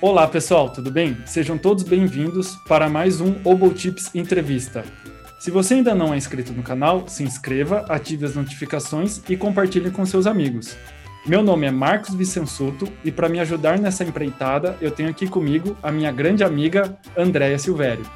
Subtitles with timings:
[0.00, 1.18] Olá pessoal, tudo bem?
[1.26, 4.84] Sejam todos bem-vindos para mais um Obotips Entrevista.
[5.40, 9.90] Se você ainda não é inscrito no canal, se inscreva, ative as notificações e compartilhe
[9.90, 10.76] com seus amigos.
[11.26, 15.76] Meu nome é Marcos Vicensuto e para me ajudar nessa empreitada, eu tenho aqui comigo
[15.82, 18.08] a minha grande amiga Andréia Silvério.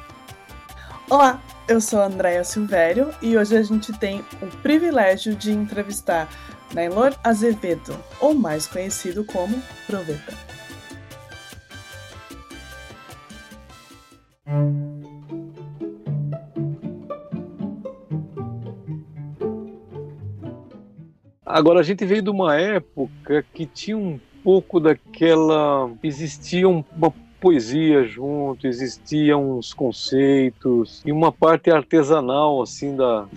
[1.09, 6.29] Olá, eu sou a Andréia Silvério e hoje a gente tem o privilégio de entrevistar
[6.73, 10.53] Nailor Azevedo, ou mais conhecido como Proveta.
[21.45, 25.91] Agora, a gente veio de uma época que tinha um pouco daquela.
[26.01, 33.27] Existia uma poesia junto, existiam uns conceitos e uma parte artesanal assim da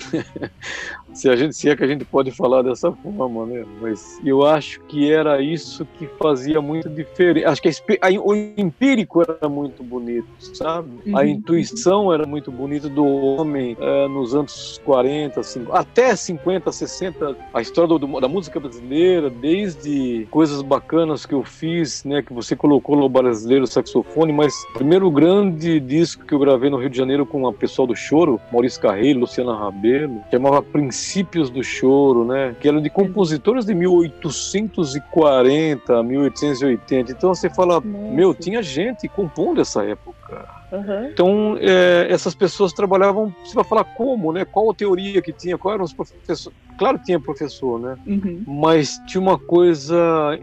[1.17, 3.65] se a gente se é que a gente pode falar dessa forma, né?
[3.81, 7.45] Mas eu acho que era isso que fazia muito diferente.
[7.45, 10.91] Acho que a, o empírico era muito bonito, sabe?
[11.07, 11.17] Uhum.
[11.17, 17.37] A intuição era muito bonita do homem é, nos anos 40, 50, até 50, 60.
[17.53, 22.23] A história do, da música brasileira, desde coisas bacanas que eu fiz, né?
[22.23, 26.77] Que você colocou no brasileiro saxofone mas o primeiro grande disco que eu gravei no
[26.77, 30.63] Rio de Janeiro com a pessoal do choro, Maurício Carreiro, Luciana Rabelo, chamava
[31.07, 32.57] Princípios do Choro, né?
[32.61, 37.13] Que eram de compositores de 1840, 1880.
[37.13, 37.87] Então você fala, Nossa.
[37.87, 40.49] meu, tinha gente compondo essa época.
[40.73, 41.09] Uhum.
[41.09, 44.45] Então, é, essas pessoas trabalhavam, você vai falar como, né?
[44.45, 46.49] Qual a teoria que tinha, qual eram os professores.
[46.77, 47.97] Claro que tinha professor, né?
[48.05, 48.43] Uhum.
[48.45, 49.97] Mas tinha uma coisa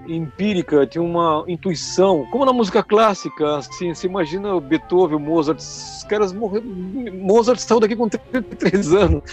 [0.07, 2.25] empírica, tinha uma intuição.
[2.31, 6.67] Como na música clássica, assim, você imagina Beethoven, Mozart, os caras morreram.
[7.13, 9.23] Mozart saiu daqui com 33 anos.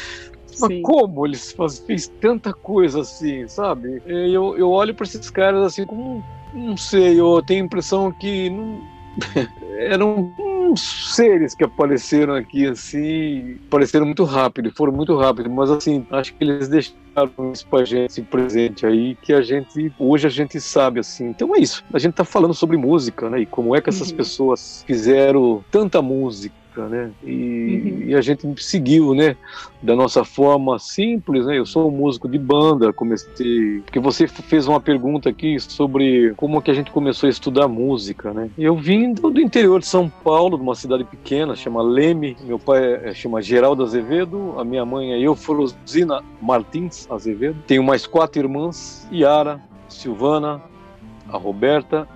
[0.59, 4.02] Mas como eles faz, fez tanta coisa assim, sabe?
[4.07, 8.51] Eu, eu olho para esses caras assim como, não sei, eu tenho a impressão que
[8.51, 8.80] não,
[9.79, 16.07] eram uns seres que apareceram aqui assim, apareceram muito rápido, foram muito rápido, mas assim,
[16.11, 20.30] acho que eles deixaram isso pra gente, esse presente aí, que a gente, hoje a
[20.30, 21.29] gente sabe assim.
[21.29, 24.11] Então é isso, a gente tá falando sobre música, né, e como é que essas
[24.11, 24.17] uhum.
[24.17, 27.11] pessoas fizeram tanta música, época, né?
[27.23, 28.08] E, uhum.
[28.08, 29.36] e, a gente seguiu, né?
[29.83, 31.58] Da nossa forma simples, né?
[31.58, 33.80] Eu sou um músico de banda, comecei...
[33.80, 38.33] Porque você fez uma pergunta aqui sobre como que a gente começou a estudar música,
[38.33, 38.51] né?
[38.57, 42.36] Eu vim do, do interior de São Paulo, de uma cidade pequena, chama Leme.
[42.45, 47.62] Meu pai é, chama Geraldo Azevedo, a minha mãe é Eufrosina Martins Azevedo.
[47.67, 50.62] Tenho mais quatro irmãs, Yara, Silvana,
[51.29, 52.08] a Roberta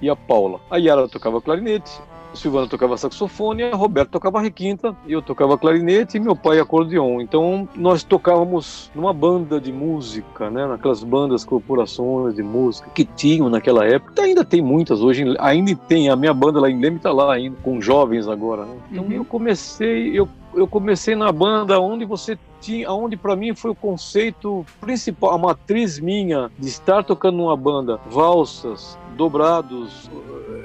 [0.00, 0.60] e a Paula.
[0.70, 1.92] A Yara tocava clarinete,
[2.32, 7.20] o Silvano tocava saxofone, a Roberto tocava requinta, eu tocava clarinete e meu pai acordeon.
[7.20, 10.66] Então nós tocávamos numa banda de música, né?
[10.66, 14.22] Naquelas bandas, corporações de música que tinham naquela época.
[14.22, 16.08] Ainda tem muitas hoje, ainda tem.
[16.08, 18.64] A minha banda lá em Leme está lá ainda, com jovens agora.
[18.64, 18.76] Né?
[18.90, 19.12] Então uhum.
[19.12, 23.74] eu comecei, eu eu comecei na banda onde você tinha, onde para mim foi o
[23.74, 30.10] conceito principal, a matriz minha de estar tocando numa banda, valsas, dobrados,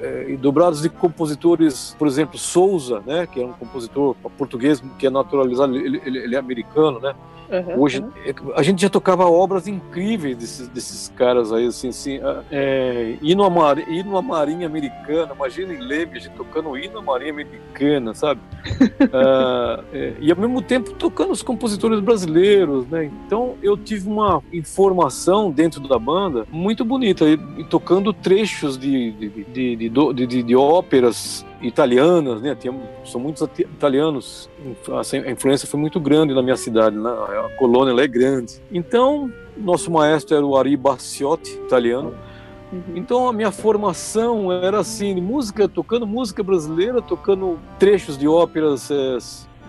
[0.02, 5.10] é, dobrados de compositores, por exemplo, Souza, né, que é um compositor português que é
[5.10, 7.14] naturalizado, ele, ele, ele é americano, né,
[7.50, 8.52] Uhum, Hoje, uhum.
[8.54, 12.20] a gente já tocava obras incríveis desses, desses caras aí, assim, assim
[12.50, 16.98] é, hino, a mar, hino a Marinha Americana, imagina em Leme, a gente tocando hino
[16.98, 18.40] a Marinha Americana, sabe?
[18.40, 23.10] uh, é, e ao mesmo tempo tocando os compositores brasileiros, né?
[23.26, 29.12] Então eu tive uma informação dentro da banda muito bonita, e, e tocando trechos de,
[29.12, 32.54] de, de, de, de, de óperas italianas, né?
[32.54, 32.74] Tinha,
[33.04, 34.48] são muitos italianos.
[34.88, 37.10] A influência foi muito grande na minha cidade, né?
[37.10, 38.60] A colônia é grande.
[38.70, 42.14] Então, nosso maestro era o Ari Bassiotti, italiano.
[42.72, 42.82] Uhum.
[42.96, 49.18] Então a minha formação era assim, música, tocando música brasileira, tocando trechos de óperas é,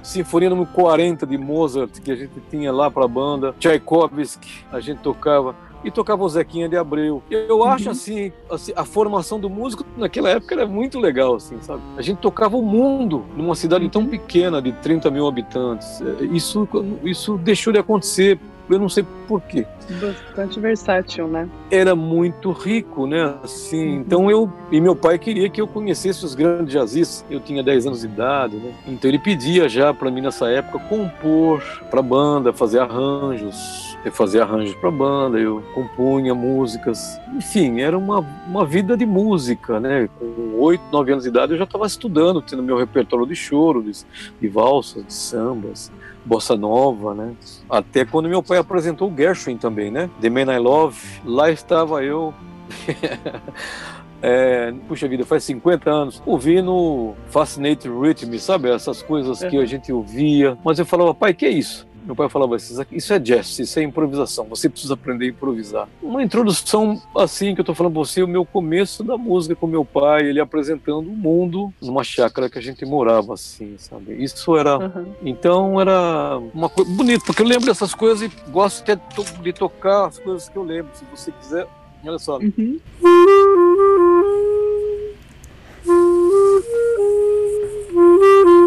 [0.03, 4.79] Sinfonia número 40 de Mozart, que a gente tinha lá para a banda, Tchaikovsky, a
[4.79, 7.21] gente tocava e tocava o Zequinha de Abreu.
[7.29, 7.91] Eu acho uhum.
[7.91, 11.81] assim, assim, a formação do músico naquela época era muito legal, assim, sabe?
[11.97, 14.09] A gente tocava o mundo numa cidade tão uhum.
[14.09, 16.01] pequena de 30 mil habitantes.
[16.01, 16.67] É, isso,
[17.03, 18.39] isso deixou de acontecer
[18.69, 19.65] eu não sei por quê.
[19.99, 21.49] Bastante versátil, né?
[21.71, 23.35] Era muito rico, né?
[23.43, 24.01] Assim, uhum.
[24.01, 27.25] então eu e meu pai queria que eu conhecesse os grandes jazzistas.
[27.29, 28.73] Eu tinha 10 anos de idade, né?
[28.87, 34.43] Então ele pedia já para mim nessa época compor para banda, fazer arranjos eu fazia
[34.43, 40.09] arranjos para banda, eu compunha músicas, enfim, era uma, uma vida de música, né?
[40.17, 43.83] Com oito, nove anos de idade eu já estava estudando, tendo meu repertório de choro,
[43.83, 43.91] de,
[44.39, 45.91] de valsas, de sambas,
[46.23, 47.33] bossa nova, né?
[47.69, 50.09] Até quando meu pai apresentou o Gershwin também, né?
[50.21, 52.33] The Man I Love, lá estava eu
[54.21, 58.69] é, puxa vida, faz 50 anos, ouvindo Fascinate Rhythm, sabe?
[58.69, 60.57] Essas coisas que a gente ouvia.
[60.63, 61.88] Mas eu falava, pai, que é isso?
[62.05, 65.87] Meu pai falava assim, isso é jazz, isso é improvisação, você precisa aprender a improvisar.
[66.01, 69.67] Uma introdução assim que eu tô falando pra você, o meu começo da música com
[69.67, 74.13] meu pai, ele apresentando o mundo numa chácara que a gente morava assim, sabe?
[74.23, 75.13] Isso era, uhum.
[75.23, 78.99] então era uma coisa bonita, porque eu lembro dessas coisas e gosto até
[79.41, 81.67] de tocar as coisas que eu lembro, se você quiser.
[82.05, 82.39] Olha só.
[82.39, 82.79] Uhum.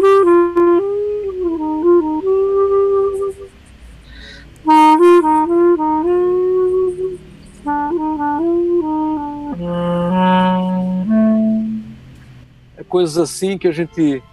[12.77, 14.23] É coisas assim que a gente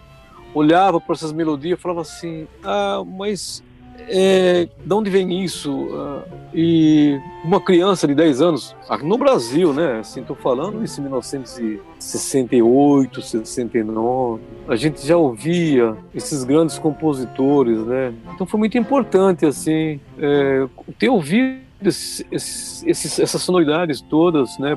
[0.54, 3.60] olhava para essas melodias e falava assim: ah, mas
[4.08, 5.88] é, de onde vem isso?
[5.93, 10.00] Ah, e uma criança de 10 anos, no Brasil, né?
[10.00, 18.12] Assim, estou falando isso em 1968, 69, a gente já ouvia esses grandes compositores, né?
[18.35, 20.67] Então foi muito importante, assim, é,
[20.99, 24.76] ter ouvido esses, esses, essas sonoridades todas, né?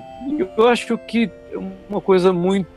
[0.58, 1.58] Eu acho que é
[1.90, 2.68] uma coisa muito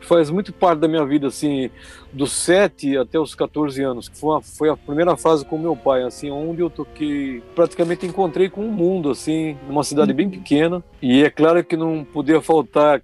[0.00, 1.70] faz muito parte da minha vida assim
[2.12, 5.76] dos 7 até os 14 anos que foi a, foi a primeira fase com meu
[5.76, 10.82] pai assim onde eu toquei praticamente encontrei com o mundo assim numa cidade bem pequena.
[11.00, 13.02] E é claro que não podia faltar.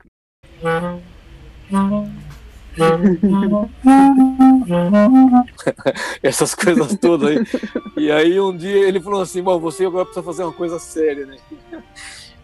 [6.23, 7.39] Essas coisas todas aí.
[7.97, 11.27] E aí um dia ele falou assim bom você agora precisa fazer uma coisa séria
[11.27, 11.37] né?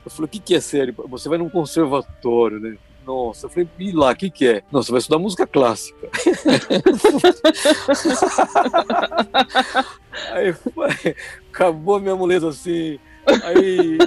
[0.04, 0.94] Eu falei o que que é sério?
[1.08, 2.76] Você vai num conservatório né
[3.06, 4.62] nossa, eu falei, e lá, o que, que é?
[4.70, 6.10] Não, você vai estudar música clássica.
[10.32, 10.54] aí
[11.50, 12.98] acabou a minha muleta assim.
[13.44, 13.98] Aí,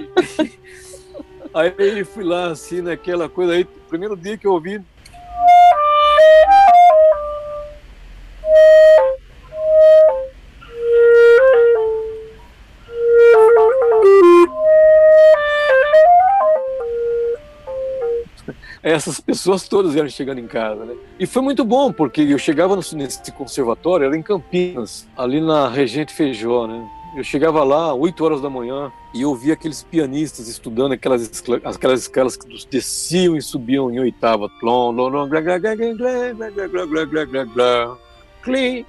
[1.53, 3.65] aí fui lá assim, naquela coisa aí.
[3.89, 4.81] Primeiro dia que eu ouvi.
[18.83, 20.93] Essas pessoas todas eram chegando em casa, né?
[21.17, 26.13] E foi muito bom, porque eu chegava nesse conservatório, era em Campinas, ali na Regente
[26.13, 26.85] Feijó, né?
[27.15, 31.31] Eu chegava lá 8 horas da manhã e eu via aqueles pianistas estudando aquelas,
[31.63, 34.49] aquelas escalas que desciam e subiam em oitava.
[38.41, 38.83] Clim,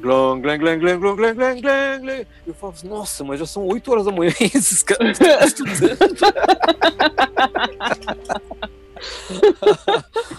[0.00, 0.40] clom.
[0.40, 2.26] Glong, glang, glang, glang, glang, glang, glang, glang.
[2.46, 5.98] Eu falo assim, nossa, mas já são 8 horas da manhã e esses caras estudando.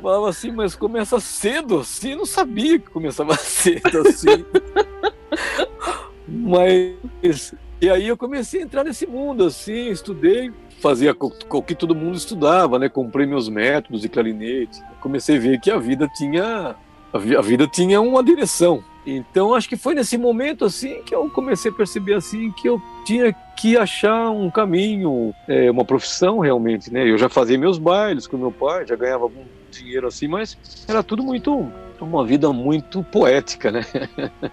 [0.00, 4.44] Falava assim, mas começa cedo assim, não sabia que começava cedo assim.
[6.28, 11.16] mas e aí eu comecei a entrar nesse mundo assim, estudei, fazia
[11.50, 12.88] o que todo mundo estudava, né?
[12.88, 14.80] Comprei meus métodos de clarinete.
[15.00, 16.76] Comecei a ver que a vida tinha
[17.12, 18.82] a vida tinha uma direção.
[19.06, 22.80] Então acho que foi nesse momento assim que eu comecei a perceber assim que eu
[23.04, 27.08] tinha que achar um caminho, é, uma profissão realmente, né?
[27.08, 30.56] Eu já fazia meus bailes com meu pai, já ganhava algum dinheiro assim, mas
[30.88, 33.80] era tudo muito uma vida muito poética, né?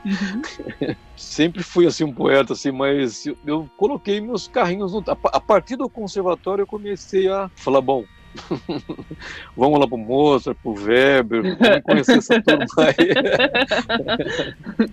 [0.06, 0.96] Uhum.
[1.16, 5.40] Sempre fui assim um poeta assim, mas eu, eu coloquei meus carrinhos no, a, a
[5.40, 8.06] partir do conservatório eu comecei a falar bom,
[9.56, 13.12] Vamos lá pro Mozart, pro Weber, vamos conhecer essa turma aí.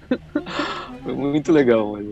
[1.04, 1.92] Foi muito legal.
[1.92, 2.06] Mas...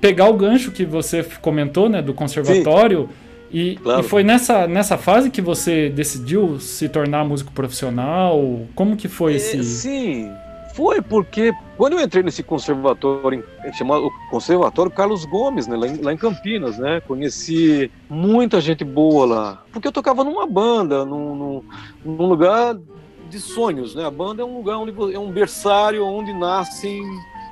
[0.00, 3.08] Pegar o gancho que você comentou, né, do conservatório,
[3.50, 4.00] e, claro.
[4.00, 8.66] e, foi nessa, nessa fase que você decidiu se tornar músico profissional?
[8.74, 9.62] Como que foi é, esse...
[9.62, 10.30] Sim,
[10.74, 16.12] foi porque quando eu entrei nesse conservatório, chamado Conservatório Carlos Gomes, né, lá, em, lá,
[16.12, 19.62] em, Campinas, né, conheci muita gente boa lá.
[19.72, 21.64] Porque eu tocava numa banda, num, num,
[22.04, 22.76] num lugar
[23.30, 24.04] de sonhos, né?
[24.04, 27.02] A banda é um lugar onde é um berçário onde nascem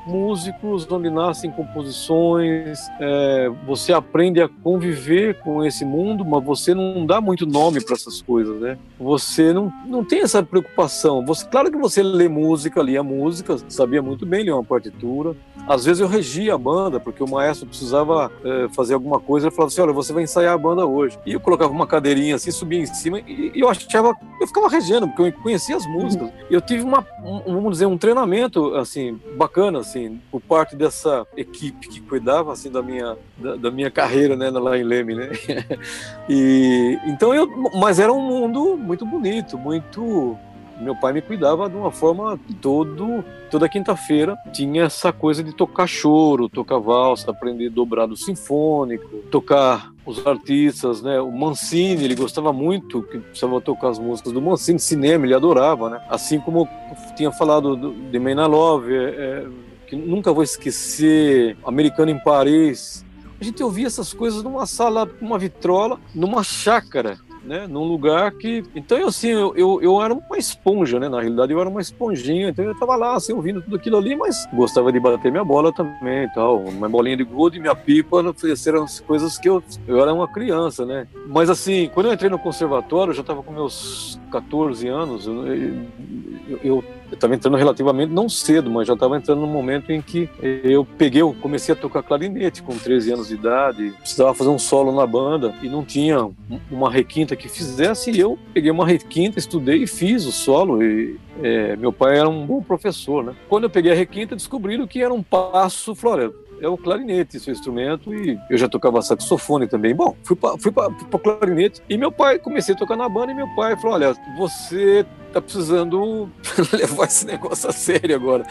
[0.06, 7.06] músicos, onde nascem composições, é, você aprende a conviver com esse mundo, mas você não
[7.06, 8.78] dá muito nome para essas coisas, né?
[8.98, 11.24] Você não, não tem essa preocupação.
[11.24, 15.36] Você, claro que você lê música, lia música, sabia muito bem ler uma partitura.
[15.68, 19.54] Às vezes eu regia a banda, porque o maestro precisava é, fazer alguma coisa, ele
[19.54, 21.18] falava assim, olha, você vai ensaiar a banda hoje.
[21.24, 24.68] E eu colocava uma cadeirinha assim, subia em cima, e, e eu achava, eu ficava
[24.68, 26.30] regendo, porque eu conhecia as músicas.
[26.50, 30.74] E eu tive uma, um, vamos dizer, um treinamento, assim, bacana, assim, assim, por parte
[30.74, 35.14] dessa equipe que cuidava assim da minha da, da minha carreira, né, lá em Leme,
[35.14, 35.30] né?
[36.28, 40.36] E então eu, mas era um mundo muito bonito, muito
[40.82, 45.86] Meu pai me cuidava de uma forma todo toda quinta-feira tinha essa coisa de tocar
[45.86, 51.20] choro, tocar valsa, aprender dobrado sinfônico, tocar os artistas, né?
[51.20, 55.90] O Mancini, ele gostava muito, que precisava tocar as músicas do Mancini, cinema, ele adorava,
[55.90, 56.02] né?
[56.08, 56.66] Assim como
[57.14, 57.76] tinha falado
[58.10, 59.46] de Meina Love, é, é,
[59.86, 63.04] que nunca vou esquecer, Americano em Paris.
[63.38, 68.62] A gente ouvia essas coisas numa sala, numa vitrola, numa chácara né, num lugar que.
[68.74, 71.08] Então, eu, assim, eu, eu, eu, era uma esponja, né?
[71.08, 74.14] Na realidade, eu era uma esponjinha, então eu estava lá, assim, ouvindo tudo aquilo ali,
[74.14, 76.60] mas gostava de bater minha bola também e tal.
[76.60, 78.22] Uma bolinha de gude, minha pipa,
[78.66, 79.62] eram as coisas que eu.
[79.86, 81.06] Eu era uma criança, né?
[81.26, 85.46] Mas, assim, quando eu entrei no conservatório, eu já estava com meus 14 anos, eu,
[85.46, 90.28] eu eu estava entrando relativamente não cedo, mas já estava entrando no momento em que
[90.42, 94.58] eu peguei, eu comecei a tocar clarinete com 13 anos de idade, precisava fazer um
[94.58, 96.28] solo na banda e não tinha
[96.70, 100.82] uma requinta que fizesse, e eu peguei uma requinta, estudei e fiz o solo.
[100.82, 103.34] E é, meu pai era um bom professor, né?
[103.48, 107.52] Quando eu peguei a requinta, descobriram que era um passo florento é o clarinete, seu
[107.52, 109.92] instrumento, e eu já tocava saxofone também.
[109.94, 113.34] Bom, fui para fui o clarinete e meu pai, comecei a tocar na banda e
[113.34, 116.30] meu pai falou: Olha, você tá precisando
[116.72, 118.46] levar esse negócio a sério agora.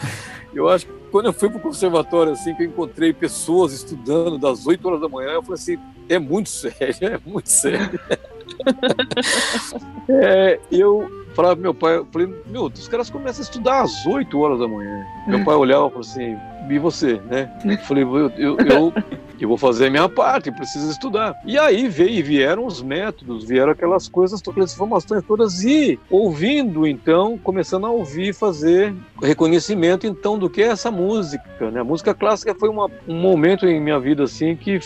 [0.54, 4.66] Eu acho que quando eu fui pro conservatório, assim, que eu encontrei pessoas estudando das
[4.66, 7.98] 8 horas da manhã, eu falei assim: é muito sério, é muito sério.
[10.08, 14.06] é, eu falava pro meu pai, eu falei, meu, os caras começam a estudar às
[14.06, 15.04] 8 horas da manhã.
[15.26, 16.36] Meu pai olhava e falou assim,
[16.70, 17.50] e você, né?
[17.64, 18.92] Eu falei, eu, eu, eu,
[19.40, 21.34] eu, vou fazer a minha parte, preciso estudar.
[21.44, 27.36] E aí veio, vieram os métodos, vieram aquelas coisas, aquelas informações todas, e ouvindo, então,
[27.38, 31.80] começando a ouvir, fazer reconhecimento, então, do que é essa música, né?
[31.80, 34.78] A música clássica foi uma, um momento em minha vida, assim, que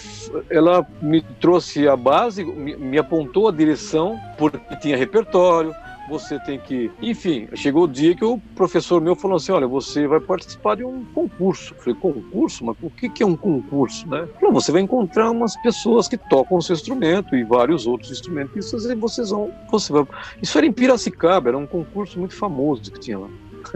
[0.51, 5.75] ela me trouxe a base, me, me apontou a direção, porque tinha repertório,
[6.09, 6.91] você tem que.
[7.01, 10.85] Enfim, chegou o dia que o professor meu falou assim: olha, você vai participar de
[10.85, 11.75] um concurso.
[11.75, 12.65] Eu falei, concurso?
[12.65, 14.09] Mas o que é um concurso?
[14.09, 14.27] Né?
[14.41, 18.73] Falou, você vai encontrar umas pessoas que tocam o seu instrumento e vários outros instrumentos
[18.73, 19.53] e vocês vão.
[19.71, 20.07] Você vai...
[20.41, 23.29] Isso era em Piracicaba, era um concurso muito famoso que tinha lá.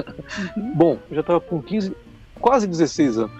[0.75, 1.94] Bom, eu já estava com 15,
[2.40, 3.32] quase 16 anos.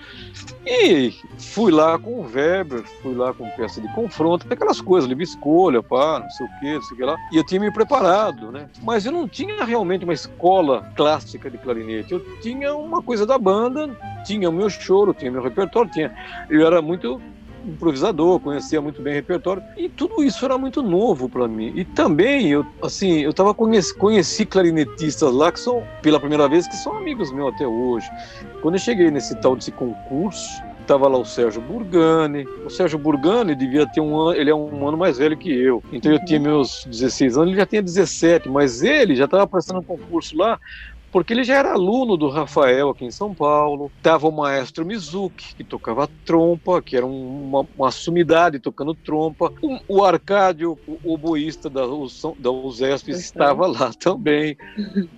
[0.66, 5.25] E fui lá com o Weber, fui lá com peça de confronto, aquelas coisas, livre
[5.25, 7.16] escolha, pá, não sei o que, não sei o que lá.
[7.33, 8.69] E eu tinha me preparado, né?
[8.83, 12.12] Mas eu não tinha realmente uma escola clássica de clarinete.
[12.12, 13.88] Eu tinha uma coisa da banda,
[14.25, 16.14] tinha o meu choro, tinha meu repertório, tinha.
[16.49, 17.21] Eu era muito
[17.64, 21.73] improvisador, conhecia muito bem o repertório e tudo isso era muito novo para mim.
[21.75, 26.67] E também eu, assim, eu tava conheci, conheci clarinetistas lá que são pela primeira vez
[26.67, 28.09] que são amigos meus até hoje.
[28.62, 32.45] Quando eu cheguei nesse tal desse concurso, estava lá o Sérgio Burgani.
[32.64, 35.83] O Sérgio Burgani devia ter um ano, ele é um ano mais velho que eu.
[35.93, 39.81] Então eu tinha meus 16 anos, ele já tinha 17, mas ele já estava prestando
[39.81, 40.59] um concurso lá
[41.12, 43.90] porque ele já era aluno do Rafael aqui em São Paulo.
[44.02, 49.52] Tava o maestro Mizuki, que tocava trompa, que era uma, uma sumidade tocando trompa.
[49.61, 51.83] O, o Arcádio, o oboísta da,
[52.38, 54.57] da USESP, estava lá também.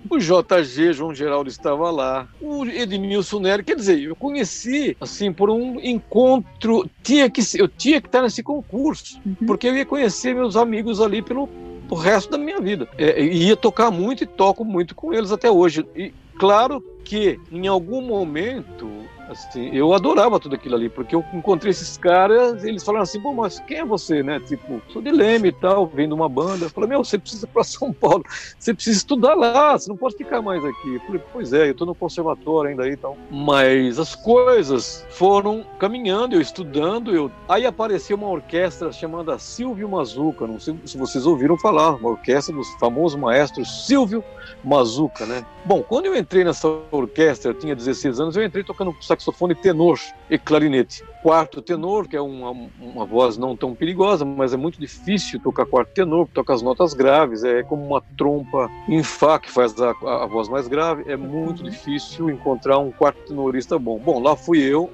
[0.09, 2.27] O JG, João Geraldo, estava lá.
[2.41, 6.89] O Edmilson Nery, quer dizer, eu conheci, assim, por um encontro.
[7.01, 9.35] Tinha que, eu tinha que estar nesse concurso, uhum.
[9.45, 11.47] porque eu ia conhecer meus amigos ali pelo
[11.89, 12.87] o resto da minha vida.
[12.97, 15.85] É, ia tocar muito e toco muito com eles até hoje.
[15.95, 18.89] E claro que em algum momento
[19.29, 23.33] Assim, eu adorava tudo aquilo ali, porque eu encontrei esses caras, eles falaram assim, bom,
[23.33, 24.39] mas quem é você, né?
[24.39, 26.65] Tipo, sou de Leme e tal, vem de uma banda.
[26.65, 28.23] Eu falei, meu, você precisa ir para São Paulo,
[28.59, 30.95] você precisa estudar lá, você não pode ficar mais aqui.
[30.95, 33.17] Eu falei, pois é, eu estou no conservatório ainda aí e tal.
[33.31, 37.31] Mas as coisas foram caminhando, eu estudando, eu...
[37.47, 42.53] aí apareceu uma orquestra chamada Silvio Mazuca, não sei se vocês ouviram falar, uma orquestra
[42.53, 44.23] dos famosos maestros Silvio
[44.63, 45.45] Mazuca, né?
[45.65, 49.99] Bom, quando eu entrei nessa orquestra, eu tinha 16 anos, eu entrei tocando saxofone tenor
[50.29, 51.03] e clarinete.
[51.21, 55.65] Quarto tenor, que é uma, uma voz não tão perigosa, mas é muito difícil tocar
[55.65, 59.91] quarto tenor, toca as notas graves, é como uma trompa em Fá, que faz a,
[59.91, 63.97] a, a voz mais grave, é muito difícil encontrar um quarto tenorista bom.
[63.99, 64.91] Bom, lá fui eu,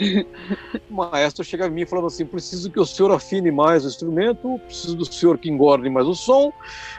[0.90, 3.88] o maestro chega a mim e falava assim, preciso que o senhor afine mais o
[3.88, 6.52] instrumento, preciso do senhor que engorde mais o som,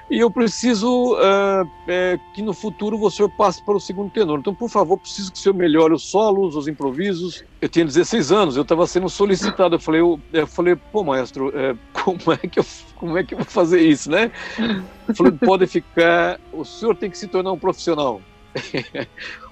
[0.10, 4.40] e eu preciso uh, é, que no futuro senhor passe para o segundo tenor.
[4.40, 7.44] Então, por favor, preciso que o senhor melhore os solos, os improvisos.
[7.60, 9.76] Eu tinha 16 anos, eu estava sendo solicitado.
[9.76, 13.34] Eu falei, eu, eu falei pô, maestro, é, como, é que eu, como é que
[13.34, 14.32] eu vou fazer isso, né?
[15.08, 18.22] Eu falei, pode ficar, o senhor tem que se tornar um profissional.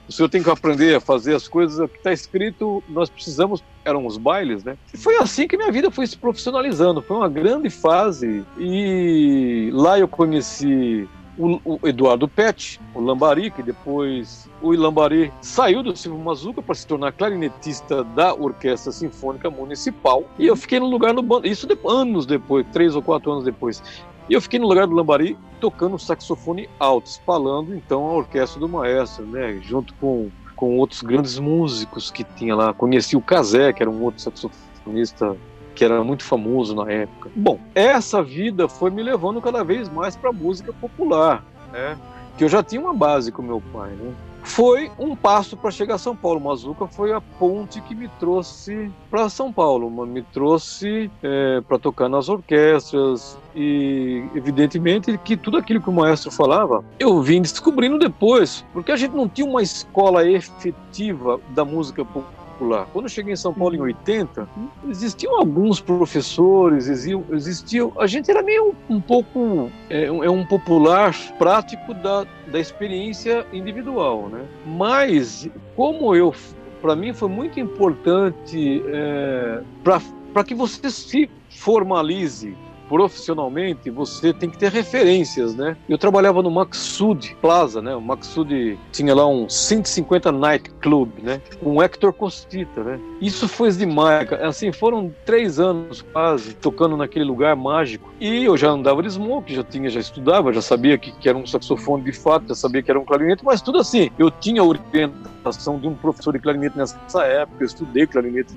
[0.07, 4.05] O senhor tem que aprender a fazer as coisas, que está escrito, nós precisamos, eram
[4.05, 4.77] os bailes, né?
[4.93, 9.99] E foi assim que minha vida foi se profissionalizando, foi uma grande fase, e lá
[9.99, 11.07] eu conheci
[11.37, 16.75] o, o Eduardo Pet, o Lambari, que depois o Lambari saiu do Silvio Mazuca para
[16.75, 20.23] se tornar clarinetista da Orquestra Sinfônica Municipal.
[20.37, 23.43] E eu fiquei no lugar no bando, isso de, anos depois, três ou quatro anos
[23.43, 23.81] depois.
[24.29, 28.67] E eu fiquei no lugar do Lambari tocando saxofone alto, espalhando então a orquestra do
[28.69, 32.73] maestro, né, junto com, com outros grandes músicos que tinha lá.
[32.73, 35.35] Conheci o Kazé, que era um outro saxofonista
[35.75, 37.31] que era muito famoso na época.
[37.35, 41.97] Bom, essa vida foi me levando cada vez mais para a música popular, né?
[42.37, 44.13] Que eu já tinha uma base com meu pai, né?
[44.43, 46.39] Foi um passo para chegar a São Paulo.
[46.39, 52.09] Mazuca foi a ponte que me trouxe para São Paulo, me trouxe é, para tocar
[52.09, 58.65] nas orquestras e, evidentemente, que tudo aquilo que o maestro falava, eu vim descobrindo depois,
[58.73, 62.87] porque a gente não tinha uma escola efetiva da música popular popular.
[62.91, 64.47] Quando eu cheguei em São Paulo em 80,
[64.89, 71.13] existiam alguns professores, existiam, existiam a gente era meio um pouco é, é um popular
[71.37, 74.45] prático da, da experiência individual, né?
[74.65, 76.33] Mas como eu,
[76.81, 82.55] para mim foi muito importante é, para que você se formalize
[82.87, 85.75] profissionalmente, você tem que ter referências, né?
[85.87, 87.95] Eu trabalhava no Maxud Plaza, né?
[87.95, 91.41] O Maxud tinha lá um 150 Night Club, né?
[91.61, 92.99] Com Hector Costita, né?
[93.21, 98.11] Isso foi demais, assim, foram três anos quase tocando naquele lugar mágico.
[98.19, 101.37] E eu já andava de smoke, já tinha, já estudava, já sabia que, que era
[101.37, 104.09] um saxofone de fato, já sabia que era um clarinete, mas tudo assim.
[104.17, 108.53] Eu tinha orientação de um professor de clarinete nessa época, eu estudei clarinete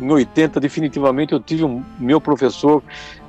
[0.00, 2.82] em 80, definitivamente, eu tive um meu professor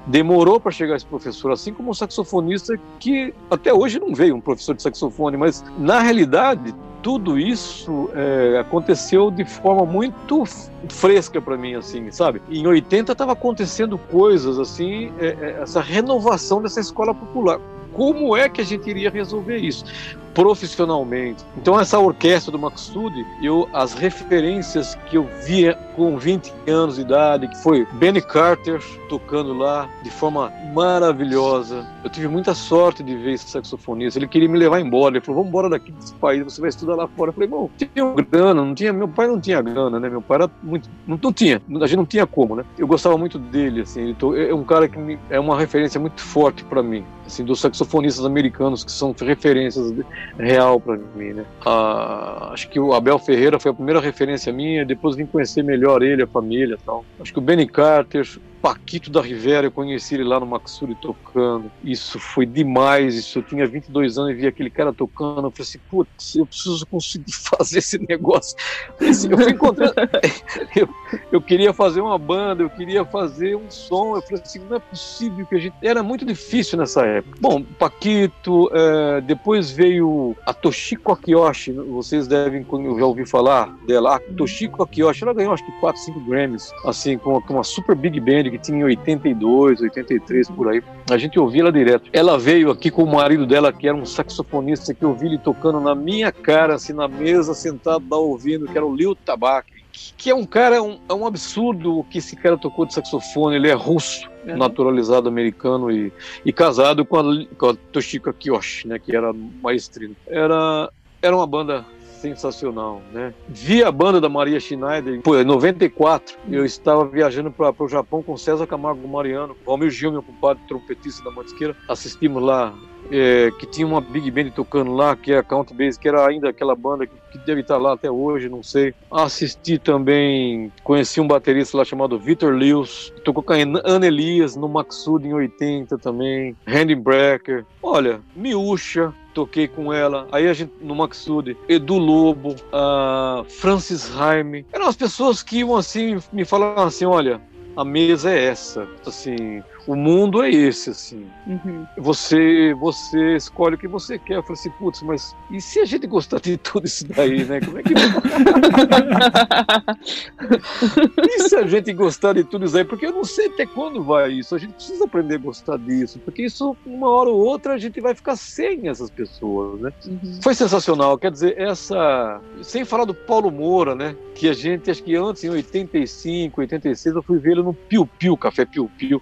[0.05, 4.41] demorou para chegar esse professor, assim como um saxofonista que até hoje não veio um
[4.41, 10.45] professor de saxofone, mas na realidade tudo isso é, aconteceu de forma muito
[10.87, 12.41] fresca para mim, assim, sabe?
[12.49, 17.59] Em 80 estava acontecendo coisas assim, é, é, essa renovação dessa escola popular
[17.93, 19.85] como é que a gente iria resolver isso
[20.33, 21.43] profissionalmente.
[21.57, 27.01] Então essa orquestra do Maxud, eu as referências que eu via com 20 anos de
[27.01, 31.87] idade, que foi Benny Carter tocando lá de forma maravilhosa.
[32.03, 34.17] Eu tive muita sorte de ver esse saxofonista.
[34.17, 35.15] Ele queria me levar embora.
[35.15, 37.29] Ele falou: "Vamos embora daqui desse país, você vai estudar lá fora".
[37.29, 40.09] Eu falei: "Bom, tinha grana, não tinha, meu pai não tinha grana, né?
[40.09, 42.63] Meu pai era muito não, não tinha, a gente não tinha como, né?
[42.77, 45.99] Eu gostava muito dele assim, ele to, é um cara que me, é uma referência
[45.99, 49.91] muito forte para mim, assim, dos saxofonistas americanos que são referências
[50.37, 51.45] real para mim, né?
[51.65, 56.01] Ah, acho que o Abel Ferreira foi a primeira referência minha, depois vim conhecer melhor
[56.01, 57.05] ele, a família, tal.
[57.19, 58.27] Acho que o Benny Carter,
[58.63, 61.69] Paquito da Rivera, eu conheci ele lá no Maxuri tocando.
[61.83, 63.13] Isso foi demais.
[63.13, 65.45] Isso eu tinha 22 anos e vi aquele cara tocando.
[65.45, 68.55] Eu falei assim, putz, eu preciso conseguir fazer esse negócio.
[69.01, 69.93] Assim, eu fui encontrando.
[70.77, 70.87] eu,
[71.29, 74.15] eu queria fazer uma banda, eu queria fazer um som.
[74.15, 75.75] Eu falei assim, não é possível que a gente.
[75.81, 77.37] Era muito difícil nessa época.
[77.41, 82.65] Bom, Paquito, é, depois veio a Toshiko Akiyoshi, vocês devem
[82.97, 84.15] já ouvir falar dela.
[84.15, 87.63] A Toshiko Akiyoshi, ela ganhou acho que 4, 5 Grammys, assim, com uma, com uma
[87.65, 90.83] super big band que tinha em 82, 83 por aí.
[91.09, 92.07] A gente ouvia ela direto.
[92.13, 95.39] Ela veio aqui com o marido dela, que era um saxofonista, que eu vi ele
[95.39, 99.73] tocando na minha cara, assim, na mesa, sentado lá ouvindo, que era o Lil Tabak
[100.17, 103.57] que é um cara, um, é um absurdo o que esse cara tocou de saxofone.
[103.57, 104.57] Ele é russo, uhum.
[104.57, 106.11] naturalizado americano e,
[106.43, 107.23] e casado com a,
[107.57, 110.15] com a Toshiko Kiyoshi, né, que era maestrina.
[110.25, 110.89] Era,
[111.21, 111.85] era uma banda
[112.23, 113.33] sensacional, né?
[113.49, 118.23] Vi a banda da Maria Schneider, pô, em 94, eu estava viajando para o Japão
[118.23, 122.73] com César Camargo Mariano, Valmir Gil, meu compadre trompetista da Mantisqueira, assistimos lá
[123.11, 126.25] é, que tinha uma big band tocando lá, que é a Count Base, que era
[126.25, 128.93] ainda aquela banda que, que, deve estar lá até hoje, não sei.
[129.11, 134.69] Assisti também, conheci um baterista lá chamado Victor Lewis, tocou com a Ana Elias no
[134.69, 137.65] Maxud em 80 também, Randy Brecker.
[137.81, 140.27] Olha, Miúcha, toquei com ela.
[140.31, 144.65] Aí a gente, no Maxud, Edu Lobo, uh, Francis Haime.
[144.71, 147.41] Eram as pessoas que iam assim, me falavam assim: olha,
[147.75, 148.87] a mesa é essa.
[149.05, 151.27] Assim, o mundo é esse, assim.
[151.45, 151.85] Uhum.
[151.97, 154.35] Você você escolhe o que você quer.
[154.35, 157.59] Eu falei assim, putz, mas e se a gente gostar de tudo isso daí, né?
[157.59, 157.93] Como é que.
[161.27, 162.85] e se a gente gostar de tudo isso aí?
[162.85, 164.55] Porque eu não sei até quando vai isso.
[164.55, 166.19] A gente precisa aprender a gostar disso.
[166.19, 169.91] Porque isso, uma hora ou outra, a gente vai ficar sem essas pessoas, né?
[170.07, 170.39] Uhum.
[170.41, 171.17] Foi sensacional.
[171.17, 172.39] Quer dizer, essa.
[172.61, 174.15] Sem falar do Paulo Moura, né?
[174.33, 178.05] Que a gente, acho que antes, em 85, 86, eu fui ver ele no Piu
[178.05, 179.21] Piu, Café Piu Piu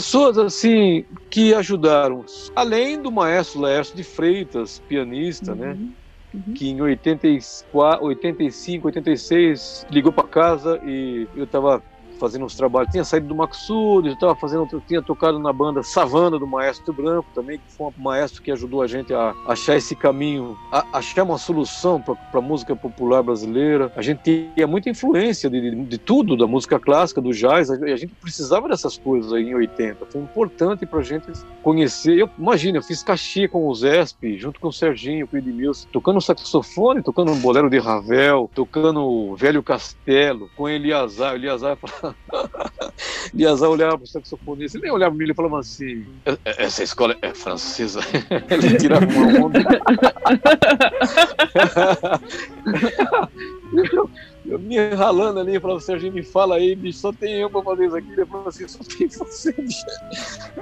[0.00, 2.24] pessoas assim que ajudaram,
[2.56, 5.72] além do maestro Laércio de Freitas, pianista, né?
[5.72, 5.74] uhum.
[5.74, 5.88] né?
[6.32, 6.54] Uhum.
[6.54, 11.82] Que em 84, 85, 86 ligou para casa e eu estava
[12.20, 12.92] fazendo uns trabalhos.
[12.92, 17.58] Tinha saído do Maxud, estava fazendo, tinha tocado na banda Savana do Maestro Branco também,
[17.58, 21.38] que foi um maestro que ajudou a gente a achar esse caminho, a achar uma
[21.38, 23.90] solução para a música popular brasileira.
[23.96, 27.96] A gente tinha muita influência de, de, de, tudo, da música clássica, do jazz, a
[27.96, 30.06] gente precisava dessas coisas aí em 80.
[30.06, 31.26] Foi importante para a gente
[31.62, 32.18] conhecer.
[32.18, 35.88] Eu, imagina, eu fiz cachê com o Zesp, junto com o Serginho, com o Edmilson,
[35.92, 41.34] tocando saxofone, tocando um bolero de Ravel, tocando Velho Castelo, com Eliazar.
[41.34, 41.78] Eliazar,
[43.34, 46.06] Eliazar olhava para o saxofonista, ele nem olhava para mim, ele falava assim:
[46.44, 48.00] essa escola é francesa.
[48.50, 49.60] ele tirava uma onda.
[54.46, 57.86] eu me ralando ali, falava, Serginho, me fala aí, bicho, só tem eu pra fazer
[57.86, 58.12] isso aqui.
[58.12, 59.84] Ele falou assim, só tem você, bicho.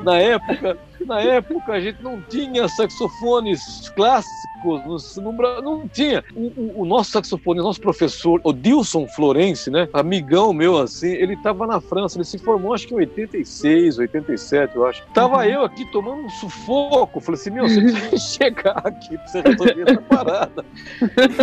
[0.03, 6.25] Na época, na época a gente não tinha saxofones clássicos, no, no, não tinha.
[6.35, 11.37] O, o, o, nosso saxofone, nosso professor, o Dilson Florence, né, amigão meu assim, ele
[11.37, 15.05] tava na França, ele se formou acho que em 86, 87, eu acho.
[15.15, 15.45] Tava uhum.
[15.45, 19.91] eu aqui tomando um sufoco, falei assim, meu, você precisa chegar aqui pra você resolver
[19.91, 20.65] essa parada.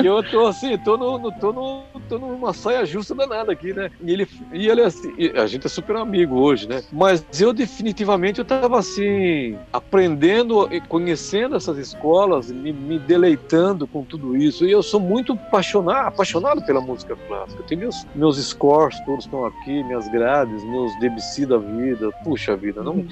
[0.02, 3.51] E eu tô assim, tô no, no, tô no, tô no uma saia justa danada
[3.51, 3.91] aqui, né?
[4.03, 6.83] E ele, e ele assim, a gente é super amigo hoje, né?
[6.91, 14.03] Mas eu definitivamente eu tava assim, aprendendo e conhecendo essas escolas, me, me, deleitando com
[14.03, 14.65] tudo isso.
[14.65, 17.63] E eu sou muito apaixonado, apaixonado pela música clássica.
[17.63, 22.11] Tenho meus, meus scores, todos estão aqui, minhas grades, meus Debussy da vida.
[22.23, 23.05] Puxa vida, não.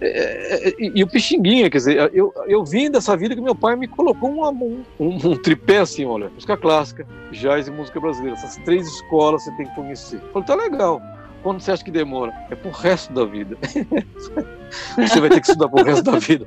[0.00, 3.76] É, é, e, o Pixinguinha, quer dizer, eu, eu vim dessa vida que meu pai
[3.76, 8.36] me colocou um, um, um tripé assim, olha, música clássica, jazz e música brasileira.
[8.36, 10.16] Essas três escolas você tem que conhecer.
[10.16, 11.00] Eu falei, tá legal.
[11.46, 12.34] Quanto você acha que demora?
[12.50, 13.56] É pro resto da vida.
[14.98, 16.44] você vai ter que estudar pro resto da vida.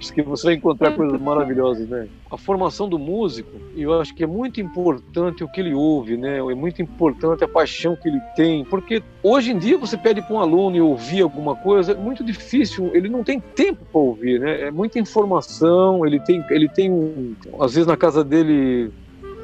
[0.00, 2.08] Acho que você vai encontrar coisas maravilhosas, né?
[2.30, 6.38] A formação do músico, eu acho que é muito importante o que ele ouve, né?
[6.38, 10.34] É muito importante a paixão que ele tem, porque hoje em dia você pede para
[10.34, 14.62] um aluno ouvir alguma coisa, é muito difícil, ele não tem tempo para ouvir, né?
[14.62, 18.90] É muita informação, ele tem, ele tem um, às vezes na casa dele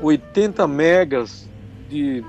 [0.00, 1.46] 80 megas
[1.90, 2.24] de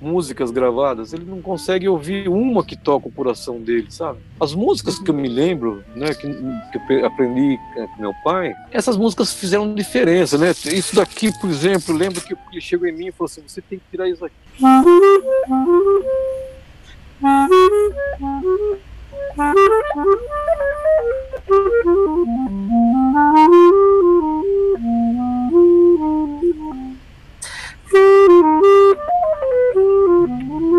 [0.00, 4.18] músicas gravadas, ele não consegue ouvir uma que toca o coração dele, sabe?
[4.40, 8.96] As músicas que eu me lembro, né, que, que eu aprendi com meu pai, essas
[8.96, 10.50] músicas fizeram diferença, né?
[10.50, 13.78] Isso daqui, por exemplo, lembro que ele chegou em mim e falou assim: você tem
[13.78, 14.34] que tirar isso aqui.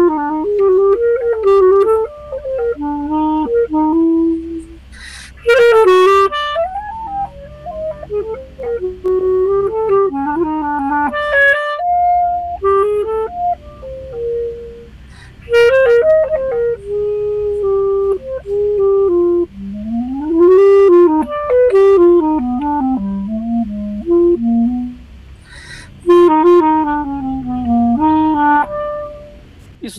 [0.10, 0.81] Thank you.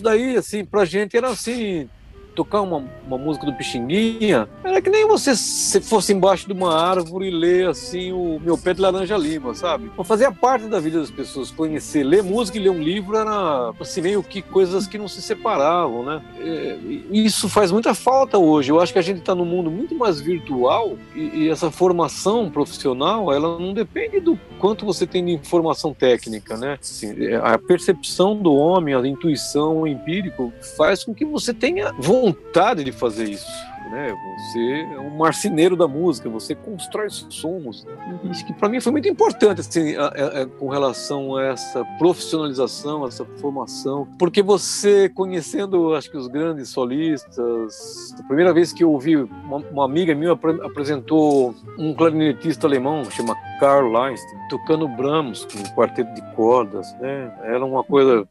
[0.01, 1.89] Daí, assim, pra gente era assim,
[2.33, 6.75] tocar uma, uma música do Pixinguinha, era que nem você se fosse embaixo de uma
[6.75, 9.91] árvore e ler assim o meu pé de laranja lima, sabe?
[10.03, 14.01] Fazia parte da vida das pessoas, conhecer, ler música e ler um livro era assim
[14.01, 16.21] meio que coisas que não se separavam, né?
[16.39, 16.77] É,
[17.11, 18.71] isso faz muita falta hoje.
[18.71, 22.49] Eu acho que a gente está num mundo muito mais virtual e, e, essa formação
[22.49, 26.77] profissional ela não depende do quanto você tem de informação técnica, né?
[26.81, 31.93] Assim, é, a percepção do homem, a intuição, o empírico faz com que você tenha
[32.23, 33.51] vontade de fazer isso.
[33.91, 34.15] Né?
[34.37, 37.85] Você é um marceneiro da música, você constrói sons.
[38.31, 41.85] Isso que para mim foi muito importante assim, a, a, a, com relação a essa
[41.99, 48.83] profissionalização, essa formação, porque você conhecendo, acho que os grandes solistas, a primeira vez que
[48.83, 55.45] eu ouvi uma, uma amiga minha apresentou um clarinetista alemão chama Karl Leinstein tocando Brahms
[55.45, 57.31] com um quarteto de cordas, né?
[57.43, 58.27] Era uma coisa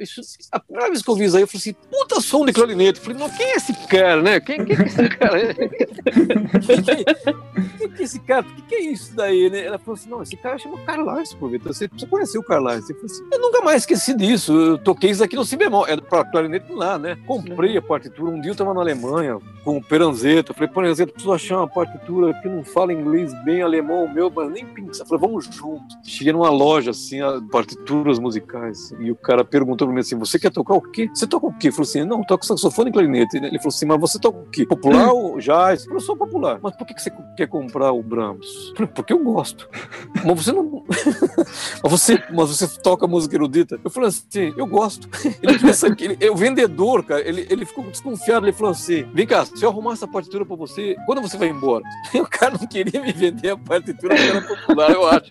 [0.00, 2.52] Isso, a primeira vez que eu vi isso aí, eu falei assim, puta som de
[2.52, 2.98] clarinete.
[2.98, 4.40] Eu falei, não, quem é esse cara, né?
[4.40, 5.54] Quem, quem é esse cara?
[7.78, 8.46] quem, que é esse cara?
[8.46, 9.66] O que, que, é isso daí, né?
[9.66, 11.48] Ela falou assim, não, esse cara chama Carlos, pô.
[11.48, 12.88] Você precisa conhecer o Carlos.
[12.88, 14.52] Eu falei assim, eu nunca mais esqueci disso.
[14.52, 15.86] Eu toquei isso aqui no si bemol.
[15.86, 17.18] Era pra clarinete lá, né?
[17.26, 18.30] Comprei a partitura.
[18.30, 20.52] Um dia eu tava na Alemanha com o Peranzeta.
[20.52, 24.50] Eu falei, Peranzeta, preciso achar uma partitura que não fala inglês bem, alemão meu, mas
[24.50, 25.02] nem pinça.
[25.02, 25.96] Eu falei, vamos juntos.
[26.04, 27.18] Cheguei numa loja, assim,
[27.50, 28.92] partituras musicais.
[28.98, 31.10] E o cara perguntou pra mim assim, você quer tocar o quê?
[31.12, 31.66] Você toca o quê?
[31.66, 33.36] Ele falou assim, não, toco saxofone e clarinete.
[33.36, 34.64] Ele falou assim, mas você toca o quê?
[34.64, 35.82] Popular ou jazz?
[35.82, 36.60] Eu falei, sou popular.
[36.62, 38.72] Mas por que você quer comprar o Brahms?
[38.76, 39.68] Falei, porque eu gosto.
[40.24, 40.84] mas você não...
[41.82, 43.80] mas, você, mas você toca música erudita?
[43.82, 45.08] Eu falei assim, eu gosto.
[45.42, 46.04] Ele pensa que...
[46.04, 48.46] Ele, é o vendedor, cara, ele, ele ficou desconfiado.
[48.46, 51.48] Ele falou assim, vem cá, se eu arrumar essa partitura pra você, quando você vai
[51.48, 51.84] embora?
[52.14, 55.30] o cara não queria me vender a partitura porque era popular, eu acho.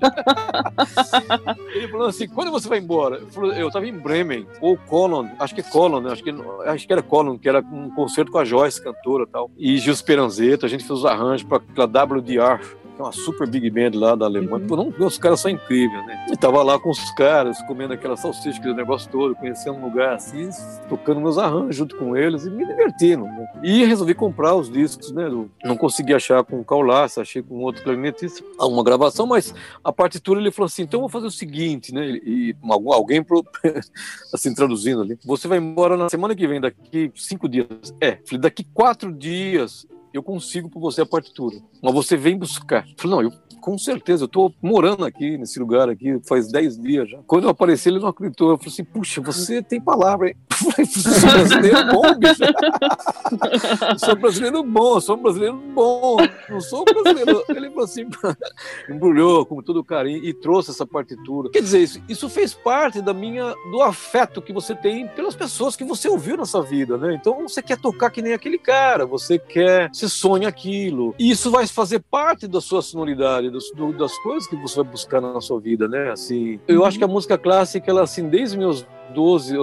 [1.74, 3.17] ele falou assim, quando você vai embora?
[3.17, 6.12] Eu, falei, eu tava em Bremen, ou Colon, acho que Colon, né?
[6.12, 6.34] acho que,
[6.66, 9.78] acho que era Colon, que era um concerto com a Joyce, cantora e tal, e
[9.78, 12.60] Gil Speranzeta, a gente fez os arranjos para WDR,
[13.00, 14.66] que é uma super big band lá da Alemanha.
[14.70, 14.92] Uhum.
[14.92, 16.26] Pô, os caras são incríveis, né?
[16.30, 20.16] E tava lá com os caras, comendo aquela salsicha, aquele negócio todo, conhecendo um lugar
[20.16, 20.50] assim,
[20.90, 23.24] tocando meus arranjos junto com eles e me divertindo.
[23.24, 23.48] Né?
[23.64, 25.30] E resolvi comprar os discos, né?
[25.64, 30.42] Não consegui achar com o Caulaça, achei com outro clarinetista uma gravação, mas a partitura
[30.42, 32.06] ele falou assim: então vou fazer o seguinte, né?
[32.06, 32.54] E
[32.92, 33.46] alguém, pro...
[34.34, 37.68] assim, traduzindo ali, você vai embora na semana que vem, daqui cinco dias.
[38.02, 42.86] É, falei, daqui quatro dias eu consigo para você a partitura, mas você vem buscar.
[42.88, 46.80] Eu falei, não, eu com certeza, eu estou morando aqui, nesse lugar aqui, faz 10
[46.80, 47.19] dias já.
[47.28, 48.52] Quando eu apareci, ele não acreditou.
[48.52, 50.36] Eu falei assim, puxa, você tem palavra, hein?
[50.78, 52.43] Eu sou brasileiro bom, bicho.
[53.91, 56.17] Eu sou brasileiro bom, sou brasileiro bom.
[56.50, 57.43] Não sou brasileiro.
[57.50, 58.08] Ele falou assim,
[58.89, 61.50] embrulhou com todo carinho e trouxe essa partitura.
[61.50, 65.76] Quer dizer, isso, isso fez parte da minha, do afeto que você tem pelas pessoas
[65.76, 67.13] que você ouviu nessa vida, né?
[67.13, 71.14] Então você quer tocar que nem aquele cara, você quer, você sonha aquilo.
[71.20, 74.92] E isso vai fazer parte da sua sonoridade, das, do, das coisas que você vai
[74.92, 76.12] buscar na sua vida, né?
[76.12, 79.56] Assim, eu acho que a música clássica, ela assim, desde meus 12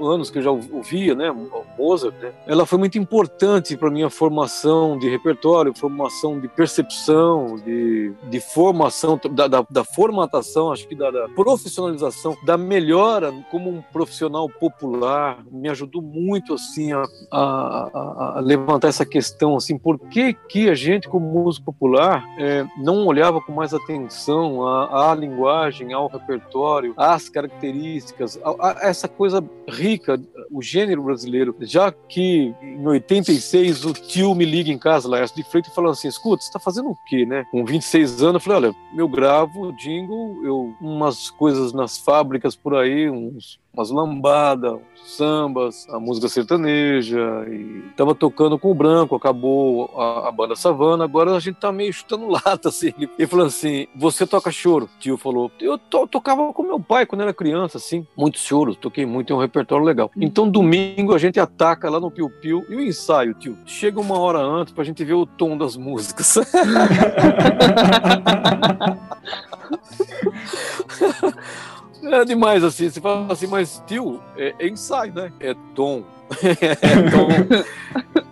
[0.00, 1.34] anos que eu já ouvia, né,
[1.78, 8.12] Mozart, né, ela foi muito importante para minha formação de repertório, formação de percepção, de,
[8.28, 13.82] de formação, da, da, da formatação, acho que da, da, profissionalização, da melhora como um
[13.92, 20.34] profissional popular, me ajudou muito assim a, a, a levantar essa questão assim, por que
[20.34, 25.92] que a gente como músico popular é, não olhava com mais atenção à, à linguagem,
[25.92, 31.54] ao repertório, às características, a, a essa coisa rica, o gênero brasileiro.
[31.60, 35.90] Já que em 86 o tio me liga em casa, lá de frente, e fala
[35.90, 37.44] assim: escuta, você tá fazendo o quê, né?
[37.50, 42.74] Com 26 anos, eu falei: olha, eu gravo jingle, eu, umas coisas nas fábricas por
[42.74, 49.90] aí, uns umas lambadas, sambas, a música sertaneja, e tava tocando com o Branco, acabou
[49.96, 52.92] a, a, banda Savana, agora a gente tá meio chutando lata, assim.
[53.18, 54.86] Ele falou assim, você toca choro?
[54.86, 58.76] O tio falou, eu to, tocava com meu pai quando era criança, assim, muitos choros,
[58.76, 60.10] toquei muito, tem um repertório legal.
[60.16, 60.22] Uhum.
[60.22, 64.18] Então domingo a gente ataca lá no Piu Piu, e o ensaio, tio, chega uma
[64.18, 66.38] hora antes pra gente ver o tom das músicas.
[72.02, 72.88] É demais assim.
[72.88, 75.32] Você fala assim, mas tio, é, é ensaio, né?
[75.40, 76.02] É tom.
[76.42, 76.74] é
[77.10, 77.28] tom.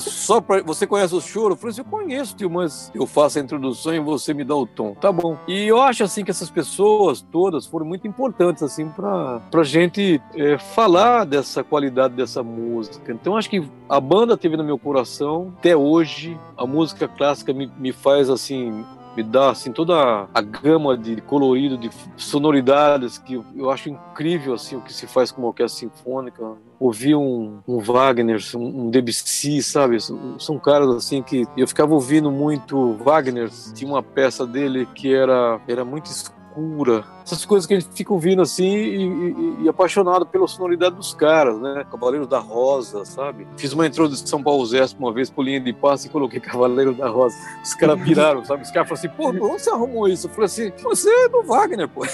[0.00, 1.52] Só pra, você conhece o choro?
[1.52, 4.54] Eu falei assim, eu conheço, tio, mas eu faço a introdução e você me dá
[4.54, 4.94] o tom.
[4.94, 5.36] Tá bom.
[5.46, 10.20] E eu acho assim que essas pessoas todas foram muito importantes assim para pra gente
[10.34, 13.12] é, falar dessa qualidade dessa música.
[13.12, 16.38] Então acho que a banda teve no meu coração até hoje.
[16.56, 18.84] A música clássica me, me faz assim
[19.16, 24.76] me dá assim toda a gama de colorido, de sonoridades que eu, acho incrível assim
[24.76, 26.42] o que se faz com uma orquestra sinfônica.
[26.78, 30.00] Ouvir um, um Wagner, um, Debussy, sabe?
[30.00, 33.50] São, são caras assim que eu ficava ouvindo muito Wagner.
[33.74, 37.92] Tinha uma peça dele que era era muito escura cura, essas coisas que a gente
[37.94, 41.84] fica ouvindo assim e, e, e, apaixonado pela sonoridade dos caras, né?
[41.90, 43.46] Cavaleiro da Rosa, sabe?
[43.56, 46.92] Fiz uma introdução para o Zesp uma vez por linha de passe e coloquei Cavaleiro
[46.92, 47.36] da Rosa.
[47.62, 48.62] Os caras piraram, sabe?
[48.62, 50.26] Os caras falaram assim, pô, onde você arrumou isso?
[50.26, 52.00] Eu falei assim, você é do Wagner, pô.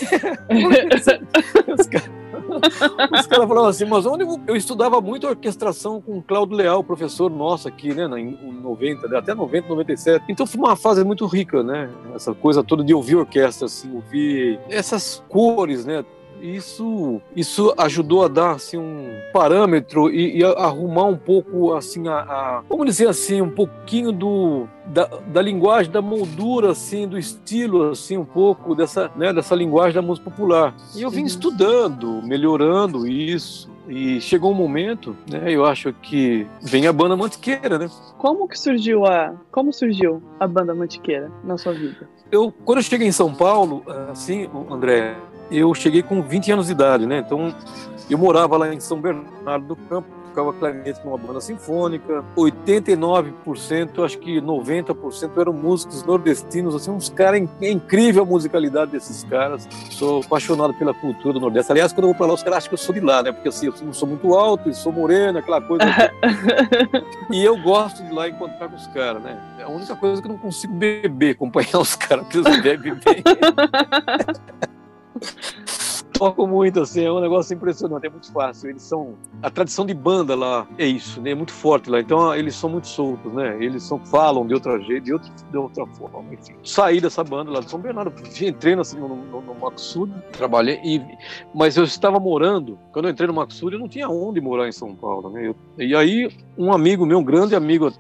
[1.79, 2.11] Os caras
[2.47, 6.83] os caras falavam assim, mas onde eu, eu estudava muito orquestração com o Cláudio Leal,
[6.83, 10.25] professor nosso aqui, né, em 90, né, até 90, 97.
[10.29, 14.59] Então foi uma fase muito rica, né, essa coisa toda de ouvir orquestra, assim, ouvir
[14.69, 16.05] essas cores, né,
[16.41, 22.19] isso isso ajudou a dar assim um parâmetro e, e arrumar um pouco assim a,
[22.19, 27.91] a, vamos dizer assim um pouquinho do da, da linguagem da moldura assim do estilo
[27.91, 33.07] assim um pouco dessa né, dessa linguagem da música popular e eu vim estudando melhorando
[33.07, 35.45] isso e chegou um momento, né?
[35.47, 37.89] Eu acho que vem a banda Mantiqueira, né?
[38.19, 42.09] Como que surgiu a como surgiu a banda Mantiqueira na sua vida?
[42.31, 45.17] Eu quando eu cheguei em São Paulo, assim, André,
[45.51, 47.19] eu cheguei com 20 anos de idade, né?
[47.19, 47.55] Então
[48.11, 52.23] eu morava lá em São Bernardo do Campo, tocava clarinete numa banda sinfônica.
[52.37, 59.25] 89%, acho que 90% eram músicos nordestinos, assim, uns caras, é incrível a musicalidade desses
[59.25, 59.67] caras.
[59.91, 61.73] Sou apaixonado pela cultura do Nordeste.
[61.73, 63.33] Aliás, quando eu vou para lá, os caras acham que eu sou de lá, né?
[63.33, 65.85] Porque assim, eu não sou muito alto, sou moreno, aquela coisa.
[67.33, 69.41] e eu gosto de ir lá encontrar com os caras, né?
[69.59, 72.95] É a única coisa que eu não consigo beber, acompanhar os caras, porque eles bebem
[72.95, 73.25] bem.
[76.19, 78.71] tocam muito, assim, é um negócio impressionante, é muito fácil.
[78.71, 79.15] Eles são.
[79.43, 81.31] A tradição de banda lá é isso, né?
[81.31, 82.01] É muito forte lá.
[82.01, 83.57] Então eles são muito soltos, né?
[83.61, 86.55] Eles são, falam de outra jeito, de, outro, de outra forma, enfim.
[86.63, 91.03] Saí dessa banda lá de São Bernardo, entrei assim, no, no, no Maxud, trabalhei, e,
[91.55, 94.73] mas eu estava morando, quando eu entrei no Maxud, eu não tinha onde morar em
[94.73, 95.49] São Paulo, né?
[95.49, 97.93] Eu, e aí, um amigo meu, um grande amigo,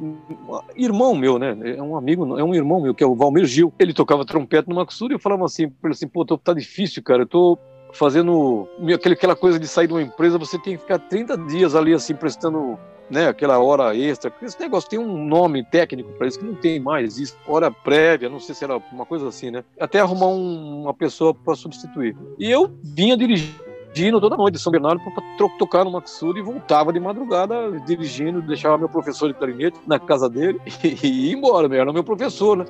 [0.77, 1.57] irmão meu, né?
[1.77, 3.73] É um amigo, é um irmão meu, que é o Valmir Gil.
[3.79, 7.23] Ele tocava trompete no Maxud e eu falava assim, ele assim, pô, tá difícil, cara,
[7.23, 7.59] eu tô
[7.97, 11.93] fazendo aquela coisa de sair de uma empresa, você tem que ficar 30 dias ali
[11.93, 12.79] assim prestando
[13.11, 14.33] né, aquela hora extra.
[14.43, 17.37] Esse negócio tem um nome técnico para isso que não tem mais isso.
[17.47, 19.65] Hora prévia, não sei se era uma coisa assim, né?
[19.79, 22.17] Até arrumar um, uma pessoa para substituir.
[22.39, 26.93] E eu vinha dirigindo toda noite de São Bernardo para tocar no Maxud e voltava
[26.93, 31.93] de madrugada dirigindo, deixava meu professor de clarinete na casa dele e, ia embora, era
[31.93, 32.65] meu professor, né?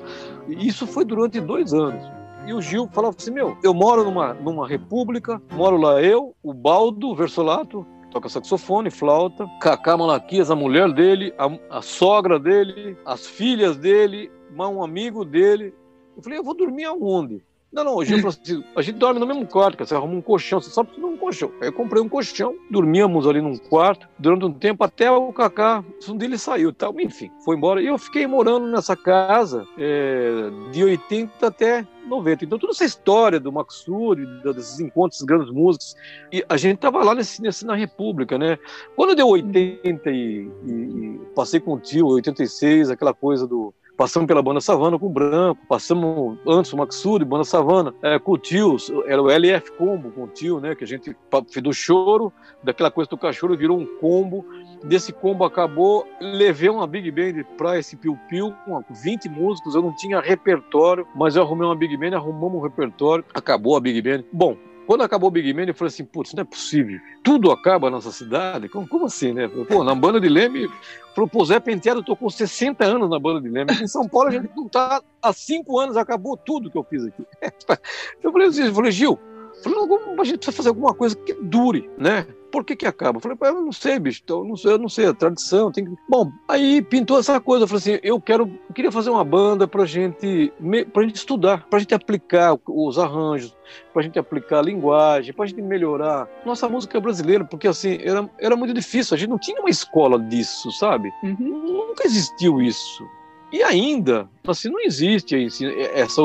[0.47, 2.17] E isso foi durante dois anos.
[2.47, 6.53] E o Gil falava assim: Meu, eu moro numa, numa república, moro lá eu, o
[6.53, 13.27] Baldo Versolato, toca saxofone, flauta, Cacá Malaquias, a mulher dele, a, a sogra dele, as
[13.27, 15.73] filhas dele, um amigo dele.
[16.15, 17.43] Eu falei: Eu vou dormir aonde?
[17.71, 20.21] Não, não, hoje eu falei assim, a gente dorme no mesmo quarto, você arruma um
[20.21, 21.51] colchão, você só precisa de um colchão.
[21.61, 25.83] Aí eu comprei um colchão, dormíamos ali num quarto, durante um tempo até o Kaká,
[26.07, 27.81] um dele saiu tal, enfim, foi embora.
[27.81, 32.45] E eu fiquei morando nessa casa é, de 80 até 90.
[32.45, 35.93] Então, toda essa história do Maxud, desses encontros, desses grandes músicos,
[36.31, 38.57] e a gente tava lá nesse, nesse, na República, né?
[38.95, 44.27] Quando deu 80 e, e, e passei com o tio, 86, aquela coisa do Passamos
[44.27, 48.37] pela banda Savana com o Branco, passamos antes o Maxuri, banda Savana, é, com o
[48.37, 50.75] Tio, era o LF Combo com o Tio, né?
[50.75, 51.17] Que a gente
[51.49, 52.31] fez do choro,
[52.63, 54.45] daquela coisa do cachorro virou um combo.
[54.83, 59.81] Desse combo acabou, levei uma Big Band pra esse Piu Piu, com 20 músicos, eu
[59.81, 63.99] não tinha repertório, mas eu arrumei uma Big Band, arrumamos um repertório, acabou a Big
[63.99, 64.23] Band.
[64.31, 64.55] Bom,
[64.87, 66.97] quando acabou o Big Man, eu falei assim, putz, não é possível.
[67.21, 68.69] Tudo acaba na nossa cidade?
[68.69, 69.45] Como, como assim, né?
[69.67, 70.69] Pô, na banda de Leme,
[71.15, 73.73] o Zé Penteado tocou 60 anos na banda de Leme.
[73.81, 77.03] Em São Paulo a gente não tá há cinco anos, acabou tudo que eu fiz
[77.05, 77.21] aqui.
[78.23, 79.19] Eu falei assim, eu falei, Gil,
[79.63, 79.79] falei,
[80.19, 82.25] a gente precisa fazer alguma coisa que dure, né?
[82.51, 83.17] Por que que acaba?
[83.17, 85.85] Eu falei, eu não sei, bicho, eu não sei, eu não sei, a tradição tem
[85.85, 85.91] que...
[86.09, 89.67] Bom, aí pintou essa coisa, eu falei assim, eu quero, eu queria fazer uma banda
[89.67, 90.51] pra gente,
[90.93, 93.55] pra gente estudar, pra gente aplicar os arranjos,
[93.93, 98.55] pra gente aplicar a linguagem, pra gente melhorar nossa música brasileira, porque assim, era, era
[98.55, 101.11] muito difícil, a gente não tinha uma escola disso, sabe?
[101.23, 101.87] Uhum.
[101.87, 103.03] Nunca existiu isso.
[103.51, 105.47] E ainda, assim, não existe
[105.93, 106.21] essa.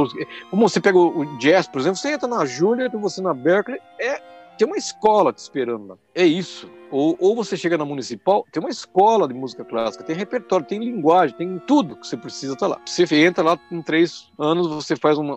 [0.51, 4.21] Como você pega o jazz, por exemplo, você entra na Juilliard, você na Berkeley, é
[4.57, 5.97] tem uma escola te esperando lá.
[6.15, 6.71] É isso.
[6.91, 10.79] Ou, ou você chega na municipal, tem uma escola de música clássica, tem repertório, tem
[10.79, 12.81] linguagem, tem tudo que você precisa estar tá lá.
[12.85, 15.37] Você entra lá em três anos, você faz uma,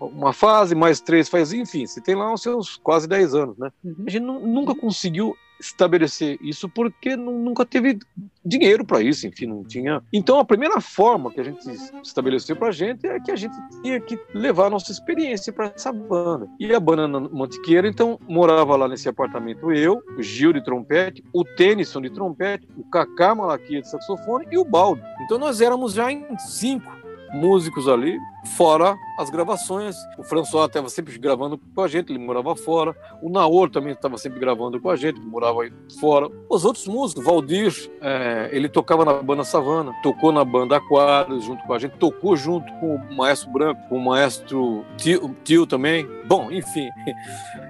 [0.00, 3.70] uma fase, mais três faz, enfim, você tem lá os seus quase dez anos, né?
[3.84, 4.04] Uhum.
[4.06, 7.98] A gente nunca conseguiu estabelecer isso porque nunca teve
[8.44, 10.02] dinheiro para isso, enfim, não tinha.
[10.12, 11.64] Então a primeira forma que a gente
[12.02, 15.72] estabeleceu para a gente é que a gente tinha que levar a nossa experiência para
[15.74, 16.48] essa banda.
[16.58, 21.44] E a banda Mantiqueira, então, morava lá nesse apartamento eu, o Gil de trompete, o
[21.44, 25.02] Tennyson de trompete, o Kaká Malaquia de saxofone e o Baldo.
[25.24, 26.90] Então nós éramos já em cinco
[27.32, 28.18] músicos ali,
[28.56, 29.96] fora as gravações.
[30.18, 32.94] O François estava sempre gravando com a gente, ele morava fora.
[33.22, 35.60] O Naor também estava sempre gravando com a gente, morava
[36.00, 36.28] fora.
[36.48, 41.64] Os outros músicos, Valdir, é, ele tocava na banda Savana, tocou na banda Aquários junto
[41.64, 46.06] com a gente, tocou junto com o Maestro Branco, com o Maestro Tio, tio também.
[46.26, 46.88] Bom, enfim.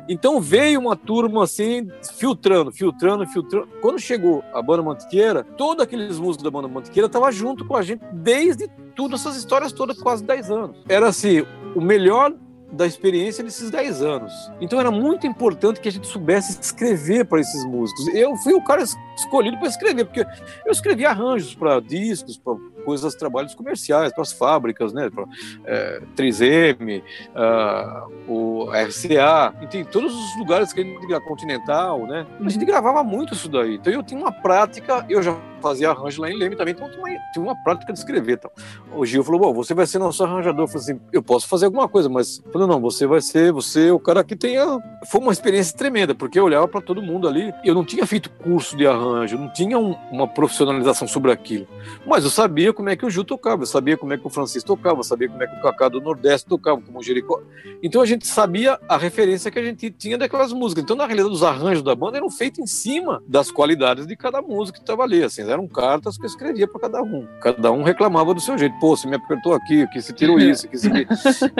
[0.09, 3.69] Então veio uma turma assim, filtrando, filtrando, filtrando.
[3.81, 7.83] Quando chegou a banda Mantiqueira, todos aqueles músicos da banda Mantiqueira estavam junto com a
[7.83, 10.64] gente desde tudo essas histórias todas, quase 10 anos.
[10.89, 12.33] Era assim, o melhor
[12.75, 14.33] da experiência desses 10 anos.
[14.61, 18.09] Então era muito importante que a gente soubesse escrever para esses músicos.
[18.09, 18.83] Eu fui o cara
[19.17, 20.27] escolhido para escrever, porque
[20.67, 25.11] eu escrevi arranjos para discos, para coisas, trabalhos comerciais, para as fábricas, né?
[25.11, 25.25] Para
[25.65, 27.03] é, 3M,
[27.35, 32.27] uh, o RCA, tem todos os lugares que a gente Continental, né?
[32.41, 33.77] A gente gravava muito isso daí.
[33.77, 37.01] Então eu tinha uma prática, eu já fazia arranjo lá em Leme também, então tinha
[37.01, 38.35] uma, tinha uma prática de escrever.
[38.35, 38.51] Então.
[38.95, 40.65] O Gil falou, bom, você vai ser nosso arranjador.
[40.65, 42.43] Eu falei assim, eu posso fazer alguma coisa, mas...
[42.53, 44.79] Falei, não, você vai ser, você é o cara que tenha...
[45.07, 48.29] Foi uma experiência tremenda, porque eu olhava para todo mundo ali, eu não tinha feito
[48.31, 51.67] curso de arranjo, não tinha um, uma profissionalização sobre aquilo,
[52.07, 54.31] mas eu sabia como é que o Gil tocava, eu sabia como é que o
[54.31, 57.41] Francisco tocava, eu sabia como é que o Cacá do Nordeste tocava, como o Jericó.
[57.83, 60.85] Então a gente sabia a referência que a gente tinha daquelas músicas.
[60.85, 64.43] Então, na realidade, os arranjos da banda eram feitos em cima das qualidades de cada
[64.43, 65.23] música que estava ali.
[65.23, 67.27] Assim, eram cartas que eu escrevia para cada um.
[67.41, 68.79] Cada um reclamava do seu jeito.
[68.79, 70.91] Pô, você me apertou aqui, aqui se tirou isso, aqui se.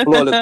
[0.07, 0.41] olha,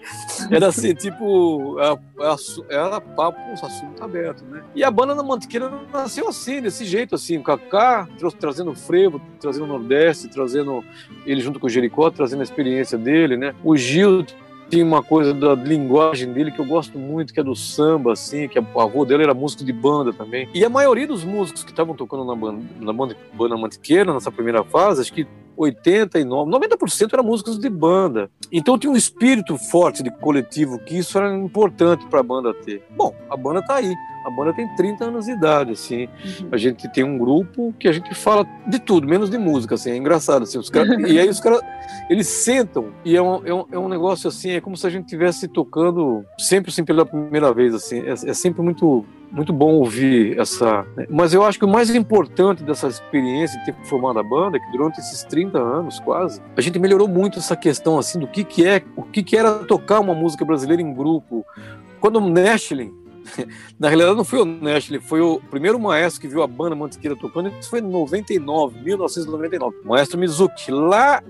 [0.50, 2.36] era assim, tipo, era,
[2.68, 4.62] era papo, assunto aberto, né?
[4.74, 8.08] E a banda na Mantiqueira nasceu assim, desse jeito, assim, o Kaká
[8.38, 9.78] trazendo frevo, trazendo o
[10.28, 10.84] Trazendo
[11.26, 13.54] ele junto com o Jericó, trazendo a experiência dele, né?
[13.62, 14.24] O Gil
[14.70, 18.48] tinha uma coisa da linguagem dele que eu gosto muito, que é do samba, assim,
[18.48, 20.48] que o avô dele era músico de banda também.
[20.54, 24.64] E a maioria dos músicos que estavam tocando na banda, na banda Mantiqueira, nessa primeira
[24.64, 25.26] fase, acho que
[25.56, 28.30] 89, 90% eram músicos de banda.
[28.52, 32.82] Então tinha um espírito forte de coletivo, que isso era importante para a banda ter.
[32.96, 33.94] Bom, a banda está aí.
[34.24, 36.04] A banda tem 30 anos de idade, assim.
[36.06, 36.48] Uhum.
[36.50, 39.90] A gente tem um grupo que a gente fala de tudo, menos de música, assim.
[39.90, 40.58] É engraçado, assim.
[40.58, 40.98] Os cara...
[41.06, 41.60] e aí os caras,
[42.08, 44.90] eles sentam e é um, é, um, é um negócio, assim, é como se a
[44.90, 48.00] gente estivesse tocando sempre, assim, pela primeira vez, assim.
[48.00, 49.04] É, é sempre muito
[49.34, 50.86] muito bom ouvir essa.
[50.96, 51.06] Né?
[51.10, 54.60] Mas eu acho que o mais importante dessa experiência de ter formado a banda é
[54.60, 58.44] que durante esses 30 anos quase, a gente melhorou muito essa questão assim do que,
[58.44, 61.44] que é, o que, que era tocar uma música brasileira em grupo.
[62.00, 62.92] Quando o Nestlin
[63.78, 67.16] na realidade não foi o Nestlé, foi o primeiro maestro que viu a banda Mantiqueira
[67.16, 69.76] tocando, isso foi em 99, 1999.
[69.84, 71.22] O maestro Mizuki, lá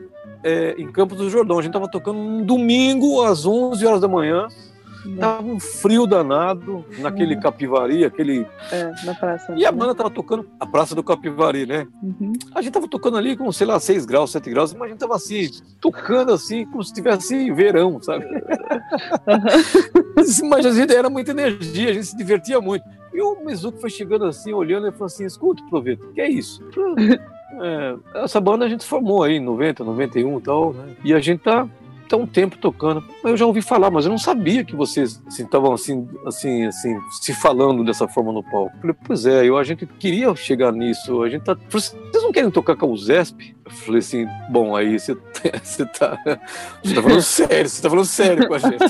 [0.42, 1.58] é, em Campos do Jordão.
[1.58, 4.48] A gente estava tocando um domingo às 11 horas da manhã,
[5.18, 7.40] Tava um frio danado naquele uhum.
[7.40, 8.46] Capivari, aquele.
[8.72, 9.54] É, na praça.
[9.56, 11.86] E a banda tava tocando a Praça do Capivari, né?
[12.02, 12.32] Uhum.
[12.54, 14.98] A gente tava tocando ali com, sei lá, 6 graus, 7 graus, mas a gente
[14.98, 15.50] tava assim,
[15.80, 18.24] tocando assim, como se tivesse verão, sabe?
[18.24, 18.40] Uhum.
[20.48, 22.84] mas a gente era muita energia, a gente se divertia muito.
[23.12, 26.62] E o Mizuki foi chegando assim, olhando e falou assim: escuta, Proveto, que é isso?
[27.60, 30.96] É, essa banda a gente formou aí em 90, 91 e tal, né?
[31.04, 31.68] E a gente tá
[32.08, 33.04] tá um tempo tocando.
[33.22, 37.34] Eu já ouvi falar, mas eu não sabia que vocês estavam assim, assim, assim, se
[37.34, 38.74] falando dessa forma no palco.
[38.76, 41.22] Eu falei, pois é, eu, a gente queria chegar nisso.
[41.22, 41.56] A gente tá.
[41.68, 43.54] Vocês não querem tocar com o Zesp?
[43.64, 45.16] Eu falei assim, bom, aí você,
[45.62, 46.18] você tá.
[46.82, 48.78] Você tá falando sério, você tá falando sério com a gente.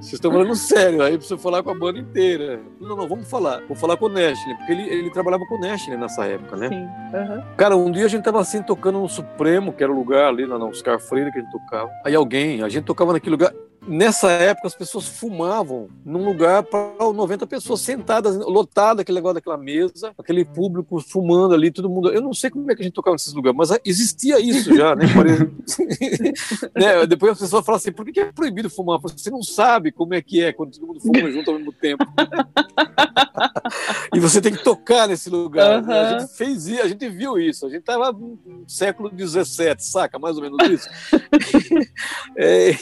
[0.00, 2.60] Vocês estão falando sério, aí precisa falar com a banda inteira.
[2.80, 3.60] Não, não, vamos falar.
[3.66, 6.68] Vou falar com o Nash, porque ele, ele trabalhava com o Nash nessa época, né?
[6.68, 6.82] Sim.
[7.16, 7.42] Uhum.
[7.56, 10.46] Cara, um dia a gente tava assim tocando no Supremo, que era o lugar ali
[10.46, 11.90] na Oscar Freire que a gente tocava.
[12.04, 13.52] Aí alguém, a gente tocava naquele lugar.
[13.88, 19.56] Nessa época, as pessoas fumavam num lugar para 90 pessoas sentadas, lotada aquele negócio daquela
[19.56, 22.12] mesa, aquele público fumando ali, todo mundo.
[22.12, 24.94] Eu não sei como é que a gente tocava nesses lugares, mas existia isso já,
[24.94, 25.06] né?
[26.76, 27.06] né?
[27.06, 29.00] Depois as pessoas falam assim: por que é proibido fumar?
[29.00, 32.04] Você não sabe como é que é quando todo mundo fuma junto ao mesmo tempo.
[34.14, 35.82] e você tem que tocar nesse lugar.
[35.82, 35.90] Uhum.
[35.90, 37.66] A gente fez isso, a gente viu isso.
[37.66, 40.18] A gente estava no século XVII, saca?
[40.18, 40.88] Mais ou menos isso.
[42.36, 42.72] é,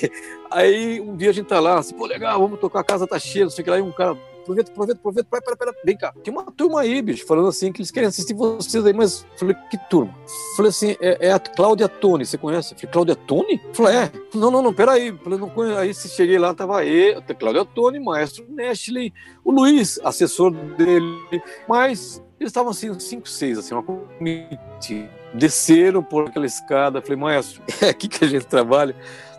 [0.50, 3.18] Aí um dia a gente tá lá, assim, pô, legal, vamos tocar, a casa tá
[3.18, 4.16] cheia, não sei o que lá, e um cara,
[4.46, 6.14] aproveita, aproveita, aproveita, pera, pera, pera, vem cá.
[6.22, 9.56] Tem uma turma aí, bicho, falando assim, que eles querem assistir vocês aí, mas falei,
[9.70, 10.14] que turma?
[10.56, 12.74] Falei assim, é, é a Cláudia Tone, você conhece?
[12.74, 13.60] Falei, Cláudia Tone?
[13.72, 14.12] Falei, é.
[14.34, 15.16] Não, não, não, peraí.
[15.22, 15.78] Falei, não conheço.
[15.78, 19.10] Aí se cheguei lá, tava aí, Cláudia Tone, maestro Nestlé,
[19.44, 25.08] o Luiz, assessor dele, mas eles estavam assim, cinco, seis, assim, uma comitiva.
[25.34, 28.94] Desceram por aquela escada, falei, maestro, é aqui que a gente trabalha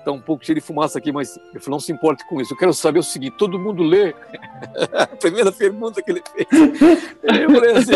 [0.07, 2.53] está um pouco cheio de fumaça aqui, mas eu falei, não se importe com isso.
[2.53, 4.15] Eu quero saber o seguinte: todo mundo lê?
[4.93, 6.47] a primeira pergunta que ele fez.
[7.23, 7.91] Eu falei assim: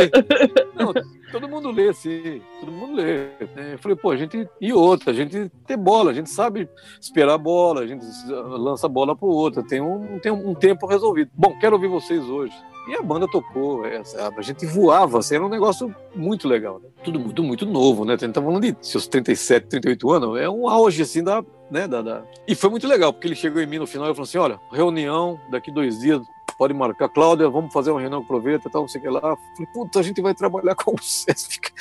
[0.76, 0.94] não,
[1.32, 3.30] todo mundo lê, sim, todo mundo lê.
[3.74, 4.48] Eu falei, pô, a gente.
[4.60, 8.88] E outra, a gente tem bola, a gente sabe esperar a bola, a gente lança
[8.88, 11.32] a bola para o outro, tem um, tem um tempo resolvido.
[11.34, 12.54] Bom, quero ouvir vocês hoje.
[12.88, 14.02] E a banda tocou, é,
[14.36, 16.80] a gente voava, assim, era um negócio muito legal.
[16.80, 16.90] Né?
[17.04, 18.16] Tudo muito, muito novo, né?
[18.16, 21.88] A gente tá falando de seus 37, 38 anos, é um auge, assim, da, né,
[21.88, 22.24] da, da...
[22.48, 24.60] E foi muito legal, porque ele chegou em mim no final e falou assim, olha,
[24.72, 26.22] reunião daqui dois dias,
[26.58, 27.08] pode marcar.
[27.10, 29.22] Cláudia, vamos fazer uma reunião com Proveta, tal, não sei o que lá.
[29.22, 31.72] Falei, puta, a gente vai trabalhar com Sesc.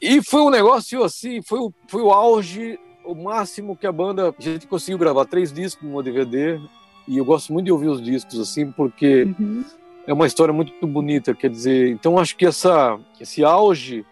[0.00, 4.32] E foi um negócio, assim, foi o, foi o auge, o máximo que a banda...
[4.38, 6.60] A gente conseguiu gravar três discos no DVD,
[7.08, 9.24] e eu gosto muito de ouvir os discos, assim, porque...
[9.38, 9.64] Uhum
[10.06, 14.04] é uma história muito bonita, quer dizer, então acho que essa, esse auge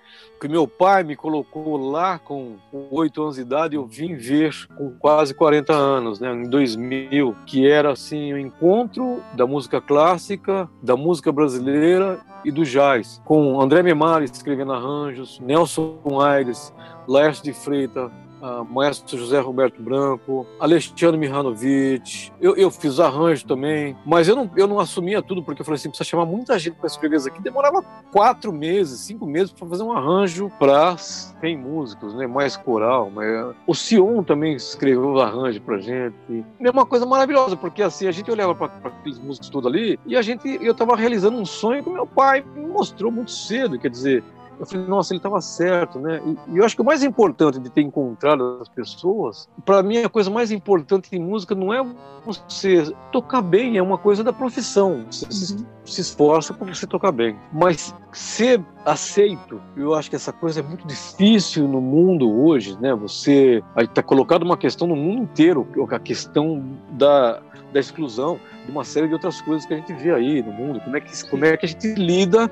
[0.44, 2.56] que meu pai me colocou lá com
[2.90, 7.66] oito anos de idade, eu vim ver com quase 40 anos, né, em 2000, que
[7.66, 13.82] era assim o encontro da música clássica, da música brasileira e do jazz, com André
[13.82, 16.74] Memari escrevendo arranjos, Nelson Aires,
[17.08, 18.12] Laércio de Freitas,
[18.44, 22.30] uh, maestro José Roberto Branco, Alexandre Mihanovic.
[22.40, 25.76] Eu, eu fiz arranjo também, mas eu não, eu não assumia tudo porque eu falei
[25.76, 27.42] assim: precisa chamar muita gente para escrever isso aqui.
[27.42, 27.82] Demorava
[28.12, 32.26] quatro meses, cinco meses para fazer um arranjo para 100 músicos, né?
[32.26, 33.10] mais coral.
[33.10, 33.54] Mas...
[33.66, 36.44] O Sion também escreveu arranjo para gente.
[36.60, 40.16] É uma coisa maravilhosa, porque assim, a gente olhava para aqueles músicos todos ali e
[40.16, 43.78] a gente, eu estava realizando um sonho que meu pai me mostrou muito cedo.
[43.78, 44.24] Quer dizer,
[44.58, 46.20] eu falei, nossa, ele estava certo, né?
[46.24, 49.98] E, e, eu acho que o mais importante de ter encontrado as pessoas, para mim
[49.98, 51.84] a coisa mais importante em música não é
[52.24, 55.04] você tocar bem, é uma coisa da profissão.
[55.10, 55.24] Você
[55.54, 55.66] uhum.
[55.84, 57.36] se, esforça para você tocar bem.
[57.52, 62.94] Mas ser aceito, eu acho que essa coisa é muito difícil no mundo hoje, né?
[62.94, 67.40] Você está colocado uma questão no mundo inteiro, a questão da,
[67.72, 70.80] da exclusão, de uma série de outras coisas que a gente vê aí no mundo.
[70.80, 72.50] Como é que, como é que a gente lida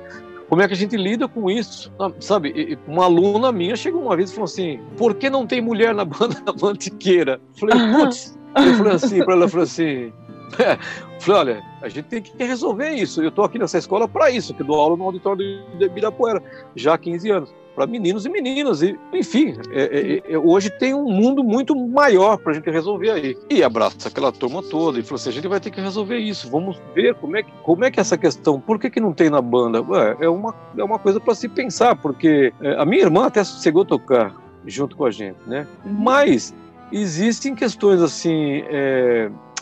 [0.53, 1.91] como é que a gente lida com isso?
[2.19, 5.95] Sabe, uma aluna minha chegou uma vez e falou assim: por que não tem mulher
[5.95, 7.41] na banda da Mantiqueira?
[7.59, 8.37] Falei, putz.
[8.55, 10.13] Eu falei assim para ela, falou assim.
[10.59, 10.77] É.
[11.19, 13.21] Falei, olha, a gente tem que resolver isso.
[13.21, 15.37] Eu estou aqui nessa escola para isso, que dou aula no auditório
[15.77, 16.43] de Ibirapuera,
[16.75, 18.81] já há 15 anos para meninos e meninas.
[18.81, 23.11] E, enfim, é, é, é, hoje tem um mundo muito maior para a gente resolver
[23.11, 23.37] aí.
[23.49, 26.49] E abraça aquela turma toda e falou assim: a gente vai ter que resolver isso.
[26.49, 29.29] Vamos ver como é que, como é que essa questão, por que, que não tem
[29.29, 29.81] na banda?
[29.81, 33.43] Ué, é, uma, é uma coisa para se pensar, porque é, a minha irmã até
[33.43, 34.35] chegou a tocar
[34.65, 35.67] junto com a gente, né?
[35.85, 35.93] Uhum.
[35.93, 36.53] Mas
[36.91, 38.63] existem questões assim.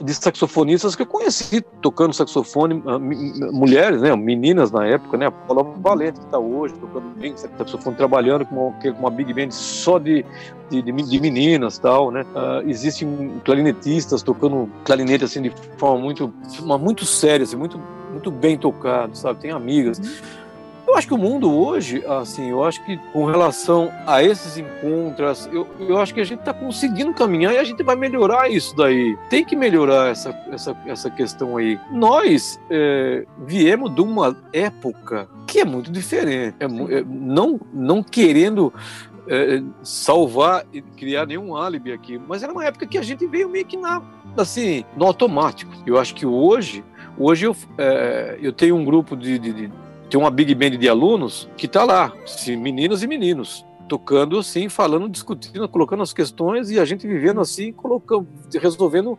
[0.04, 5.32] De saxofonistas que eu conheci tocando saxofone, ah, mulheres, né, meninas na época, né, a
[5.32, 9.52] Paula Valente que está hoje tocando bem saxofone, trabalhando com uma, com uma big band
[9.52, 10.26] só de,
[10.70, 16.34] de, de meninas tal, né, uh, existem clarinetistas tocando clarinete assim de forma muito,
[16.80, 17.80] muito séria, assim, muito,
[18.12, 20.00] muito bem tocado, sabe, tem amigas.
[20.00, 20.41] Uhum.
[20.92, 25.48] Eu acho que o mundo hoje, assim, eu acho que com relação a esses encontros,
[25.50, 28.76] eu, eu acho que a gente está conseguindo caminhar e a gente vai melhorar isso
[28.76, 29.18] daí.
[29.30, 31.80] Tem que melhorar essa, essa, essa questão aí.
[31.94, 36.58] Nós é, viemos de uma época que é muito diferente.
[36.60, 38.74] É, é, não, não querendo
[39.30, 43.48] é, salvar e criar nenhum álibi aqui, mas era uma época que a gente veio
[43.48, 44.02] meio que na,
[44.36, 45.72] assim, no automático.
[45.86, 46.84] Eu acho que hoje,
[47.18, 49.81] hoje eu, é, eu tenho um grupo de, de, de
[50.12, 52.14] tem uma big band de alunos que está lá,
[52.50, 57.72] meninas e meninos, tocando assim, falando, discutindo, colocando as questões e a gente vivendo assim,
[57.72, 58.28] colocando,
[58.60, 59.18] resolvendo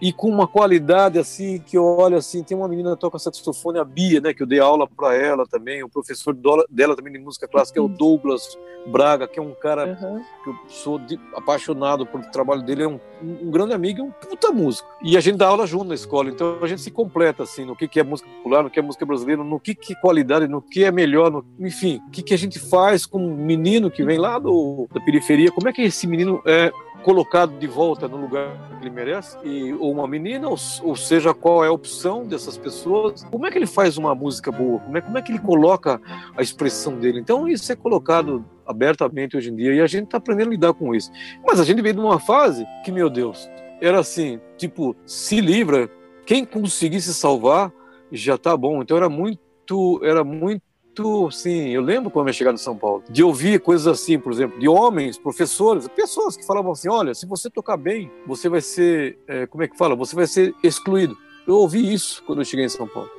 [0.00, 3.78] e com uma qualidade assim que eu olho assim, tem uma menina que toca saxofone,
[3.78, 6.34] a Bia, né, que eu dei aula para ela também, o professor
[6.70, 7.86] dela também de música clássica uhum.
[7.86, 7.96] é o uhum.
[7.96, 10.22] Douglas Braga, que é um cara uhum.
[10.42, 14.10] que eu sou de, apaixonado pelo trabalho dele, é um, um, grande amigo, é um
[14.10, 14.88] puta músico.
[15.02, 17.76] E a gente dá aula junto na escola, então a gente se completa assim, no
[17.76, 20.48] que que é música popular, no que é música brasileira, no que que é qualidade,
[20.48, 23.90] no que é melhor, no, enfim, o que que a gente faz com um menino
[23.90, 26.72] que vem lá do, da periferia, como é que esse menino é
[27.04, 31.34] colocado de volta no lugar que ele merece, e, ou uma menina, ou, ou, seja,
[31.34, 34.96] qual é a opção dessas pessoas, como é que ele faz uma música boa, como
[34.96, 36.00] é, como é que ele coloca
[36.36, 37.20] a expressão dele.
[37.20, 40.74] Então, isso é colocado abertamente hoje em dia, e a gente está aprendendo a lidar
[40.74, 41.10] com isso.
[41.46, 43.48] Mas a gente veio de uma fase que, meu Deus,
[43.80, 45.90] era assim, tipo, se livra,
[46.26, 47.72] quem conseguir se salvar
[48.10, 48.82] já tá bom.
[48.82, 50.62] Então era muito, era muito
[50.94, 54.32] muito, sim, eu lembro quando eu chegar no São Paulo, de ouvir coisas assim, por
[54.32, 58.60] exemplo, de homens, professores, pessoas que falavam assim, olha, se você tocar bem, você vai
[58.60, 61.16] ser, é, como é que fala, você vai ser excluído.
[61.46, 63.10] Eu ouvi isso quando eu cheguei em São Paulo.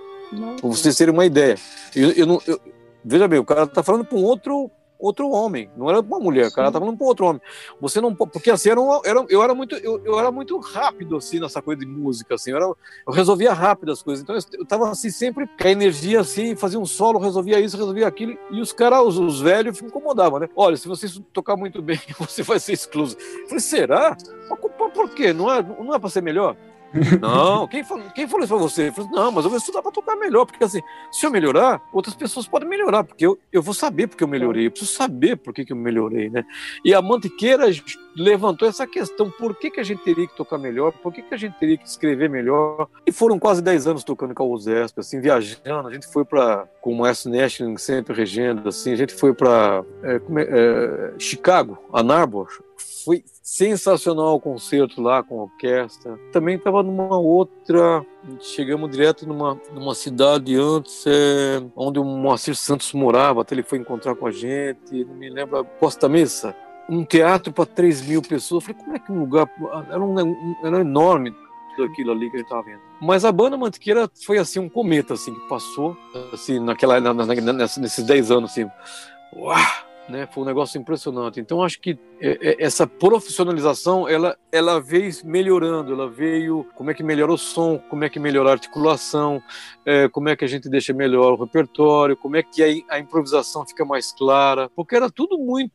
[0.59, 1.55] Para vocês terem uma ideia.
[1.95, 2.59] Eu, eu não, eu,
[3.03, 4.71] veja bem, o cara está falando para um outro
[5.05, 7.41] outro homem, não era uma mulher, o cara estava falando para outro homem.
[7.79, 11.15] Você não porque assim era, um, era eu era muito eu, eu, era muito rápido
[11.17, 14.23] assim nessa coisa de música assim, eu, era, eu resolvia rápido as coisas.
[14.23, 18.07] Então eu estava assim sempre com a energia assim, fazia um solo, resolvia isso, resolvia
[18.07, 20.49] aquilo e os caras os, os velhos me incomodavam, né?
[20.55, 23.17] Olha, se você tocar muito bem, você vai ser excluso.
[23.41, 24.17] Eu falei, será?
[24.49, 24.59] Mas
[24.93, 25.33] por quê?
[25.33, 26.55] Não é não é para ser melhor?
[27.21, 28.91] Não, quem falou, quem falou isso pra você?
[28.91, 30.81] Falei, não, mas eu vou estudar pra tocar melhor, porque assim,
[31.11, 34.67] se eu melhorar, outras pessoas podem melhorar, porque eu, eu vou saber porque eu melhorei,
[34.67, 36.45] eu preciso saber por que, que eu melhorei, né?
[36.83, 37.65] E a Mantiqueira
[38.15, 41.33] levantou essa questão, por que, que a gente teria que tocar melhor, por que, que
[41.33, 42.87] a gente teria que escrever melhor?
[43.05, 46.67] E foram quase 10 anos tocando com a USESP, assim, viajando, a gente foi para
[46.81, 52.11] com o Maestro Nashville sempre regendo, assim, a gente foi para é, é, Chicago, Ann
[52.11, 52.47] Arbor,
[53.05, 56.17] foi sensacional o concerto lá com a orquestra.
[56.31, 58.03] Também estava numa outra,
[58.41, 63.77] chegamos direto numa, numa cidade antes, é, onde o Moacir Santos morava, até ele foi
[63.77, 66.55] encontrar com a gente, não me lembro, Costa Mesa.
[66.89, 68.63] Um teatro para 3 mil pessoas.
[68.63, 69.49] Falei, como é que um lugar.
[69.89, 71.33] Era, um, era enorme
[71.75, 72.79] tudo aquilo ali que a gente estava vendo.
[73.01, 75.97] Mas a banda Mantiqueira foi assim um cometa assim que passou
[76.31, 78.69] assim naquela na, na, nesses 10 anos assim.
[79.35, 79.57] Uau!
[80.07, 80.27] Né?
[80.31, 81.39] Foi um negócio impressionante.
[81.39, 86.93] Então acho que é, é, essa profissionalização ela ela veio melhorando, ela veio como é
[86.93, 89.41] que melhora o som, como é que melhora a articulação,
[89.85, 92.99] é, como é que a gente deixa melhor o repertório, como é que a, a
[92.99, 95.73] improvisação fica mais clara, porque era tudo muito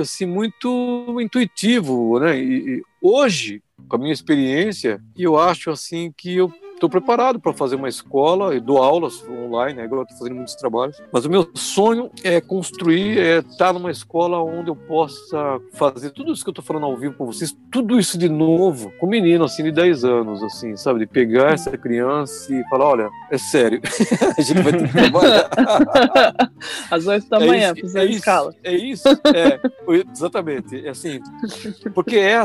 [0.00, 2.38] assim muito intuitivo, né?
[2.38, 7.52] E, e hoje com a minha experiência, eu acho assim que eu estou preparado para
[7.52, 9.84] fazer uma escola e dou aulas online, né?
[9.84, 11.00] agora estou fazendo muitos trabalhos.
[11.12, 16.32] Mas o meu sonho é construir, é estar numa escola onde eu possa fazer tudo
[16.32, 19.10] isso que eu estou falando ao vivo com vocês, tudo isso de novo, com um
[19.10, 21.00] menino assim de 10 anos, assim, sabe?
[21.00, 23.80] De pegar essa criança e falar: olha, é sério,
[24.38, 25.50] a gente vai ter que trabalhar.
[26.90, 28.54] Às 8 da manhã, é, é isso, escala.
[28.62, 29.60] É isso, é,
[30.12, 30.86] exatamente.
[30.86, 31.20] É assim,
[31.94, 32.38] porque é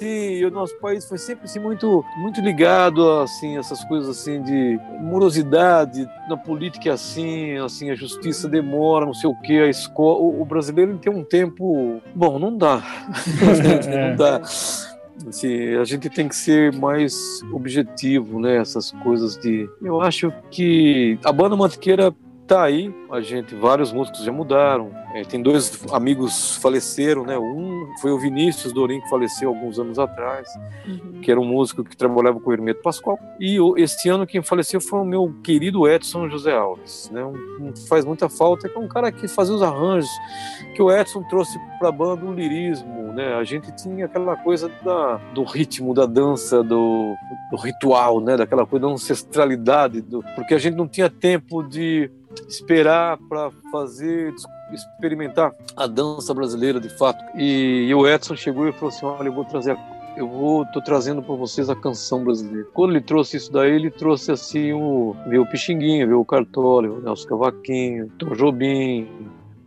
[0.00, 4.42] assim e o nosso país foi sempre assim, muito, muito ligado assim, essas coisas assim
[4.42, 9.68] de morosidade na política é assim, assim a justiça demora, não sei o que, a
[9.68, 10.18] escola.
[10.18, 12.00] O, o brasileiro tem um tempo.
[12.14, 12.82] Bom, não dá.
[14.08, 14.40] não dá.
[15.28, 18.56] Assim, a gente tem que ser mais objetivo, né?
[18.56, 19.68] Essas coisas de.
[19.82, 22.14] Eu acho que a banda Mantiqueira
[22.50, 24.90] tá aí, a gente, vários músicos já mudaram.
[25.14, 27.38] É, tem dois amigos faleceram, né?
[27.38, 30.48] Um foi o Vinícius Dorim, que faleceu alguns anos atrás,
[30.84, 31.20] uhum.
[31.20, 33.16] que era um músico que trabalhava com o Hermeto Pascoal.
[33.38, 37.24] E o, este ano quem faleceu foi o meu querido Edson José Alves, né?
[37.24, 40.10] Um, um, faz muita falta, que é um cara que fazia os arranjos,
[40.74, 43.34] que o Edson trouxe para a banda o lirismo, né?
[43.34, 47.14] A gente tinha aquela coisa da, do ritmo, da dança, do,
[47.52, 48.36] do ritual, né?
[48.36, 52.10] Daquela coisa da ancestralidade, do, porque a gente não tinha tempo de
[52.48, 54.34] esperar para fazer,
[54.72, 57.22] experimentar a dança brasileira de fato.
[57.36, 59.76] E, e, o Edson chegou e falou assim: Olha, eu vou trazer
[60.16, 62.66] eu vou tô trazendo para vocês a canção brasileira.
[62.74, 66.88] Quando ele trouxe isso daí, ele trouxe assim o viu o Pixinguinha, viu o Cartola,
[66.88, 69.08] o Nelson Cavaquinho, Tom Jobim,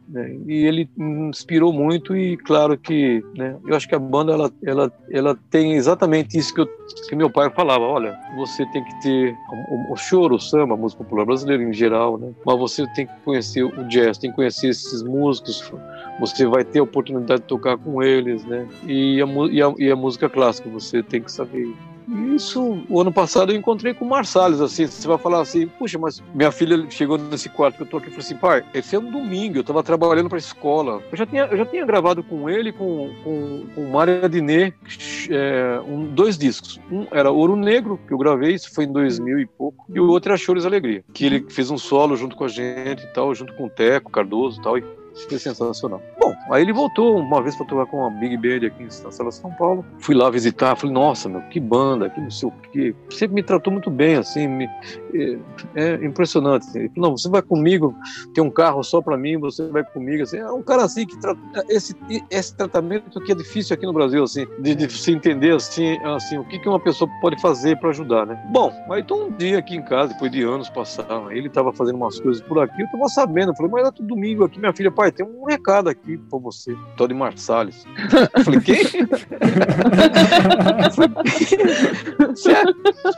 [0.08, 0.36] né?
[0.46, 4.94] E ele inspirou muito e claro que, né, eu acho que a banda ela, ela,
[5.10, 6.68] ela tem exatamente isso que, eu,
[7.08, 9.36] que meu pai falava, olha, você tem que ter
[9.70, 12.32] o, o choro, o samba, a música popular brasileira em geral, né?
[12.46, 15.72] Mas você tem que conhecer o jazz, tem que conhecer esses músicos,
[16.20, 18.68] você vai ter a oportunidade de tocar com eles, né?
[18.86, 21.74] E a, e a, e a música clássica, você tem que saber
[22.08, 25.98] isso, o ano passado eu encontrei com o Marsalles, assim, você vai falar assim, puxa,
[25.98, 28.96] mas minha filha chegou nesse quarto que eu tô aqui e falou assim, pai, esse
[28.96, 31.02] é um domingo, eu tava trabalhando pra escola.
[31.12, 34.76] Eu já tinha, eu já tinha gravado com ele, com, com, com Mário Adnet,
[35.30, 36.80] é, um, dois discos.
[36.92, 40.10] Um era Ouro Negro, que eu gravei, isso foi em 2000 e pouco, e o
[40.10, 43.34] outro era Chores Alegria, que ele fez um solo junto com a gente e tal,
[43.34, 46.02] junto com o Teco, Cardoso e tal, e foi sensacional.
[46.20, 49.32] Bom, aí ele voltou uma vez para tocar com a Big Band aqui na Sala
[49.32, 49.86] São Paulo.
[50.00, 52.96] Fui lá visitar, falei, nossa, meu, que banda, que não sei o quê.
[53.10, 54.66] Sempre me tratou muito bem, assim, me,
[55.14, 55.38] é,
[55.76, 56.68] é, impressionante.
[56.68, 56.90] Assim.
[56.90, 57.96] Falou, não, você vai comigo,
[58.34, 60.24] tem um carro só para mim, você vai comigo.
[60.24, 61.40] Assim, é um cara assim que trata,
[61.70, 61.96] esse,
[62.30, 66.38] esse tratamento que é difícil aqui no Brasil, assim, de, de se entender assim, assim,
[66.38, 68.42] o que, que uma pessoa pode fazer para ajudar, né?
[68.52, 71.96] Bom, aí então um dia aqui em casa, depois de anos passaram, ele estava fazendo
[71.96, 74.92] umas coisas por aqui, eu estava sabendo, eu falei, mas era domingo aqui, minha filha,
[75.04, 76.74] pai, tem um recado aqui para você,
[77.14, 77.86] Marsalis.
[78.38, 78.78] Eu falei, quem?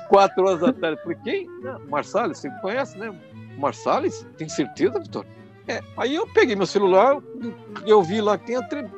[0.10, 1.02] Quatro horas da tarde.
[1.04, 1.48] Falei, quem?
[1.88, 3.14] Marsalis, você conhece, né?
[3.60, 4.26] Marsalis?
[4.38, 5.26] Tem certeza, Vitor?
[5.68, 5.80] É.
[5.98, 7.22] Aí eu peguei meu celular,
[7.86, 8.92] eu vi lá que tem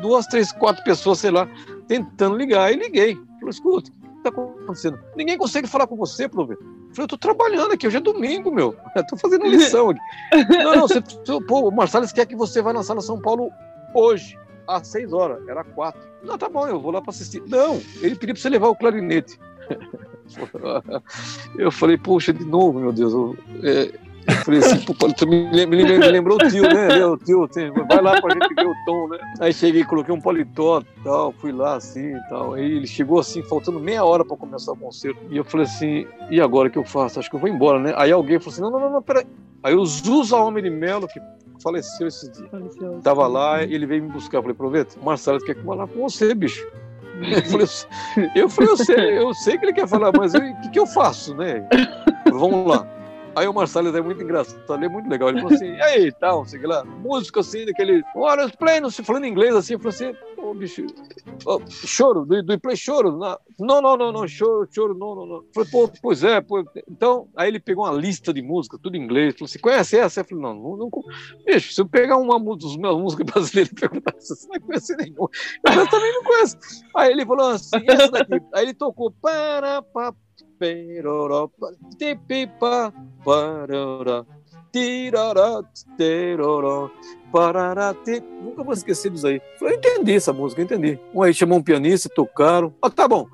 [0.00, 1.46] duas, três, quatro pessoas, sei lá,
[1.86, 3.14] tentando ligar, e liguei.
[3.38, 4.98] Falei, escuta, o que está acontecendo?
[5.14, 6.58] Ninguém consegue falar com você, Prover.
[6.92, 8.76] Falei, eu tô trabalhando aqui, hoje é domingo, meu.
[8.96, 10.00] Eu tô fazendo lição aqui.
[10.48, 11.00] não, não, você,
[11.46, 13.50] pô, o Marsalis quer que você vá na sala São Paulo
[13.94, 15.46] hoje, às seis horas.
[15.48, 16.00] Era quatro.
[16.22, 17.42] Não, tá bom, eu vou lá para assistir.
[17.46, 19.38] Não, ele pediu para você levar o clarinete.
[21.56, 23.12] eu falei, poxa, de novo, meu Deus.
[23.12, 23.92] Eu, é,
[24.26, 27.04] eu falei assim, pô, me, me, me, lembrou o tio, né?
[27.04, 29.18] O tio, assim, vai lá pra gente ver o tom, né?
[29.40, 32.54] Aí cheguei, coloquei um paletó e tal, fui lá assim e tal.
[32.54, 35.18] Aí ele chegou assim, faltando meia hora pra começar o concerto.
[35.30, 37.18] E eu falei assim, e agora o que eu faço?
[37.18, 37.94] Acho que eu vou embora, né?
[37.96, 39.26] Aí alguém falou assim, não, não, não, não peraí.
[39.62, 41.20] Aí o Zusa Homem de Melo, que
[41.62, 43.00] faleceu esses dias, faleceu.
[43.02, 44.38] tava lá, ele veio me buscar.
[44.38, 46.66] Eu falei, aproveita, o Marcelo quer lá com você, bicho.
[47.20, 47.66] Eu falei,
[48.34, 50.86] eu, falei, eu, sei, eu sei que ele quer falar, mas o que, que eu
[50.86, 51.68] faço, né?
[52.32, 52.86] Vamos lá.
[53.36, 55.28] Aí o Marcelo é muito engraçado, ele é muito legal.
[55.28, 59.04] Ele falou assim, e aí, tal, sei lá, música assim, daquele, Orange Play, não se
[59.04, 60.84] falando inglês assim, falei assim, oh, bicho,
[61.46, 63.16] oh, choro, do, do play choro.
[63.58, 65.44] Não, não, não, não, choro, choro, não, não, não.
[65.54, 66.64] Falei, pô, pois é, pô.
[66.88, 70.20] Então, aí ele pegou uma lista de música, tudo em inglês, falou assim, conhece essa?
[70.20, 70.90] Eu falei, não, não, não
[71.46, 74.96] bicho, se eu pegar uma das minhas músicas brasileiras e perguntar você não vai conhecer
[74.96, 75.30] nenhuma,
[75.64, 76.56] eu também não conheço.
[76.96, 78.40] Aí ele falou assim, essa daqui.
[78.54, 80.14] Aí ele tocou, para, pa,
[87.32, 87.94] parará,
[88.42, 89.40] Nunca vou esquecer disso aí.
[89.58, 90.98] Falei, eu entendi essa música, entendi.
[91.14, 92.74] Um aí chamou um pianista, tocaram.
[92.82, 93.26] Ah, tá bom.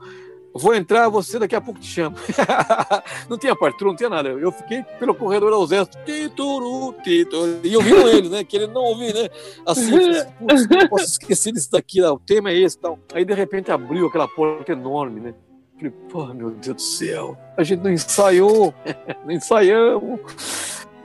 [0.59, 2.17] Vou entrar, você daqui a pouco te chamo.
[3.29, 4.31] não tinha partitura, não tinha nada.
[4.31, 8.43] Eu fiquei pelo corredor aos extras, tituru, tituru, e ouvindo ele, né?
[8.43, 9.29] Que ele não ouvia, né?
[9.67, 9.91] Assim,
[10.39, 12.99] putz, não posso esquecer disso daqui, o tema é esse tal.
[13.13, 15.35] Aí de repente abriu aquela porta enorme, né?
[15.77, 18.75] Falei, pô, meu Deus do céu, a gente não ensaiou,
[19.25, 20.21] não ensaiamos.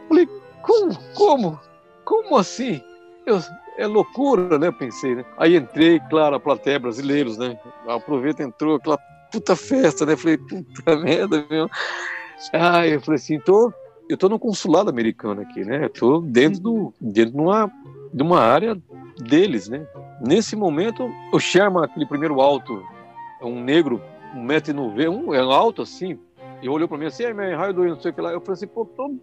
[0.07, 0.27] Falei,
[0.61, 0.97] como?
[1.13, 1.59] Como?
[2.05, 2.81] Como assim?
[3.25, 3.39] Eu,
[3.77, 4.71] é loucura, né?
[4.71, 5.25] Pensei, né?
[5.37, 7.59] Aí entrei, claro, a plateia brasileiros, né?
[7.87, 8.97] Aproveita, entrou aquela
[9.31, 10.15] puta festa, né?
[10.15, 11.69] Falei, puta merda, meu.
[12.53, 13.73] Aí eu falei assim, tô,
[14.09, 15.85] eu tô no consulado americano aqui, né?
[15.85, 17.71] Eu tô dentro, do, dentro de, uma,
[18.13, 18.77] de uma área
[19.19, 19.85] deles, né?
[20.21, 22.83] Nesse momento, o Sherman, aquele primeiro alto,
[23.39, 24.01] é um negro,
[24.35, 26.19] um metro e noventa, um, é alto assim,
[26.61, 27.89] e olhou pra mim assim, man, how you doing?
[27.89, 28.31] Não sei o que lá.
[28.31, 29.15] Eu falei assim, pô, tô,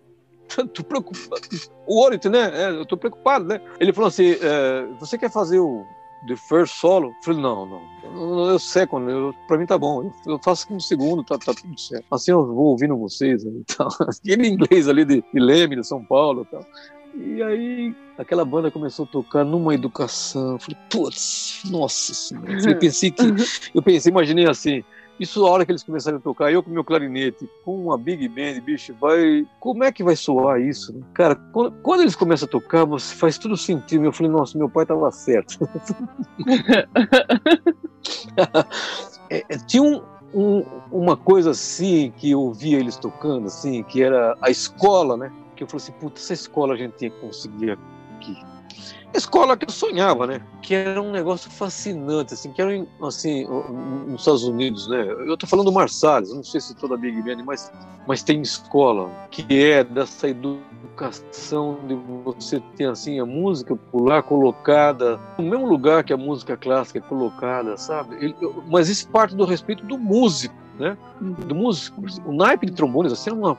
[0.74, 1.42] tô preocupado.
[1.86, 2.50] O Orito, né?
[2.52, 3.61] É, eu tô preocupado, né?
[3.78, 5.84] Ele falou assim, é, você quer fazer o
[6.26, 7.09] The First Solo?
[7.09, 8.50] Eu falei, não, não.
[8.50, 10.11] Eu second, eu, pra mim tá bom.
[10.26, 12.04] Eu, faço aqui no segundo, tá, tá tudo certo.
[12.11, 13.44] Assim eu vou ouvindo vocês.
[13.44, 16.66] Então, aquele inglês ali de, de Leme, de São Paulo e tal.
[17.14, 20.52] E aí aquela banda começou a tocar numa educação.
[20.52, 22.70] Eu falei, putz, nossa senhora.
[22.70, 23.22] Eu pensei que.
[23.74, 24.82] Eu pensei, imaginei assim.
[25.19, 28.29] Isso a hora que eles começaram a tocar, eu com meu clarinete, com uma big
[28.29, 29.45] band, bicho, vai.
[29.59, 30.93] Como é que vai soar isso?
[30.93, 31.01] Né?
[31.12, 34.05] Cara, quando, quando, eles começam a tocar, você faz tudo sentido.
[34.05, 35.59] Eu falei, nossa, meu pai estava certo.
[39.29, 40.01] é, é, tinha um,
[40.33, 45.33] um, uma coisa assim que eu via eles tocando, assim, que era a escola, né?
[45.57, 47.77] Que eu falei assim, puta, essa escola a gente tinha que conseguir
[48.19, 48.37] aqui
[49.14, 50.41] escola que eu sonhava, né?
[50.62, 53.47] Que era um negócio fascinante, assim, que era assim,
[54.07, 55.03] nos Estados Unidos, né?
[55.27, 57.73] Eu tô falando do Marsalis, não sei se toda Big Band, mas,
[58.07, 61.95] mas tem escola que é dessa educação de
[62.25, 67.03] você ter, assim, a música popular colocada no mesmo lugar que a música clássica é
[67.03, 68.35] colocada, sabe?
[68.69, 70.97] Mas isso parte do respeito do músico né?
[71.20, 72.03] Do músico.
[72.24, 73.57] O naipe de trombones, assim, uma,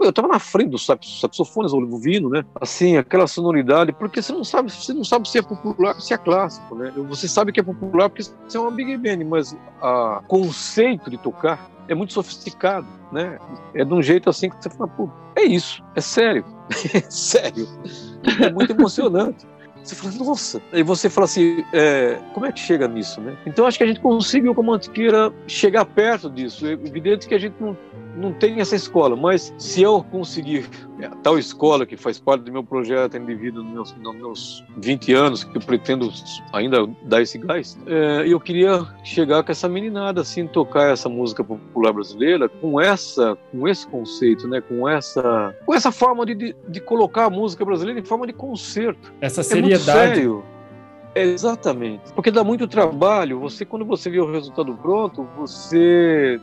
[0.00, 2.44] eu estava na frente dos saxofones ouvindo, né?
[2.60, 6.18] Assim, aquela sonoridade, porque você não sabe, você não sabe se é popular, se é
[6.18, 6.92] clássico, né?
[7.08, 11.18] Você sabe que é popular porque você é uma big band, mas o conceito de
[11.18, 13.38] tocar é muito sofisticado, né?
[13.74, 16.44] É de um jeito assim que você fala, pô, é isso, é sério,
[16.92, 17.68] é sério,
[18.42, 19.46] é muito emocionante.
[19.86, 20.60] Você fala, nossa.
[20.72, 23.36] Aí você fala assim, é, como é que chega nisso, né?
[23.46, 26.66] Então acho que a gente conseguiu, como Antiqueira, chegar perto disso.
[26.66, 27.76] É evidente que a gente não
[28.16, 32.52] não tem essa escola, mas se eu conseguir é, tal escola que faz parte do
[32.52, 36.10] meu projeto indivíduo nos meus, nos meus 20 anos, que eu pretendo
[36.52, 41.44] ainda dar esse gás, é, eu queria chegar com essa meninada, assim, tocar essa música
[41.44, 46.56] popular brasileira com essa, com esse conceito, né, com essa, com essa forma de, de,
[46.68, 49.12] de colocar a música brasileira em forma de concerto.
[49.20, 49.90] Essa seriedade.
[49.90, 50.44] É sério.
[51.16, 52.12] É, exatamente.
[52.12, 53.40] Porque dá muito trabalho.
[53.40, 56.38] Você, quando você vê o resultado pronto, você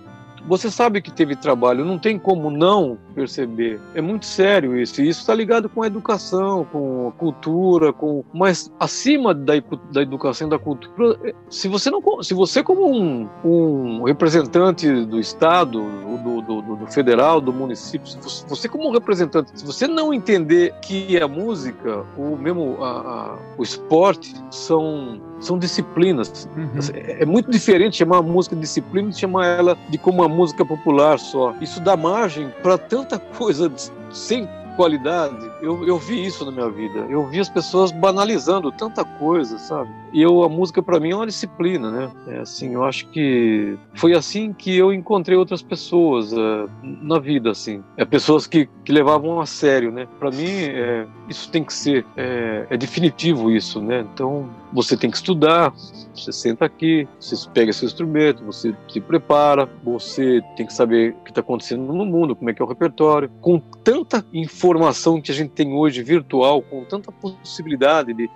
[0.47, 3.79] você sabe que teve trabalho, não tem como não perceber.
[3.95, 5.01] É muito sério isso.
[5.01, 8.23] E isso está ligado com a educação, com a cultura, com.
[8.33, 9.53] Mas acima da,
[9.91, 15.05] da educação e da cultura, é, se você não, se você como um, um representante
[15.05, 15.81] do estado,
[16.23, 18.11] do, do, do, do federal, do município,
[18.47, 23.63] você como representante, se você não entender que a música, o mesmo a, a, o
[23.63, 26.47] esporte são são disciplinas.
[26.55, 26.79] Uhum.
[26.93, 30.29] É, é muito diferente chamar a música de disciplina e chamar ela de como uma
[30.29, 31.53] música popular só.
[31.61, 33.71] Isso dá margem para tanta coisa
[34.11, 35.51] sem qualidade.
[35.61, 37.05] Eu, eu vi isso na minha vida.
[37.09, 39.89] Eu vi as pessoas banalizando tanta coisa, sabe?
[40.11, 42.11] E eu, a música para mim é uma disciplina, né?
[42.27, 47.51] É assim, eu acho que foi assim que eu encontrei outras pessoas uh, na vida,
[47.51, 47.83] assim.
[47.97, 50.07] É pessoas que, que levavam a sério, né?
[50.19, 54.05] Para mim, é, isso tem que ser, é, é definitivo isso, né?
[54.13, 55.71] Então, você tem que estudar,
[56.13, 61.23] você senta aqui, você pega seu instrumento, você se prepara, você tem que saber o
[61.23, 63.29] que está acontecendo no mundo, como é que é o repertório.
[63.41, 68.29] Com tanta informação que a gente tem hoje virtual, com tanta possibilidade de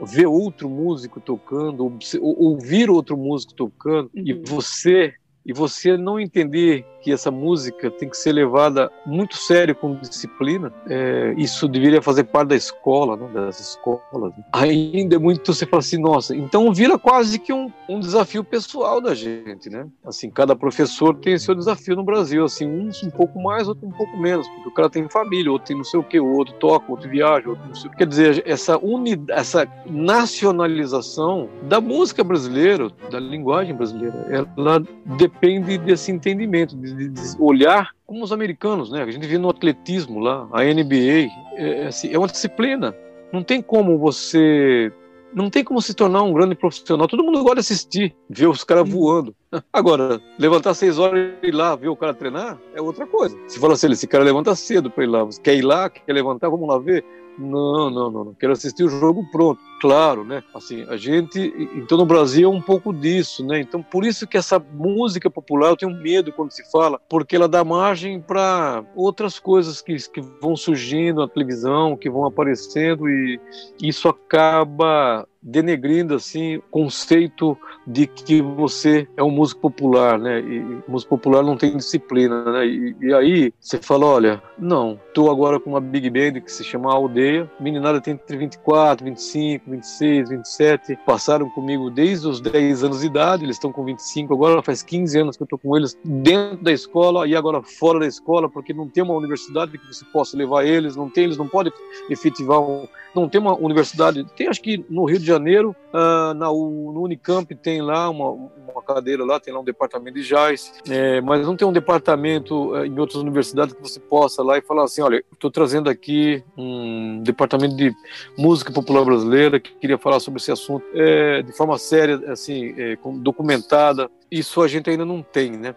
[0.00, 1.92] ver outro músico tocando,
[2.22, 4.22] ouvir outro músico tocando, uhum.
[4.24, 5.14] e você
[5.46, 10.72] e você não entender que essa música tem que ser levada muito sério com disciplina,
[10.88, 14.32] é, isso deveria fazer parte da escola, né, das escolas.
[14.50, 19.02] Ainda é muito você fala assim, nossa, então vira quase que um, um desafio pessoal
[19.02, 19.86] da gente, né?
[20.02, 23.92] Assim, cada professor tem seu desafio no Brasil, assim, uns um pouco mais, outro um
[23.92, 26.90] pouco menos, porque o cara tem família, outro tem não sei o que, outro toca,
[26.90, 27.98] outro viaja, outro não sei o que.
[27.98, 34.82] Quer dizer, essa unidade, essa nacionalização da música brasileira, da linguagem brasileira, ela
[35.18, 39.02] depende desse entendimento, de, de olhar como os americanos, né?
[39.02, 42.94] A gente vê no atletismo lá, a NBA, é, é, assim, é uma disciplina.
[43.32, 44.92] Não tem como você
[45.34, 47.08] não tem como se tornar um grande profissional.
[47.08, 49.34] Todo mundo gosta de assistir, ver os caras voando.
[49.72, 53.36] Agora, levantar seis horas e ir lá ver o cara treinar é outra coisa.
[53.48, 56.12] Se fala assim, esse cara levanta cedo para ir lá, você quer ir lá, quer
[56.12, 57.04] levantar, vamos lá ver.
[57.38, 58.34] Não, não, não, não.
[58.34, 59.60] Quero assistir o jogo pronto.
[59.80, 60.42] Claro, né?
[60.54, 63.60] Assim, a gente, então no Brasil é um pouco disso, né?
[63.60, 67.48] Então por isso que essa música popular eu tenho medo quando se fala, porque ela
[67.48, 73.38] dá margem para outras coisas que, que vão surgindo na televisão, que vão aparecendo e
[73.82, 80.40] isso acaba denegrindo assim o conceito de que você é um músico popular, né?
[80.40, 82.66] E músico popular não tem disciplina, né?
[82.66, 86.64] E, e aí você fala, olha, não, estou agora com uma big band que se
[86.64, 93.00] chama Aldeia, meninada tem entre 24, 25, 26, 27, passaram comigo desde os 10 anos
[93.00, 95.98] de idade, eles estão com 25 agora, faz 15 anos que eu estou com eles
[96.02, 100.04] dentro da escola e agora fora da escola, porque não tem uma universidade que você
[100.06, 101.72] possa levar eles, não tem, eles não podem
[102.08, 106.46] efetivar um, não tem uma universidade, tem acho que no Rio de Janeiro, uh, na,
[106.46, 111.20] no Unicamp tem lá uma, uma cadeira lá, tem lá um departamento de jazz, é,
[111.20, 114.84] mas não tem um departamento uh, em outras universidades que você possa lá e falar
[114.84, 117.92] assim, olha, estou trazendo aqui um departamento de
[118.36, 122.98] música popular brasileira que queria falar sobre esse assunto é, de forma séria, assim, é,
[123.16, 124.10] documentada.
[124.30, 125.74] Isso a gente ainda não tem, né?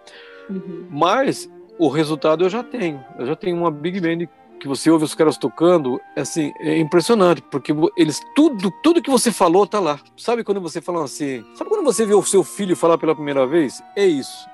[0.49, 0.87] Uhum.
[0.89, 3.03] Mas o resultado eu já tenho.
[3.17, 4.27] Eu já tenho uma big band
[4.59, 9.31] que você ouve os caras tocando, assim, é impressionante, porque eles tudo, tudo que você
[9.31, 9.99] falou tá lá.
[10.17, 13.45] Sabe quando você fala assim, sabe quando você vê o seu filho falar pela primeira
[13.45, 13.81] vez?
[13.95, 14.47] É isso.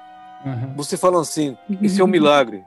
[0.46, 0.76] Uhum.
[0.76, 2.64] Você fala assim, isso é um milagre.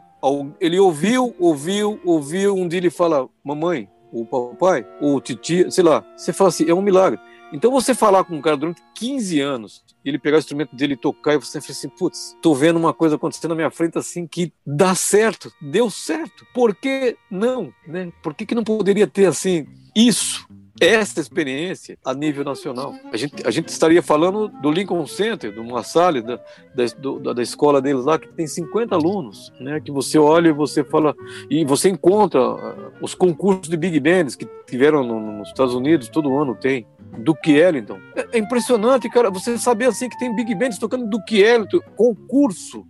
[0.61, 6.05] Ele ouviu, ouviu, ouviu, um dia ele fala, mamãe, o papai, o titi, sei lá.
[6.17, 7.21] Você fala assim, é um milagre.
[7.53, 10.97] Então você falar com um cara durante 15 anos, ele pegar o instrumento dele e
[10.97, 14.27] tocar, e você fala assim, putz, tô vendo uma coisa acontecendo na minha frente assim
[14.27, 16.47] que dá certo, deu certo.
[16.55, 17.73] Por que não?
[17.87, 18.13] Né?
[18.23, 20.47] Por que, que não poderia ter assim isso?
[20.81, 22.95] essa experiência a nível nacional.
[23.11, 26.39] A gente, a gente estaria falando do Lincoln Center, do Massali, da,
[26.75, 29.81] da, da escola deles lá, que tem 50 alunos, né?
[29.81, 31.15] que você olha e você fala,
[31.49, 36.09] e você encontra uh, os concursos de Big Bands que tiveram no, nos Estados Unidos,
[36.09, 36.87] todo ano tem.
[37.19, 37.99] Duke Ellington.
[38.15, 42.87] É, é, impressionante, cara, você saber assim que tem Big Bands tocando Duke Ellington, concurso,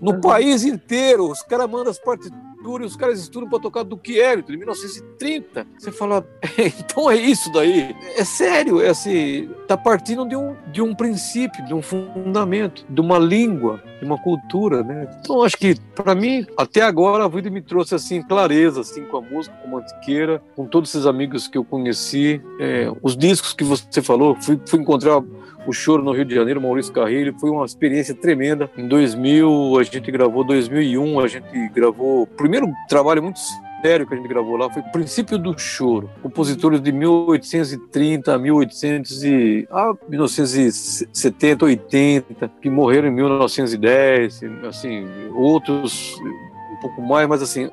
[0.00, 1.30] no país inteiro.
[1.30, 5.66] Os caras mandam as partituras e os caras estudam para tocar Duke Ellington, de 1930.
[5.78, 6.26] Você fala,
[6.78, 7.94] então é isso daí.
[8.16, 13.00] É sério, é assim, tá partindo de um, de um princípio, de um fundamento, de
[13.00, 15.08] uma língua, de uma cultura, né?
[15.20, 19.18] Então acho que, para mim, até agora a vida me trouxe assim clareza, assim, com
[19.18, 23.52] a música, com a Mantiqueira, com todos esses amigos que eu conheci, é, os discos
[23.52, 25.22] que você falou, fui, fui encontrar
[25.66, 28.70] o Choro no Rio de Janeiro, Maurício Carrilho, foi uma experiência tremenda.
[28.76, 33.40] Em 2000, a gente gravou, 2001, a gente gravou, primeiro trabalho muito
[33.82, 36.08] sério que a gente gravou lá foi Princípio do Choro.
[36.22, 45.04] Compositores de 1830 a 1800 e, ah, 1970, 80, que morreram em 1910, assim,
[45.34, 47.68] outros um pouco mais, mas assim,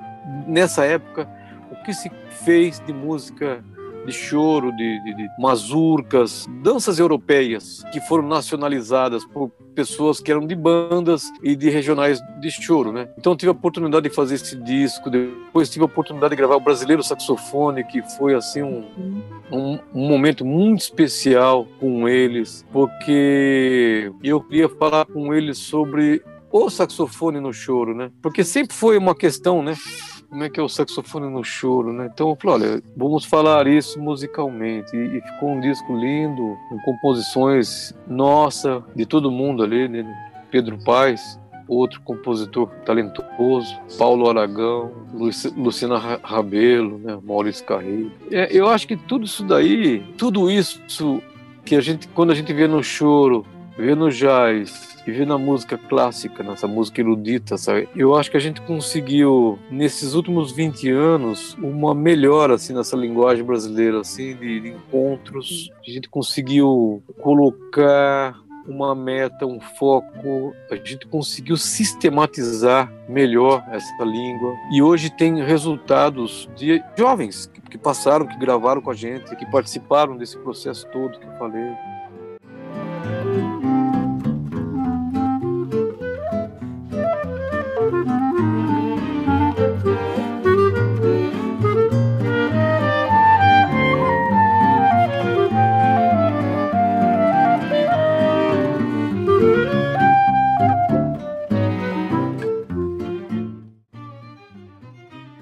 [0.48, 1.30] nessa época,
[1.72, 2.12] o que se
[2.44, 3.64] fez de música
[4.06, 10.46] de choro, de, de, de, mazurcas, danças europeias que foram nacionalizadas por pessoas que eram
[10.46, 13.08] de bandas e de regionais de choro, né?
[13.18, 16.60] Então tive a oportunidade de fazer esse disco, depois tive a oportunidade de gravar o
[16.60, 18.86] Brasileiro Saxofone, que foi assim um,
[19.52, 26.22] um, um momento muito especial com eles, porque eu queria falar com eles sobre
[26.52, 28.12] o saxofone no choro, né?
[28.22, 29.76] Porque sempre foi uma questão, né?
[30.30, 32.10] Como é que é o saxofone no choro, né?
[32.14, 34.96] Então eu falei, olha, vamos falar isso musicalmente.
[34.96, 40.06] E, e ficou um disco lindo, com composições, nossa, de todo mundo ali, né?
[40.52, 44.92] Pedro Paes, outro compositor talentoso, Paulo Aragão,
[45.56, 47.20] Luciana Rabelo, né?
[47.24, 48.12] Maurício Carreiro.
[48.32, 51.22] É, eu acho que tudo isso daí, tudo isso
[51.66, 53.46] que a gente, quando a gente vê no choro,
[53.78, 57.88] vê no jazz, e na música clássica, nessa música erudita, sabe?
[57.96, 63.44] Eu acho que a gente conseguiu, nesses últimos 20 anos, uma melhora, assim, nessa linguagem
[63.44, 65.72] brasileira, assim, de, de encontros.
[65.86, 68.36] A gente conseguiu colocar
[68.68, 76.48] uma meta, um foco, a gente conseguiu sistematizar melhor essa língua e hoje tem resultados
[76.56, 81.26] de jovens que passaram, que gravaram com a gente, que participaram desse processo todo que
[81.26, 81.74] eu falei.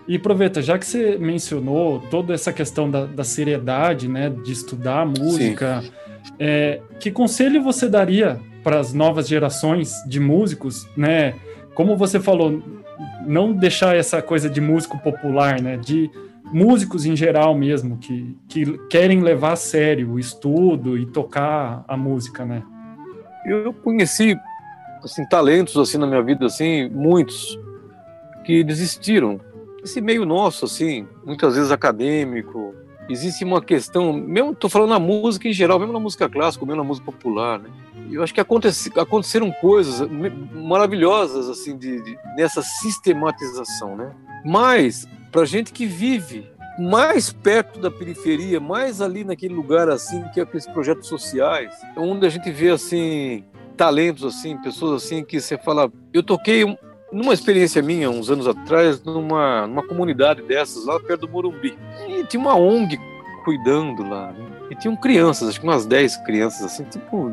[0.08, 5.05] E aproveita, já que você mencionou toda essa questão da, da seriedade, né, de estudar
[5.05, 5.84] música,
[6.39, 11.34] é, que conselho você daria para as novas gerações de músicos, né?
[11.74, 12.62] Como você falou,
[13.26, 15.78] não deixar essa coisa de músico popular, né?
[15.78, 16.10] De
[16.51, 21.97] músicos em geral mesmo, que, que querem levar a sério o estudo e tocar a
[21.97, 22.64] música, né?
[23.45, 24.38] Eu conheci
[25.03, 27.58] assim talentos assim na minha vida assim muitos
[28.43, 29.39] que desistiram
[29.88, 32.76] esse meio nosso, assim, muitas vezes acadêmico,
[33.10, 36.82] existe uma questão, mesmo estou falando na música em geral, mesmo na música clássica, mesmo
[36.82, 37.70] na música popular, né?
[38.12, 40.08] Eu acho que aconteci, aconteceram coisas
[40.54, 44.14] maravilhosas assim de, de, nessa sistematização, né?
[44.46, 50.40] Mas para gente que vive mais perto da periferia, mais ali naquele lugar assim que
[50.40, 53.44] é aqueles projetos sociais, onde a gente vê assim
[53.76, 56.64] talentos assim, pessoas assim que você fala, eu toquei
[57.12, 61.78] numa experiência minha, uns anos atrás, numa, numa comunidade dessas, lá perto do Morumbi.
[62.08, 62.99] E tinha uma ONG
[63.43, 64.45] cuidando lá, né?
[64.70, 67.32] E tinham crianças, acho que umas 10 crianças, assim, tipo,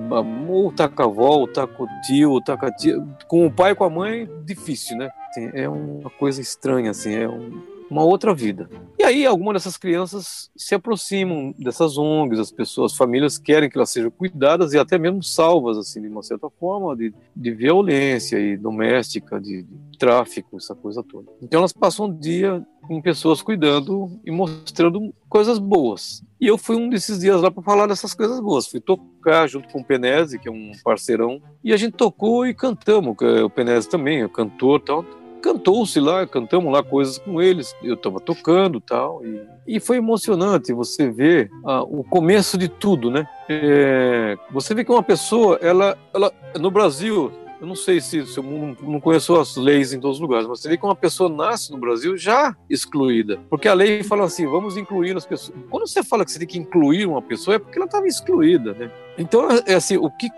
[0.49, 2.97] ou tá com a avó, ou tá com o tio, ou tá com a tia.
[3.27, 5.11] Com o pai e com a mãe, difícil, né?
[5.53, 7.61] É uma coisa estranha, assim, é um,
[7.91, 8.69] uma outra vida.
[8.99, 13.77] E aí algumas dessas crianças se aproximam dessas ONGs, as pessoas, as famílias querem que
[13.77, 18.39] elas sejam cuidadas e até mesmo salvas, assim, de uma certa forma, de, de violência
[18.39, 21.27] e doméstica, de, de tráfico, essa coisa toda.
[21.43, 26.23] Então elas passam um dia com pessoas cuidando e mostrando coisas boas.
[26.41, 28.67] E eu fui um desses dias lá para falar dessas coisas boas.
[28.67, 32.55] Fui tocar junto com o Penese, que é um parceirão, e a gente tocou e
[32.55, 33.17] cantamos.
[33.45, 35.05] O Penese também é cantor tal
[35.45, 40.73] cantou-se lá, cantamos lá coisas com eles, eu estava tocando tal, e, e foi emocionante
[40.73, 43.29] você ver ah, o começo de tudo, né?
[43.47, 47.31] É, você vê que uma pessoa, ela, ela no Brasil,
[47.61, 50.47] eu não sei se, se eu não, não conheço as leis em todos os lugares,
[50.47, 54.25] mas você vê que uma pessoa nasce no Brasil já excluída, porque a lei fala
[54.25, 55.55] assim, vamos incluir as pessoas.
[55.69, 58.73] Quando você fala que você tem que incluir uma pessoa, é porque ela estava excluída,
[58.73, 58.91] né?
[59.19, 60.31] Então, é, é assim, o que,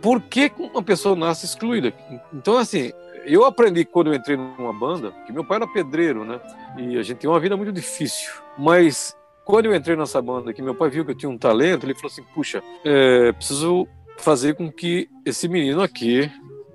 [0.00, 1.92] por que uma pessoa nasce excluída?
[2.32, 2.92] Então, assim,
[3.24, 6.40] eu aprendi quando eu entrei numa banda, que meu pai era pedreiro, né?
[6.78, 8.30] E a gente tinha uma vida muito difícil.
[8.58, 11.84] Mas quando eu entrei nessa banda, que meu pai viu que eu tinha um talento,
[11.84, 16.30] ele falou assim: puxa, é, preciso fazer com que esse menino aqui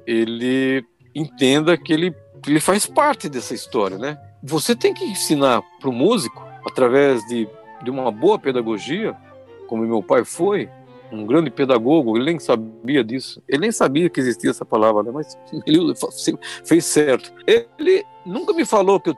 [0.06, 0.84] ele
[1.14, 4.18] entenda que ele, ele faz parte dessa história, né?
[4.44, 7.48] Você tem que ensinar para o músico através de,
[7.84, 9.16] de uma boa pedagogia,
[9.68, 10.70] como meu pai foi,
[11.12, 15.12] um grande pedagogo, ele nem sabia disso, ele nem sabia que existia essa palavra, né?
[15.14, 15.94] mas ele
[16.66, 17.34] fez certo.
[17.46, 19.18] Ele nunca me falou que eu,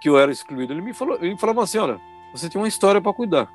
[0.00, 2.00] que eu era excluído, ele me falou, ele falava assim, olha,
[2.32, 3.50] você tem uma história para cuidar.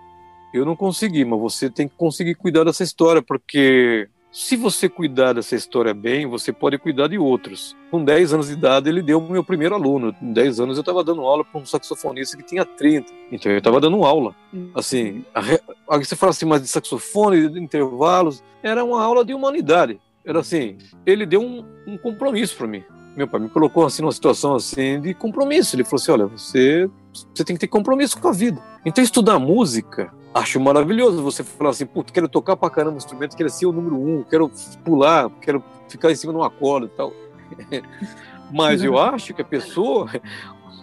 [0.54, 5.34] Eu não consegui, mas você tem que conseguir cuidar dessa história, porque se você cuidar
[5.34, 7.76] dessa história bem, você pode cuidar de outros.
[7.90, 10.14] Com 10 anos de idade, ele deu o meu primeiro aluno.
[10.14, 13.12] Com 10 anos, eu estava dando aula para um saxofonista que tinha 30.
[13.32, 14.36] Então, eu estava dando aula.
[14.54, 14.70] Hum.
[14.76, 18.44] Assim, a, você fala assim, mas de saxofone, de intervalos.
[18.62, 20.00] Era uma aula de humanidade.
[20.24, 22.84] Era assim, ele deu um, um compromisso para mim.
[23.18, 25.76] Meu pai me colocou assim numa situação assim de compromisso.
[25.76, 26.90] Ele falou assim: olha, você,
[27.34, 28.62] você tem que ter compromisso com a vida.
[28.86, 33.36] Então, estudar música acho maravilhoso você falar assim, puta, quero tocar pra caramba um instrumento,
[33.36, 34.52] quero ser o número um, quero
[34.84, 37.14] pular, quero ficar em cima de uma corda e tal.
[38.52, 40.10] Mas eu acho que a pessoa,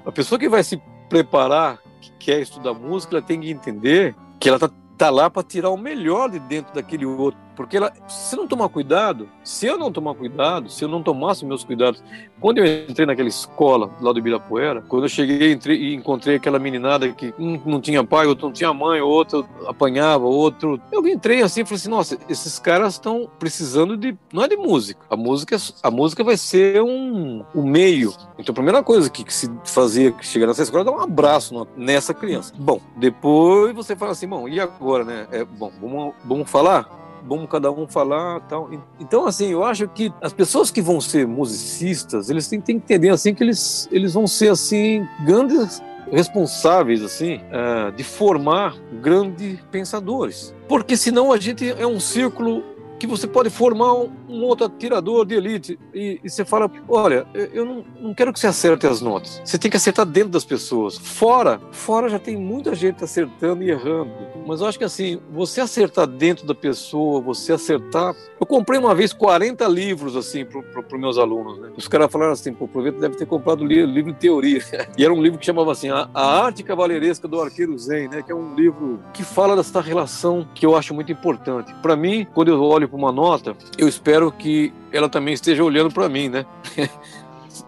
[0.05, 4.49] a pessoa que vai se preparar, que quer estudar música, ela tem que entender que
[4.49, 7.41] ela tá, tá lá para tirar o melhor de dentro daquele outro.
[7.57, 11.45] Porque ela, se não tomar cuidado, se eu não tomar cuidado, se eu não tomasse
[11.45, 12.03] meus cuidados,
[12.39, 16.59] quando eu entrei naquela escola lá do Ibirapuera, quando eu cheguei entrei, e encontrei aquela
[16.59, 20.81] meninada que um não tinha pai, outro não tinha mãe, outro apanhava, outro.
[20.93, 24.17] Eu entrei assim e falei assim: nossa, esses caras estão precisando de.
[24.33, 25.01] Não é de música.
[25.09, 28.13] A música, a música vai ser um, um meio.
[28.39, 31.01] Então a primeira coisa que, que se fazia que chegar nessa escola é dar um
[31.01, 32.53] abraço nessa criança.
[32.59, 35.27] Bom, depois você fala assim: bom, e agora, né?
[35.31, 37.06] É, bom, vamos, vamos falar?
[37.27, 38.71] Vamos cada um falar tal.
[39.01, 42.85] Então, assim, eu acho que as pessoas que vão ser musicistas, eles têm, têm que
[42.85, 49.59] entender, assim, que eles, eles vão ser, assim, grandes responsáveis, assim, uh, de formar grandes
[49.71, 50.55] pensadores.
[50.69, 52.63] Porque senão a gente é um círculo
[53.07, 55.79] que você pode formar um, outro atirador de elite.
[55.95, 59.41] E, e, você fala: olha, eu não, não quero que você acerte as notas.
[59.45, 60.97] Você tem que acertar dentro das pessoas.
[60.99, 64.11] Fora, fora já tem muita gente acertando e errando.
[64.47, 68.15] Mas eu acho que assim, você acertar dentro da pessoa, você acertar.
[68.39, 71.59] Eu comprei uma vez 40 livros assim para os meus alunos.
[71.59, 71.71] Né?
[71.77, 74.61] Os caras falaram assim: pô, aproveita, deve ter comprado livro, livro de teoria.
[74.97, 78.23] e era um livro que chamava assim: A, a Arte Cavaleiresca do Arqueiro Zen, né?
[78.23, 81.75] que é um livro que fala dessa relação que eu acho muito importante.
[81.83, 86.09] Para mim, quando eu olho uma nota, eu espero que ela também esteja olhando para
[86.09, 86.47] mim, né?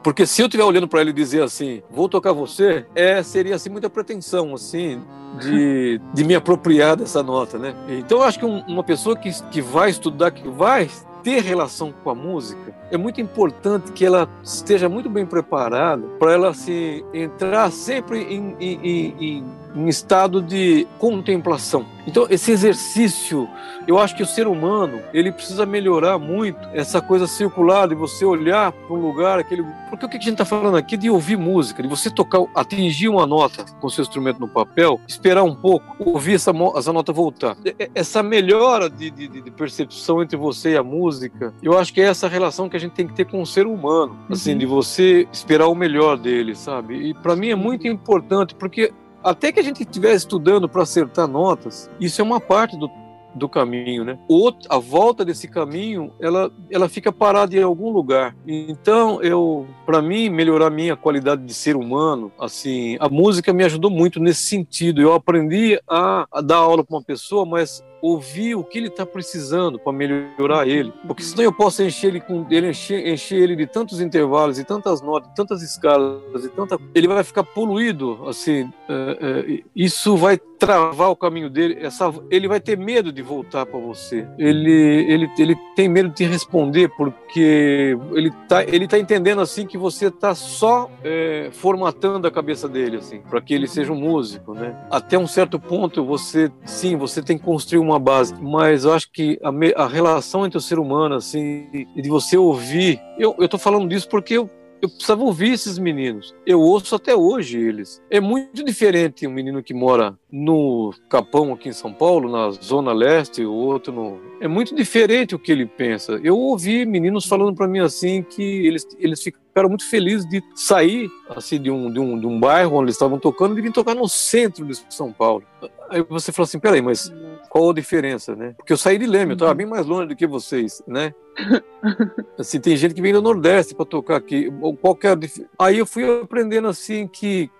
[0.03, 3.55] Porque se eu estiver olhando para ele e dizer assim, vou tocar você, é, seria
[3.55, 5.01] assim muita pretensão, assim,
[5.41, 7.75] de, de me apropriar dessa nota, né?
[7.89, 10.89] Então eu acho que um, uma pessoa que, que vai estudar, que vai
[11.23, 16.33] ter relação com a música, é muito importante que ela esteja muito bem preparada para
[16.33, 19.45] ela se entrar sempre em, em, em,
[19.75, 21.87] em estado de contemplação.
[22.07, 23.47] Então, esse exercício,
[23.87, 28.25] eu acho que o ser humano, ele precisa melhorar muito essa coisa circular de você
[28.25, 29.63] olhar para um lugar, aquele.
[29.91, 33.11] Porque o que a gente está falando aqui de ouvir música, de você tocar, atingir
[33.11, 37.59] uma nota com seu instrumento no papel, esperar um pouco, ouvir essa, essa nota voltar.
[37.95, 42.05] Essa melhora de, de, de percepção entre você e a música, eu acho que é
[42.05, 44.59] essa relação que a gente tem que ter com o ser humano, assim, uhum.
[44.59, 46.95] de você esperar o melhor dele, sabe?
[46.95, 48.93] E para mim é muito importante, porque
[49.31, 52.91] até que a gente estiver estudando para acertar notas, isso é uma parte do,
[53.35, 54.19] do caminho, né?
[54.29, 58.37] Outro, a volta desse caminho, ela, ela fica parada em algum lugar.
[58.47, 63.91] Então, eu, para mim, melhorar minha qualidade de ser humano, assim, a música me ajudou
[63.91, 65.01] muito nesse sentido.
[65.01, 69.05] Eu aprendi a, a dar aula para uma pessoa, mas ouvir o que ele está
[69.05, 73.57] precisando para melhorar ele, porque senão eu posso encher ele com ele encher, encher ele
[73.57, 78.71] de tantos intervalos e tantas notas, tantas escalas e tanta, ele vai ficar poluído, assim,
[78.89, 83.65] é, é, isso vai travar o caminho dele, essa, ele vai ter medo de voltar
[83.65, 84.73] para você, ele,
[85.09, 89.79] ele, ele tem medo de te responder porque ele tá, ele tá entendendo assim que
[89.79, 94.55] você está só é, formatando a cabeça dele assim, para que ele seja um músico,
[94.55, 94.77] né?
[94.91, 99.11] Até um certo ponto você, sim, você tem que construir uma base, mas eu acho
[99.13, 103.35] que a, me, a relação entre o ser humano, assim, e de você ouvir, eu,
[103.39, 104.51] eu tô falando disso porque eu
[104.81, 106.35] eu precisava ouvir esses meninos.
[106.47, 108.03] Eu ouço até hoje eles.
[108.11, 112.93] É muito diferente um menino que mora no Capão, aqui em São Paulo, na Zona
[112.93, 114.19] Leste, o outro no.
[114.41, 116.21] É muito diferente o que ele pensa.
[116.23, 121.11] Eu ouvi meninos falando para mim assim que eles, eles ficaram muito felizes de sair
[121.29, 123.95] assim de um, de um, de um bairro onde eles estavam tocando e vir tocar
[123.95, 125.45] no centro de São Paulo.
[125.91, 127.13] Aí você falou assim: peraí, mas
[127.59, 128.55] qual a diferença, né?
[128.57, 129.57] Porque eu saí de Leme, eu estava uhum.
[129.57, 131.13] bem mais longe do que vocês, né?
[132.39, 134.49] assim, tem gente que vem do Nordeste para tocar aqui.
[134.81, 135.19] Qualquer...
[135.59, 137.51] Aí eu fui aprendendo assim que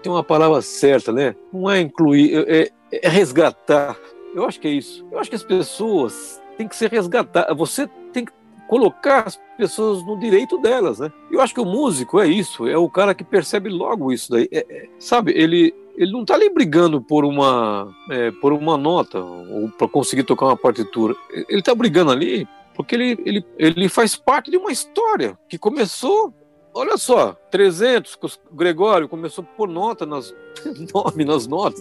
[0.00, 1.34] tem uma palavra certa, né?
[1.52, 3.98] Não é incluir, é, é, resgatar.
[4.36, 5.04] Eu acho que é isso.
[5.10, 7.56] Eu acho que as pessoas têm que ser resgatadas.
[7.56, 8.32] Você tem que
[8.74, 11.12] colocar as pessoas no direito delas, né?
[11.30, 14.48] Eu acho que o músico é isso, é o cara que percebe logo isso daí.
[14.50, 19.20] É, é, sabe, ele ele não está ali brigando por uma é, por uma nota
[19.20, 21.14] ou para conseguir tocar uma partitura.
[21.48, 26.34] Ele está brigando ali porque ele, ele, ele faz parte de uma história que começou
[26.74, 28.18] olha só, 300,
[28.50, 30.34] o Gregório começou por nota nas
[30.92, 31.80] nome nas notas.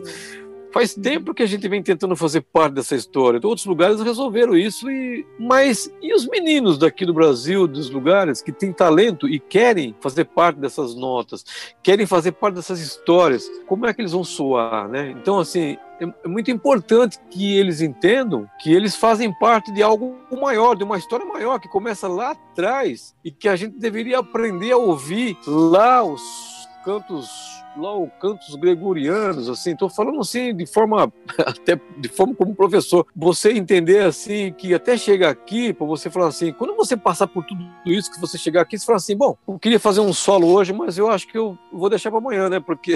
[0.74, 3.40] Faz tempo que a gente vem tentando fazer parte dessa história.
[3.44, 8.52] Outros lugares resolveram isso e mas e os meninos daqui do Brasil, dos lugares que
[8.52, 11.46] têm talento e querem fazer parte dessas notas,
[11.84, 15.12] querem fazer parte dessas histórias, como é que eles vão soar, né?
[15.12, 20.18] Então assim, é, é muito importante que eles entendam que eles fazem parte de algo
[20.32, 24.72] maior, de uma história maior que começa lá atrás e que a gente deveria aprender
[24.72, 26.53] a ouvir lá os
[26.84, 32.56] cantos lá o cantos gregorianos, assim, estou falando assim de forma até de forma como
[32.56, 37.28] professor, você entender assim que até chegar aqui para você falar assim, quando você passar
[37.28, 40.14] por tudo isso que você chegar aqui, você fala assim, bom, eu queria fazer um
[40.14, 42.60] solo hoje, mas eu acho que eu vou deixar para amanhã, né?
[42.60, 42.94] Porque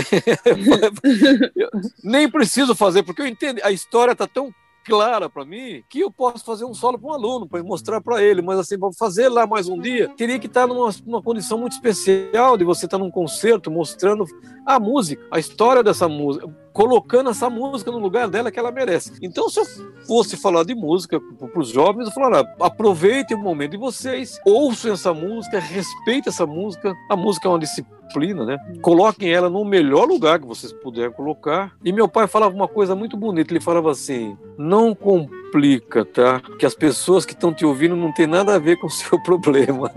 [2.03, 4.53] nem preciso fazer, porque eu entendo, a história tá tão
[4.87, 8.23] clara para mim que eu posso fazer um solo para um aluno, para mostrar para
[8.23, 11.57] ele, mas assim, para fazer lá mais um dia, teria que estar numa, numa condição
[11.57, 14.25] muito especial de você estar num concerto mostrando
[14.65, 16.47] a música, a história dessa música
[16.77, 19.11] colocando essa música no lugar dela que ela merece.
[19.19, 19.65] Então, se eu
[20.05, 24.93] fosse falar de música para os jovens, eu falaria: aproveitem o momento de vocês, ouçam
[24.93, 26.93] essa música, respeitem essa música.
[27.09, 28.57] A música é uma disciplina, né?
[28.83, 31.75] Coloquem ela no melhor lugar que vocês puderem colocar.
[31.83, 36.41] E meu pai falava uma coisa muito bonita: ele falava assim, não comprem explica, tá?
[36.59, 39.19] Que as pessoas que estão te ouvindo não tem nada a ver com o seu
[39.23, 39.91] problema.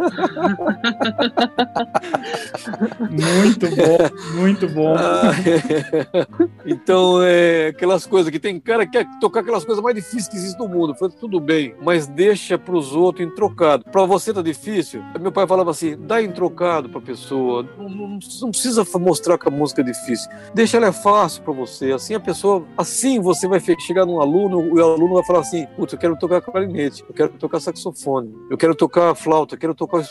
[3.11, 4.95] muito bom, muito bom.
[4.97, 6.27] Ah, é.
[6.65, 10.37] Então, é aquelas coisas que tem cara que quer tocar aquelas coisas mais difíceis que
[10.37, 10.95] existem no mundo.
[10.95, 13.85] Falei, tudo bem, mas deixa para os outros em trocado.
[13.91, 15.03] Para você tá difícil?
[15.21, 17.67] Meu pai falava assim: dá em trocado para a pessoa.
[17.77, 20.31] Não, não, não, precisa mostrar que a música é difícil.
[20.55, 21.93] Deixa ela é fácil para você.
[21.93, 25.50] Assim a pessoa, assim você vai chegar num aluno e o aluno vai falar assim:
[25.77, 29.75] putz, eu quero tocar clarinete, eu quero tocar saxofone, eu quero tocar flauta, eu quero
[29.75, 30.07] tocar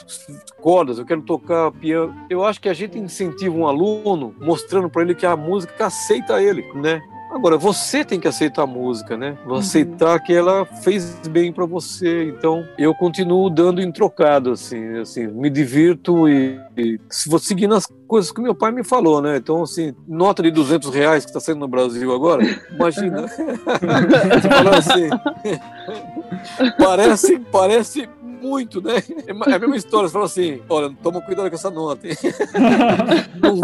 [0.62, 2.16] cordas, eu quero tocar piano.
[2.30, 6.42] Eu acho que a gente incentiva um aluno mostrando para ele que a música aceita
[6.42, 7.02] ele, né?
[7.30, 9.38] Agora, você tem que aceitar a música, né?
[9.46, 9.56] Uhum.
[9.56, 12.24] Aceitar que ela fez bem para você.
[12.24, 17.86] Então, eu continuo dando em trocado, assim, assim, me divirto e, e vou seguindo as
[18.08, 19.38] coisas que meu pai me falou, né?
[19.38, 23.28] Então, assim, nota de 200 reais que está saindo no Brasil agora, imagina.
[24.50, 25.10] Falando assim,
[26.80, 28.10] parece, parece
[28.42, 28.96] muito, né?
[29.28, 32.08] É a mesma história, você fala assim, olha, toma cuidado com essa nota.
[33.42, 33.60] não,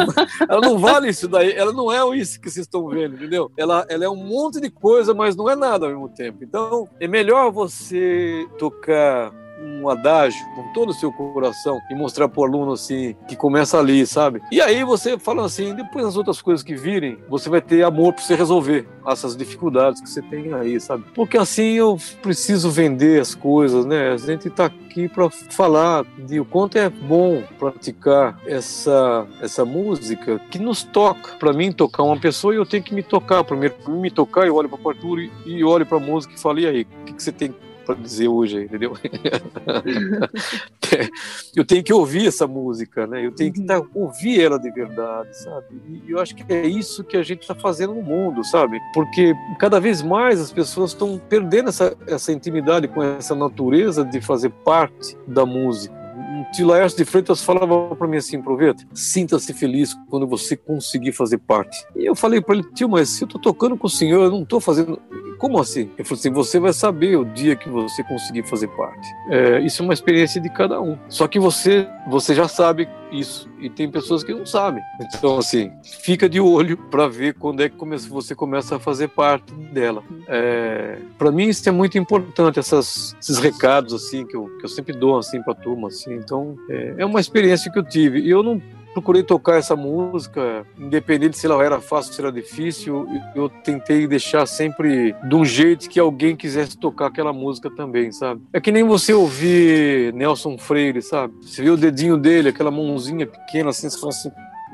[0.49, 3.51] ela não vale isso daí, ela não é isso que vocês estão vendo, entendeu?
[3.57, 6.43] Ela, ela é um monte de coisa, mas não é nada ao mesmo tempo.
[6.43, 12.41] Então, é melhor você tocar um adágio com todo o seu coração e mostrar para
[12.41, 14.41] o aluno assim que começa ali, sabe?
[14.51, 18.13] E aí você fala assim, depois as outras coisas que virem, você vai ter amor
[18.13, 21.05] para você resolver essas dificuldades que você tem aí, sabe?
[21.13, 24.11] Porque assim eu preciso vender as coisas, né?
[24.11, 30.39] A gente está aqui para falar de o quanto é bom praticar essa essa música
[30.49, 31.33] que nos toca.
[31.37, 33.75] Para mim tocar uma pessoa, eu tenho que me tocar primeiro.
[33.87, 36.67] Me tocar, eu olho para a partitura e olho para a música e falo e
[36.67, 37.53] aí, o que, que você tem
[37.85, 38.93] para dizer hoje, entendeu?
[41.55, 43.25] eu tenho que ouvir essa música, né?
[43.25, 45.67] Eu tenho que tá, ouvir ela de verdade, sabe?
[46.07, 48.79] E eu acho que é isso que a gente está fazendo no mundo, sabe?
[48.93, 54.19] Porque cada vez mais as pessoas estão perdendo essa, essa intimidade com essa natureza de
[54.19, 56.04] fazer parte da música
[56.51, 61.37] tio Laércio de Freitas falava para mim assim, aproveita, sinta-se feliz quando você conseguir fazer
[61.39, 61.77] parte.
[61.95, 64.31] E eu falei para ele, tio, mas se eu tô tocando com o senhor, eu
[64.31, 65.01] não tô fazendo...
[65.37, 65.91] Como assim?
[65.97, 69.05] Ele falou assim, você vai saber o dia que você conseguir fazer parte.
[69.29, 70.97] É, isso é uma experiência de cada um.
[71.09, 73.49] Só que você, você já sabe isso.
[73.59, 74.81] E tem pessoas que não sabem.
[75.01, 77.77] Então, assim, fica de olho para ver quando é que
[78.09, 80.03] você começa a fazer parte dela.
[80.27, 84.69] É, para mim, isso é muito importante, essas, esses recados, assim, que eu, que eu
[84.69, 86.13] sempre dou, assim, para turma, assim.
[86.13, 88.19] Então, é, é uma experiência que eu tive.
[88.19, 88.61] E eu não
[88.95, 93.05] procurei tocar essa música, independente se ela era fácil, se era difícil,
[93.35, 98.41] eu tentei deixar sempre de um jeito que alguém quisesse tocar aquela música também, sabe?
[98.53, 101.33] É que nem você ouvir Nelson Freire, sabe?
[101.41, 104.31] Você vê o dedinho dele, aquela mãozinha pequena assim, você fala assim,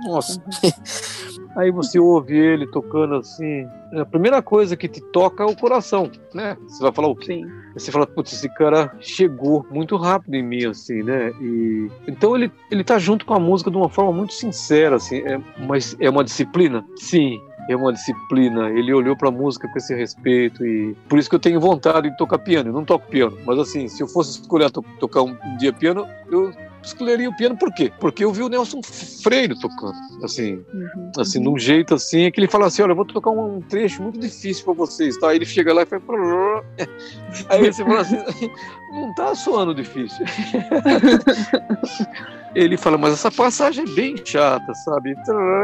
[0.07, 0.43] nossa.
[1.55, 3.67] Aí você ouve ele tocando assim.
[3.93, 6.57] A primeira coisa que te toca é o coração, né?
[6.67, 7.33] Você vai falar o quê?
[7.33, 7.51] Sim.
[7.73, 11.31] Você fala, putz, esse cara chegou muito rápido em mim, assim, né?
[11.41, 15.17] E então ele ele tá junto com a música de uma forma muito sincera, assim.
[15.19, 16.85] É, mas é uma disciplina?
[16.95, 18.69] Sim é uma disciplina.
[18.69, 22.09] Ele olhou para a música com esse respeito e por isso que eu tenho vontade
[22.09, 22.69] de tocar piano.
[22.69, 26.07] Eu não toco piano, mas assim, se eu fosse escolher to tocar um dia piano,
[26.29, 26.51] eu
[26.83, 27.91] escolheria o piano por quê?
[27.99, 31.11] Porque eu vi o Nelson Freire tocando, assim, uhum.
[31.17, 34.19] assim, num jeito assim, que ele fala assim, olha, eu vou tocar um trecho muito
[34.19, 35.29] difícil para vocês, tá?
[35.29, 36.01] Aí ele chega lá e faz...
[37.49, 38.17] Aí você fala assim,
[38.91, 40.25] não tá soando difícil.
[42.53, 45.15] ele fala, mas essa passagem é bem chata, sabe?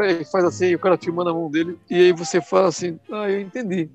[0.04, 3.28] Ele faz assim, o cara filmando a mão dele, e aí você fala assim, ah,
[3.28, 3.90] eu entendi.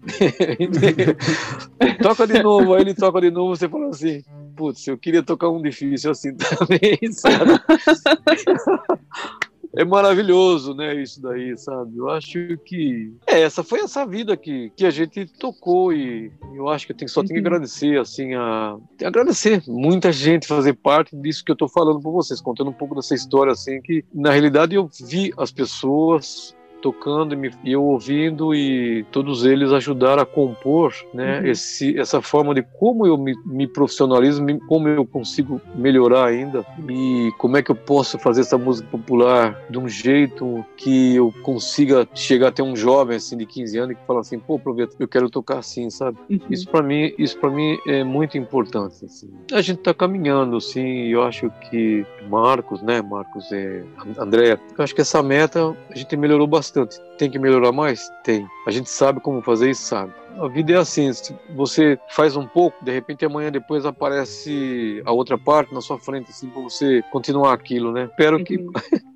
[2.02, 4.24] toca de novo, aí ele toca de novo, você fala assim,
[4.56, 7.60] putz, eu queria tocar um difícil assim também, sabe?
[9.76, 11.98] é maravilhoso, né, isso daí, sabe?
[11.98, 16.70] Eu acho que é, essa foi essa vida que, que a gente tocou e eu
[16.70, 17.56] acho que eu tenho, só tenho que uhum.
[17.56, 22.40] agradecer, assim, a agradecer muita gente fazer parte disso que eu estou falando para vocês,
[22.40, 27.34] contando um pouco dessa história, assim, que na realidade eu vi as pessoas tocando
[27.64, 31.48] e eu ouvindo e todos eles ajudaram a compor né, uhum.
[31.48, 37.32] esse, essa forma de como eu me, me profissionalizo, como eu consigo melhorar ainda e
[37.38, 42.06] como é que eu posso fazer essa música popular de um jeito que eu consiga
[42.14, 45.30] chegar até um jovem assim de 15 anos que fala assim, pô, aproveita, eu quero
[45.30, 46.18] tocar assim, sabe?
[46.30, 46.40] Uhum.
[46.50, 49.06] Isso para mim, isso para mim é muito importante.
[49.06, 49.30] Assim.
[49.54, 53.84] A gente está caminhando, assim, eu acho que Marcos, né, Marcos é
[54.20, 57.00] Andréia, eu acho que essa meta a gente melhorou bastante bastante.
[57.18, 58.10] Tem que melhorar mais?
[58.24, 58.48] Tem.
[58.68, 60.12] A gente sabe como fazer isso, sabe.
[60.40, 61.12] A vida é assim,
[61.56, 66.32] você faz um pouco, de repente amanhã depois aparece a outra parte na sua frente,
[66.32, 68.06] assim, para você continuar aquilo, né?
[68.06, 68.58] Espero que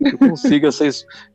[0.00, 0.84] eu consiga essa,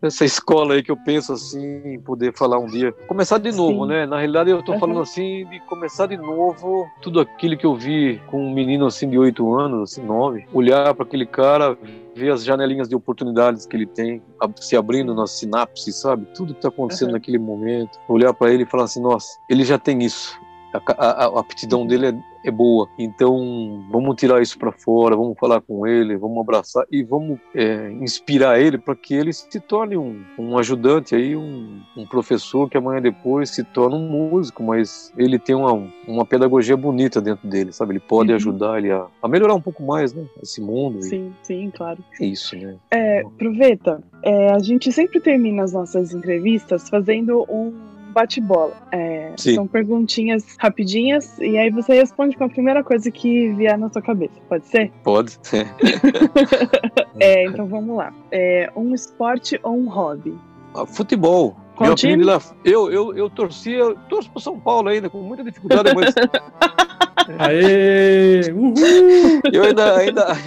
[0.02, 2.92] essa escola aí que eu penso assim, poder falar um dia.
[3.08, 3.90] Começar de novo, Sim.
[3.90, 4.06] né?
[4.06, 4.80] Na realidade, eu tô uhum.
[4.80, 9.10] falando assim de começar de novo tudo aquilo que eu vi com um menino assim
[9.10, 11.78] de oito anos, assim, nove, olhar para aquele cara,
[12.16, 14.22] ver as janelinhas de oportunidades que ele tem
[14.60, 16.26] se abrindo nas sinapses, sabe?
[16.34, 17.14] Tudo que está acontecendo uhum.
[17.14, 18.00] naquele momento.
[18.08, 20.40] Olhar para ele e falar assim: nossa, ele já tem isso.
[20.74, 22.88] A, a, a aptidão dele é, é boa.
[22.98, 27.92] Então, vamos tirar isso para fora, vamos falar com ele, vamos abraçar e vamos é,
[27.92, 32.78] inspirar ele para que ele se torne um, um ajudante aí, um, um, professor que
[32.78, 37.72] amanhã depois se torne um músico, mas ele tem uma, uma pedagogia bonita dentro dele,
[37.72, 37.94] sabe?
[37.94, 38.36] Ele pode uhum.
[38.36, 40.26] ajudar ele a, a, melhorar um pouco mais, né?
[40.42, 41.02] Esse mundo.
[41.02, 41.48] Sim, e...
[41.48, 42.00] sim, claro.
[42.20, 42.76] É isso, né?
[42.92, 48.76] É, aproveita, é, a gente sempre termina as nossas entrevistas fazendo um bate-bola.
[48.92, 53.90] É, são perguntinhas rapidinhas e aí você responde com a primeira coisa que vier na
[53.90, 54.34] sua cabeça.
[54.48, 54.92] Pode ser?
[55.04, 55.40] Pode.
[57.20, 58.14] é, então vamos lá.
[58.32, 60.38] É, um esporte ou um hobby?
[60.74, 61.56] Ah, futebol.
[61.76, 62.24] Qual time?
[62.24, 66.14] Lá, eu, eu, eu torcia, torço pro São Paulo ainda, com muita dificuldade, mas.
[67.40, 68.52] Aê!
[68.52, 69.42] Uhul!
[69.52, 70.38] Eu ainda, ainda,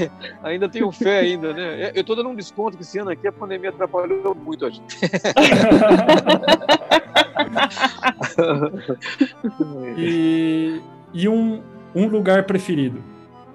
[0.42, 1.92] ainda tenho fé ainda, né?
[1.94, 4.96] Eu tô dando um desconto que esse ano aqui a pandemia atrapalhou muito a gente.
[9.96, 10.80] e
[11.12, 11.60] e um,
[11.94, 13.02] um lugar preferido?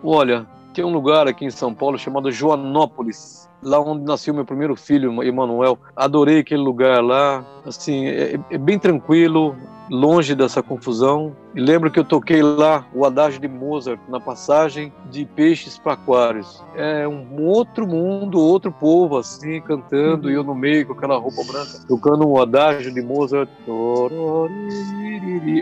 [0.03, 4.75] Olha, tem um lugar aqui em São Paulo chamado Joanópolis, lá onde nasceu meu primeiro
[4.75, 5.79] filho, Emanuel.
[5.95, 7.45] Adorei aquele lugar lá.
[7.65, 9.55] Assim, é, é bem tranquilo,
[9.89, 11.35] longe dessa confusão.
[11.53, 15.93] E lembro que eu toquei lá o adágio de Mozart na passagem de peixes para
[15.93, 16.63] aquários.
[16.75, 21.43] É um outro mundo, outro povo assim cantando e eu no meio com aquela roupa
[21.43, 23.49] branca tocando um adágio de Mozart.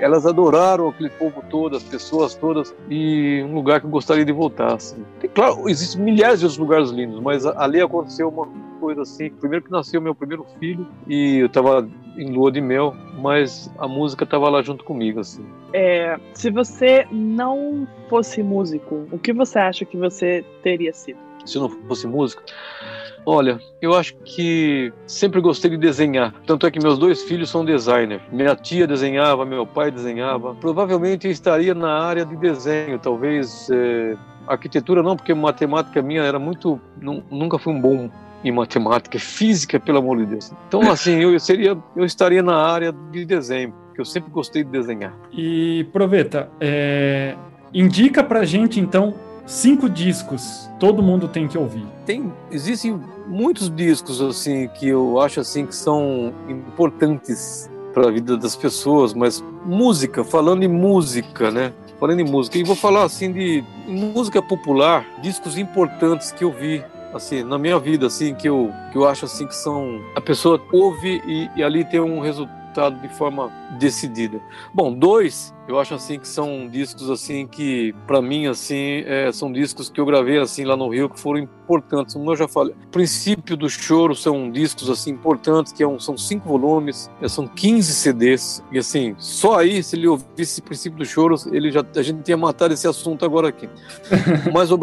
[0.02, 4.32] Elas adoraram aquele povo todo, as pessoas todas e um lugar que eu gostaria de
[4.32, 4.74] voltar.
[4.74, 5.04] Assim.
[5.34, 8.48] Claro, existem milhares de outros lugares lindos, mas ali aconteceu uma
[8.84, 9.30] coisa assim.
[9.30, 11.88] Primeiro que nasceu meu primeiro filho e eu estava
[12.18, 15.46] em lua de mel, mas a música estava lá junto comigo, assim.
[15.72, 21.18] É, se você não fosse músico, o que você acha que você teria sido?
[21.46, 22.44] Se não fosse músico?
[23.26, 26.34] Olha, eu acho que sempre gostei de desenhar.
[26.46, 28.22] Tanto é que meus dois filhos são designers.
[28.34, 30.54] Minha tia desenhava, meu pai desenhava.
[30.56, 36.38] Provavelmente eu estaria na área de desenho, talvez é, arquitetura não, porque matemática minha era
[36.38, 36.80] muito,
[37.32, 38.10] nunca fui um bom
[38.44, 40.52] em matemática, física, pelo amor de Deus.
[40.68, 44.72] Então, assim, eu seria, eu estaria na área de desenho, que eu sempre gostei de
[44.72, 45.14] desenhar.
[45.32, 47.36] E Proveta, é,
[47.74, 49.14] indica pra gente então
[49.46, 51.86] cinco discos todo mundo tem que ouvir.
[52.06, 58.36] Tem, existem muitos discos assim que eu acho assim que são importantes para a vida
[58.36, 61.72] das pessoas, mas música, falando em música, né?
[62.00, 66.84] Falando em música, e vou falar assim de música popular, discos importantes que eu vi
[67.14, 70.02] assim, na minha vida, assim, que eu, que eu acho assim que são.
[70.16, 74.42] A pessoa ouve e, e ali tem um resultado de forma decidida.
[74.74, 79.52] Bom, dois, eu acho assim que são discos assim que, para mim, assim, é, são
[79.52, 82.16] discos que eu gravei assim lá no Rio que foram importantes.
[82.16, 86.18] Como eu já falei, Princípio do Choro são discos assim importantes, que é um, são
[86.18, 88.64] cinco volumes, é, são 15 CDs.
[88.72, 92.38] E assim, só aí, se ele ouvisse Princípio do Choro, ele já, a gente tinha
[92.38, 93.70] matado esse assunto agora aqui.
[94.54, 94.78] Mas o.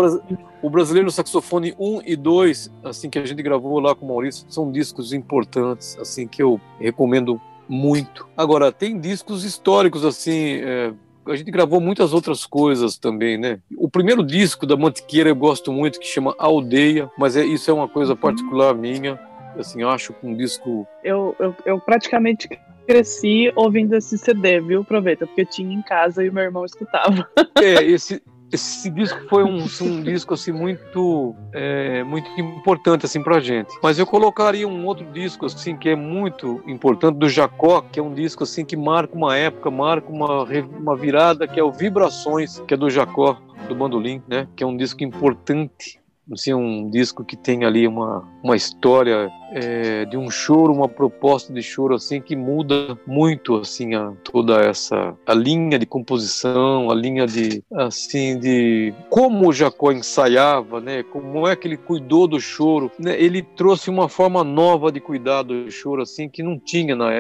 [0.63, 4.45] O Brasileiro Saxofone 1 e 2, assim que a gente gravou lá com o Maurício,
[4.51, 7.41] são discos importantes, assim que eu recomendo
[7.71, 8.29] muito.
[8.37, 10.93] Agora, tem discos históricos assim, é,
[11.25, 13.61] a gente gravou muitas outras coisas também, né?
[13.77, 17.75] O primeiro disco da Mantiqueira eu gosto muito, que chama Aldeia, mas é, isso é
[17.75, 18.19] uma coisa uhum.
[18.19, 19.19] particular minha.
[19.57, 20.87] Assim, acho que um disco.
[21.05, 22.49] Eu, eu, eu praticamente
[22.87, 24.81] cresci ouvindo esse CD, viu?
[24.81, 27.29] Aproveita, porque eu tinha em casa e meu irmão escutava.
[27.61, 28.23] É, esse,
[28.53, 33.73] esse disco foi um, um disco assim muito é, muito importante assim para gente.
[33.83, 38.03] Mas eu colocaria um outro disco assim que é muito importante do Jacó que é
[38.03, 40.45] um disco assim que marca uma época marca uma,
[40.79, 44.49] uma virada que é o Vibrações que é do Jacó do Bandolim né?
[44.57, 46.00] Que é um disco importante
[46.33, 51.53] assim, um disco que tem ali uma, uma história é, de um choro, uma proposta
[51.53, 56.95] de choro assim que muda muito assim a, toda essa a linha de composição, a
[56.95, 61.03] linha de assim de como o Jacó ensaiava, né?
[61.03, 62.91] Como é que ele cuidou do choro?
[62.99, 63.21] Né?
[63.21, 67.11] Ele trouxe uma forma nova de cuidar do choro assim que não tinha na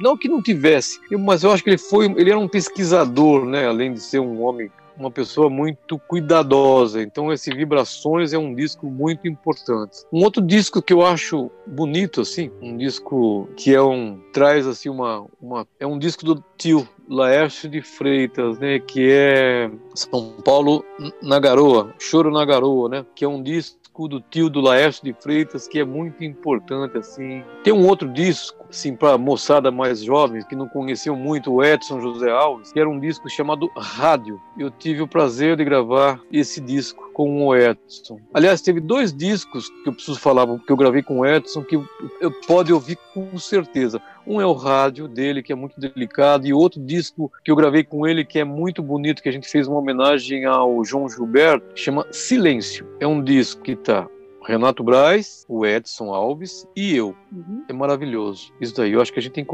[0.00, 3.66] não que não tivesse, mas eu acho que ele foi ele era um pesquisador, né?
[3.66, 7.02] Além de ser um homem uma pessoa muito cuidadosa.
[7.02, 10.04] Então esse Vibrações é um disco muito importante.
[10.12, 14.88] Um outro disco que eu acho bonito assim, um disco que é um traz assim
[14.88, 20.84] uma, uma é um disco do tio Laércio de Freitas, né, que é São Paulo
[21.22, 25.04] na Garoa, Choro na Garoa, né, que é um disco disco do tio do Laércio
[25.04, 27.44] de Freitas que é muito importante assim.
[27.62, 32.00] Tem um outro disco assim para moçada mais jovem que não conheciam muito o Edson
[32.00, 34.40] José Alves, que era um disco chamado Rádio.
[34.58, 38.18] Eu tive o prazer de gravar esse disco com o Edson.
[38.32, 41.80] Aliás, teve dois discos que eu preciso falar que eu gravei com o Edson que
[42.20, 44.02] eu pode ouvir com certeza.
[44.26, 47.84] Um é o rádio dele, que é muito delicado, e outro disco que eu gravei
[47.84, 51.66] com ele, que é muito bonito, que a gente fez uma homenagem ao João Gilberto,
[51.74, 52.86] chama Silêncio.
[53.00, 54.08] É um disco que está
[54.46, 57.14] Renato Braz, o Edson Alves e eu.
[57.32, 57.64] Uhum.
[57.68, 58.52] É maravilhoso.
[58.60, 59.44] Isso daí, eu acho que a gente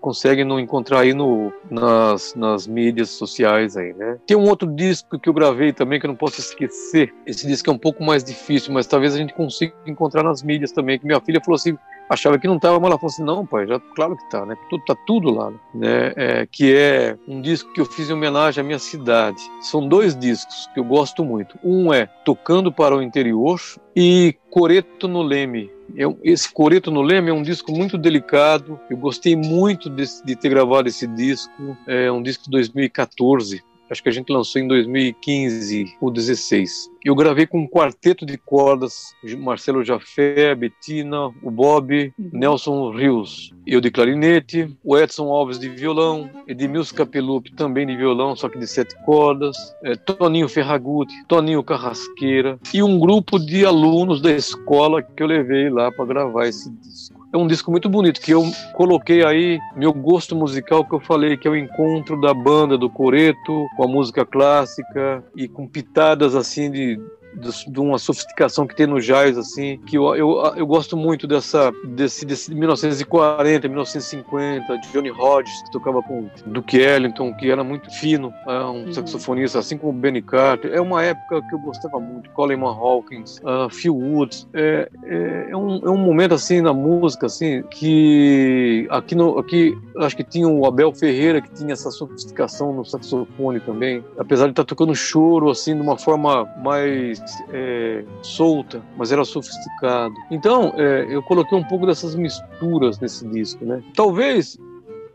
[0.00, 4.18] consegue não encontrar aí no, nas, nas mídias sociais aí, né?
[4.26, 7.12] Tem um outro disco que eu gravei também que eu não posso esquecer.
[7.26, 10.70] Esse disco é um pouco mais difícil, mas talvez a gente consiga encontrar nas mídias
[10.70, 10.98] também.
[10.98, 11.76] Que minha filha falou assim,
[12.08, 14.56] achava que não estava, mas ela falou assim, não, pai, já, claro que está, né?
[14.70, 16.12] Tudo, tá tudo lá, né?
[16.16, 19.42] É, que é um disco que eu fiz em homenagem à minha cidade.
[19.60, 21.58] São dois discos que eu gosto muito.
[21.62, 23.60] Um é Tocando para o Interior
[23.94, 25.70] e Coreto no Leme.
[25.94, 28.80] Eu, esse Coreto no Leme é um disco muito delicado.
[28.90, 31.76] Eu gostei muito de, de ter gravado esse disco.
[31.86, 36.90] É um disco de 2014 acho que a gente lançou em 2015 ou 16.
[37.04, 42.30] Eu gravei com um quarteto de cordas, Marcelo Jafé, Bettina, o Bob, uhum.
[42.32, 48.34] Nelson Rios, eu de clarinete, o Edson Alves de violão, Edmilson Capelupi também de violão,
[48.34, 54.20] só que de sete cordas, é, Toninho Ferragutti, Toninho Carrasqueira e um grupo de alunos
[54.20, 58.20] da escola que eu levei lá para gravar esse disco é um disco muito bonito,
[58.20, 58.42] que eu
[58.72, 62.88] coloquei aí meu gosto musical, que eu falei, que é o encontro da banda do
[62.88, 66.98] Coreto com a música clássica e com pitadas assim de
[67.36, 71.72] de uma sofisticação que tem no jazz, assim, que eu, eu, eu gosto muito dessa,
[71.84, 77.90] desse, desse 1940, 1950, de Johnny Hodges, que tocava com Duke Ellington, que era muito
[77.90, 78.92] fino, é um uhum.
[78.92, 80.72] saxofonista, assim como Benny Carter.
[80.72, 84.48] É uma época que eu gostava muito, Coleman Hawkins, uh, Phil Woods.
[84.54, 89.76] É, é, é, um, é um momento, assim, na música, assim, que aqui, no, aqui
[89.98, 94.52] acho que tinha o Abel Ferreira, que tinha essa sofisticação no saxofone também, apesar de
[94.52, 100.14] estar tocando choro, assim, de uma forma mais é, solta, mas era sofisticado.
[100.30, 103.82] Então, é, eu coloquei um pouco dessas misturas nesse disco, né?
[103.94, 104.58] Talvez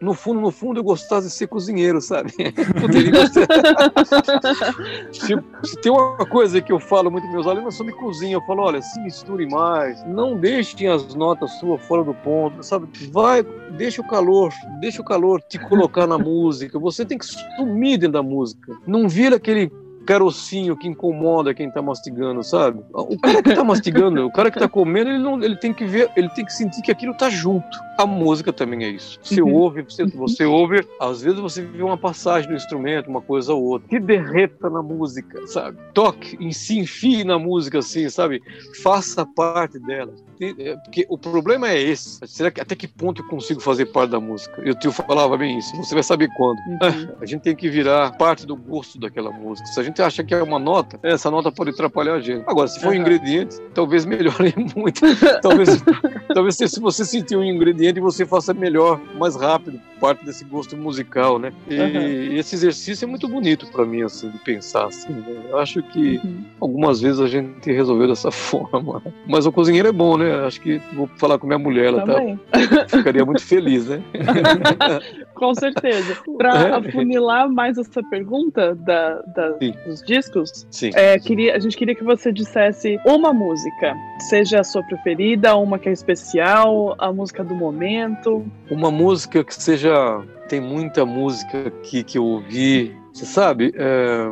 [0.01, 2.33] no fundo, no fundo, eu gostasse de ser cozinheiro, sabe?
[5.13, 8.41] se, se, tem uma coisa que eu falo muito com meus alunos sobre cozinha, eu
[8.41, 12.88] falo, olha, se misture mais, não deixem as notas suas fora do ponto, sabe?
[13.11, 13.43] Vai,
[13.77, 18.13] deixa o calor, deixa o calor te colocar na música, você tem que sumir dentro
[18.13, 18.75] da música.
[18.88, 19.71] Não vira aquele
[20.06, 22.84] carocinho que incomoda quem tá mastigando, sabe?
[22.94, 25.86] O cara que tá mastigando, o cara que tá comendo, ele, não, ele tem que
[25.86, 27.80] ver, ele tem que sentir que aquilo tá junto.
[27.98, 29.19] A música também é isso.
[29.22, 29.53] Você uhum.
[29.53, 33.64] ouve, você, você ouve, às vezes você vê uma passagem do instrumento, uma coisa ou
[33.64, 35.78] outra, que derreta na música, sabe?
[35.94, 38.41] Toque, em si, enfie na música assim, sabe?
[38.82, 40.14] Faça parte dela.
[40.41, 42.19] É, porque o problema é esse.
[42.26, 44.61] Será que até que ponto eu consigo fazer parte da música?
[44.65, 45.76] E o tio falava bem isso.
[45.77, 46.57] Você vai saber quando.
[46.57, 47.15] Uhum.
[47.22, 49.68] A gente tem que virar parte do gosto daquela música.
[49.68, 52.43] Se a gente acha que é uma nota, essa nota pode atrapalhar a gente.
[52.47, 52.93] Agora, se for uhum.
[52.93, 55.01] um ingrediente, talvez melhore muito.
[55.41, 55.84] talvez,
[56.34, 61.38] talvez se você sentir um ingrediente, você faça melhor, mais rápido, parte desse gosto musical,
[61.38, 61.53] né?
[61.69, 62.34] E uhum.
[62.38, 65.11] esse exercício é muito bonito para mim, assim, de pensar assim.
[65.11, 65.43] Né?
[65.49, 66.43] Eu acho que uhum.
[66.59, 69.01] algumas vezes a gente resolveu dessa forma.
[69.27, 70.30] Mas o cozinheiro é bom, né?
[70.45, 72.15] Acho que vou falar com minha mulher, ela tá,
[72.89, 74.01] ficaria muito feliz, né?
[75.33, 76.17] com certeza.
[76.37, 76.71] Para é.
[76.71, 79.49] afunilar mais essa pergunta da, da
[79.85, 83.95] dos discos, é, queria, a gente queria que você dissesse uma música,
[84.29, 88.45] seja a sua preferida, uma que é especial, a música do momento.
[88.69, 90.23] Uma música que seja.
[90.47, 94.25] Tem muita música que, que eu ouvi você sabe, é,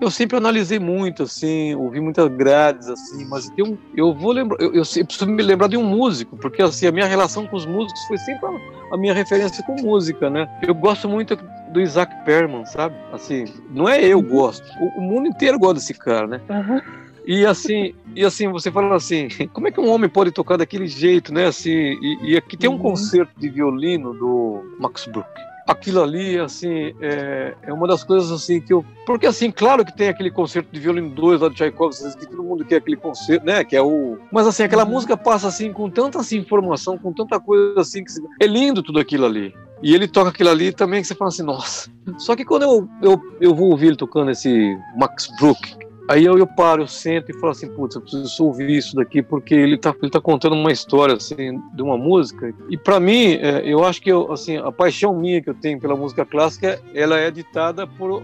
[0.00, 4.74] eu sempre analisei muito, assim, ouvi muitas grades, assim, mas eu, eu vou lembrar, eu,
[4.74, 7.64] eu, eu, preciso me lembrar de um músico, porque assim, a minha relação com os
[7.64, 10.48] músicos foi sempre a, a minha referência com música, né?
[10.66, 11.38] Eu gosto muito
[11.72, 12.96] do Isaac Perman, sabe?
[13.12, 16.40] Assim, não é eu gosto, o, o mundo inteiro gosta desse cara, né?
[16.48, 16.80] Uhum.
[17.26, 20.88] E assim, e assim, você fala assim, como é que um homem pode tocar daquele
[20.88, 21.46] jeito, né?
[21.46, 22.80] Assim, e, e aqui tem um uhum.
[22.80, 25.28] concerto de violino do Max Bruch
[25.66, 28.84] aquilo ali, assim, é, é, uma das coisas, assim, que eu...
[29.06, 32.42] Porque, assim, claro que tem aquele concerto de violino 2 lá do Tchaikovsky, que todo
[32.42, 34.18] mundo quer aquele concerto, né, que é o...
[34.32, 34.90] Mas, assim, aquela uhum.
[34.90, 38.98] música passa, assim, com tanta, assim, informação, com tanta coisa, assim, que é lindo tudo
[38.98, 39.54] aquilo ali.
[39.82, 41.90] E ele toca aquilo ali também que você fala assim, nossa.
[42.18, 45.76] Só que quando eu, eu, eu vou ouvir ele tocando esse Max Bruch,
[46.08, 49.22] Aí eu, eu paro, eu sento e falo assim, putz, eu preciso ouvir isso daqui
[49.22, 52.54] porque ele tá, ele tá contando uma história assim de uma música.
[52.68, 55.80] E para mim, é, eu acho que eu, assim, a paixão minha que eu tenho
[55.80, 58.22] pela música clássica, ela é ditada por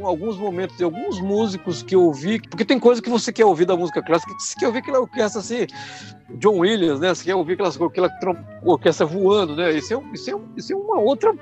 [0.00, 3.64] alguns momentos de alguns músicos que eu ouvi, porque tem coisa que você quer ouvir
[3.64, 5.66] da música clássica, que você quer ouvir aquela orquestra assim,
[6.38, 7.14] John Williams, né?
[7.14, 8.10] Você quer ouvir aquelas, aquela
[8.64, 9.72] orquestra voando, né?
[9.72, 11.34] Isso é, isso, é, isso é uma outra.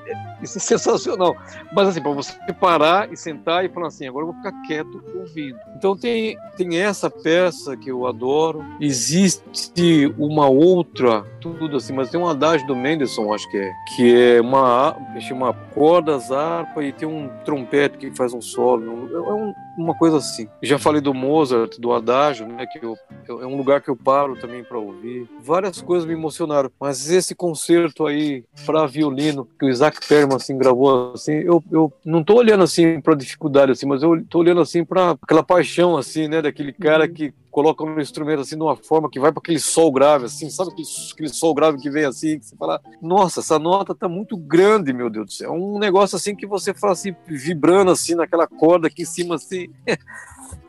[0.43, 1.37] Isso é sensacional.
[1.73, 5.03] Mas assim, para você parar e sentar e falar assim, agora eu vou ficar quieto
[5.15, 5.59] ouvindo.
[5.77, 8.65] Então tem, tem essa peça que eu adoro.
[8.81, 14.15] Existe uma outra, tudo assim, mas tem um adágio do Mendelssohn, acho que é, que
[14.15, 19.09] é uma, chama cordas, harpa e tem um trompete que faz um solo.
[19.15, 20.49] É um, uma coisa assim.
[20.63, 22.67] Já falei do Mozart, do adágio, né?
[22.67, 22.97] Que eu,
[23.29, 25.29] é um lugar que eu paro também para ouvir.
[25.43, 30.57] Várias coisas me emocionaram, mas esse concerto aí para violino que o Isaac Perman assim
[30.57, 34.61] gravou assim, eu, eu não tô olhando assim para dificuldade assim, mas eu tô olhando
[34.61, 37.13] assim para aquela paixão assim, né, daquele cara uhum.
[37.13, 40.49] que coloca no instrumento assim de uma forma que vai para aquele sol grave assim,
[40.49, 44.09] sabe aquele, aquele sol grave que vem assim, que você fala, nossa, essa nota tá
[44.09, 45.51] muito grande, meu Deus do céu.
[45.51, 49.35] É um negócio assim que você fala assim, vibrando assim naquela corda aqui em cima
[49.35, 49.60] assim.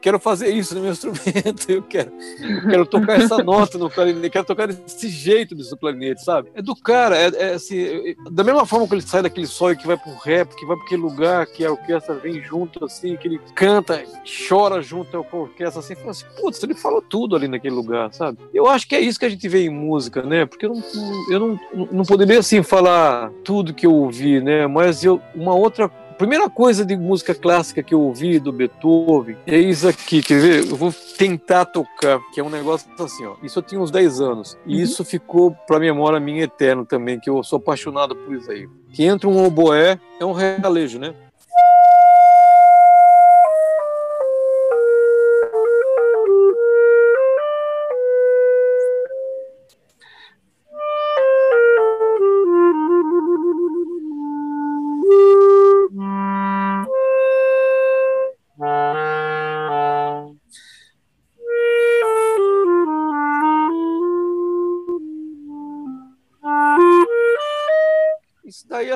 [0.01, 2.11] quero fazer isso no meu instrumento, eu quero,
[2.69, 6.49] quero tocar essa nota no clarinete, quero tocar desse jeito no clarinete, sabe?
[6.55, 9.85] É do cara, é, é assim, da mesma forma que ele sai daquele sol que
[9.85, 13.27] vai pro rap, que vai para aquele lugar que a orquestra vem junto, assim, que
[13.27, 14.03] ele canta,
[14.47, 18.11] chora junto com a orquestra, assim, fala assim, putz, ele falou tudo ali naquele lugar,
[18.13, 18.39] sabe?
[18.53, 20.45] Eu acho que é isso que a gente vê em música, né?
[20.45, 20.83] Porque eu não,
[21.29, 21.59] eu não,
[21.91, 24.65] não poderia, assim, falar tudo que eu ouvi, né?
[24.65, 29.57] Mas eu, uma outra primeira coisa de música clássica que eu ouvi do Beethoven é
[29.57, 30.69] isso aqui, quer ver?
[30.69, 33.33] Eu vou tentar tocar, que é um negócio assim, ó.
[33.41, 34.55] Isso eu tinha uns 10 anos.
[34.63, 34.83] E uhum.
[34.83, 38.69] isso ficou pra memória minha eterno também, que eu sou apaixonado por isso aí.
[38.93, 41.15] Que entra um oboé, é um realejo, né?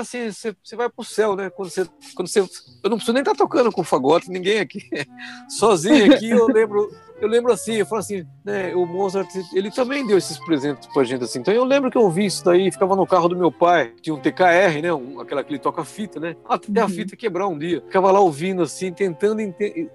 [0.01, 1.49] Assim, você, você vai pro céu, né?
[1.49, 1.85] Quando você,
[2.15, 4.79] quando você, eu não preciso nem estar tá tocando com fagote, ninguém aqui,
[5.49, 6.89] sozinho aqui, eu lembro,
[7.21, 8.75] eu lembro assim, eu falo assim, né?
[8.75, 11.39] O Mozart, ele também deu esses presentes pra gente assim.
[11.39, 14.13] Então eu lembro que eu ouvi isso daí, ficava no carro do meu pai, tinha
[14.13, 14.93] um TKR, né?
[14.93, 16.35] Um, aquela que ele toca fita, né?
[16.47, 16.89] Até a uhum.
[16.89, 19.41] fita quebrar um dia, ficava lá ouvindo assim, tentando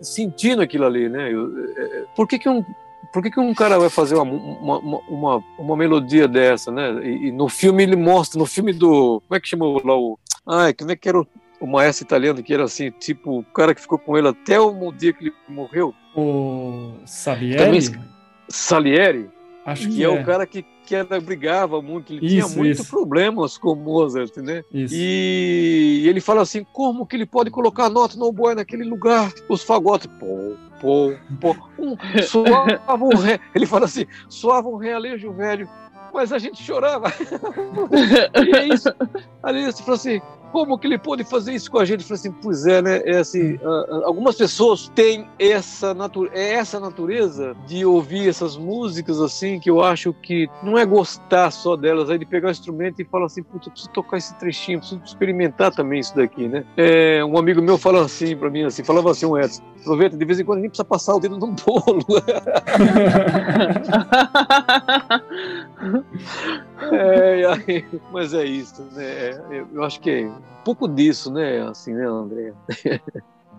[0.00, 1.32] sentindo aquilo ali, né?
[1.32, 2.64] Eu, é, é, por que que um
[3.12, 4.78] por que, que um cara vai fazer uma, uma,
[5.08, 6.92] uma, uma melodia dessa, né?
[7.02, 9.20] E, e, no filme ele mostra, no filme do.
[9.26, 10.18] Como é que chamou lá o.
[10.46, 11.26] Ai, como é que era o,
[11.60, 14.92] o maestro italiano que era assim, tipo, o cara que ficou com ele até o
[14.92, 15.94] dia que ele morreu?
[16.14, 17.58] O Salieri?
[17.58, 18.04] Também,
[18.48, 19.30] Salieri?
[19.64, 20.06] Acho que, que é.
[20.06, 20.08] é.
[20.08, 24.64] o cara que, que era, brigava muito, ele isso, tinha muitos problemas com Mozart, né?
[24.72, 24.94] Isso.
[24.96, 29.32] E ele fala assim: como que ele pode colocar nota no oboé naquele lugar?
[29.48, 31.56] Os fagotes, pô, pô, pô.
[31.78, 33.38] Um, soava um ré.
[33.54, 35.68] Ele fala assim: soava um realejo velho,
[36.12, 37.08] mas a gente chorava.
[38.56, 38.88] é isso.
[39.42, 40.20] Ali ele falou assim:
[40.50, 42.00] como que ele pôde fazer isso com a gente?
[42.00, 43.02] Eu falei assim, pois é, né?
[43.04, 43.58] É assim,
[44.04, 49.82] algumas pessoas têm essa, natu é essa natureza de ouvir essas músicas assim, que eu
[49.82, 53.42] acho que não é gostar só delas, aí de pegar o instrumento e falar assim,
[53.42, 56.64] putz, eu preciso tocar esse trechinho, preciso experimentar também isso daqui, né?
[56.76, 60.24] É, um amigo meu falou assim para mim, assim, falava assim, um Edson, aproveita, de
[60.24, 62.04] vez em quando a gente precisa passar o dedo num bolo.
[66.92, 69.04] é, aí, mas é isso, né?
[69.04, 70.30] É, eu, eu acho que é
[70.64, 71.62] pouco disso, né?
[71.62, 72.52] Assim, né, André?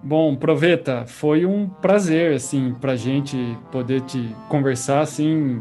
[0.03, 3.37] Bom, Proveta, foi um prazer, assim, pra gente
[3.71, 5.59] poder te conversar, assim.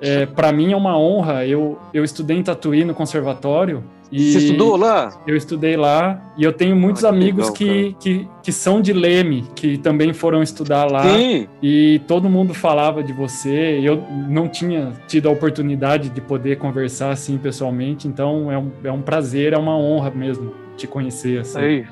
[0.00, 1.46] É, para mim é uma honra.
[1.46, 3.82] Eu, eu estudei em Tatuí no conservatório.
[4.10, 5.20] E Você estudou lá?
[5.26, 8.80] Eu estudei lá e eu tenho muitos ah, que amigos legal, que, que, que são
[8.80, 11.02] de Leme, que também foram estudar lá.
[11.02, 11.46] Sim.
[11.62, 13.80] E todo mundo falava de você.
[13.82, 18.92] Eu não tinha tido a oportunidade de poder conversar assim pessoalmente, então é um, é
[18.92, 21.40] um prazer, é uma honra mesmo te conhecer.
[21.40, 21.58] Assim.
[21.58, 21.86] Aí,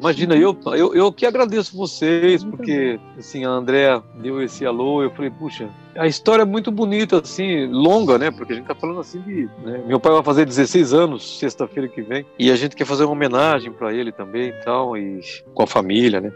[0.00, 5.10] imagina, eu, eu, eu que agradeço vocês, porque assim, a Andrea deu esse alô, eu
[5.10, 8.30] falei, puxa, a história é muito bonita, assim, longa, né?
[8.30, 9.48] Porque a gente tá falando assim de.
[9.64, 9.82] Né?
[9.86, 13.12] Meu pai vai fazer 16 anos sexta-feira que vem, e a gente quer fazer uma
[13.12, 15.20] homenagem para ele também e tal, e
[15.52, 16.32] com a família, né?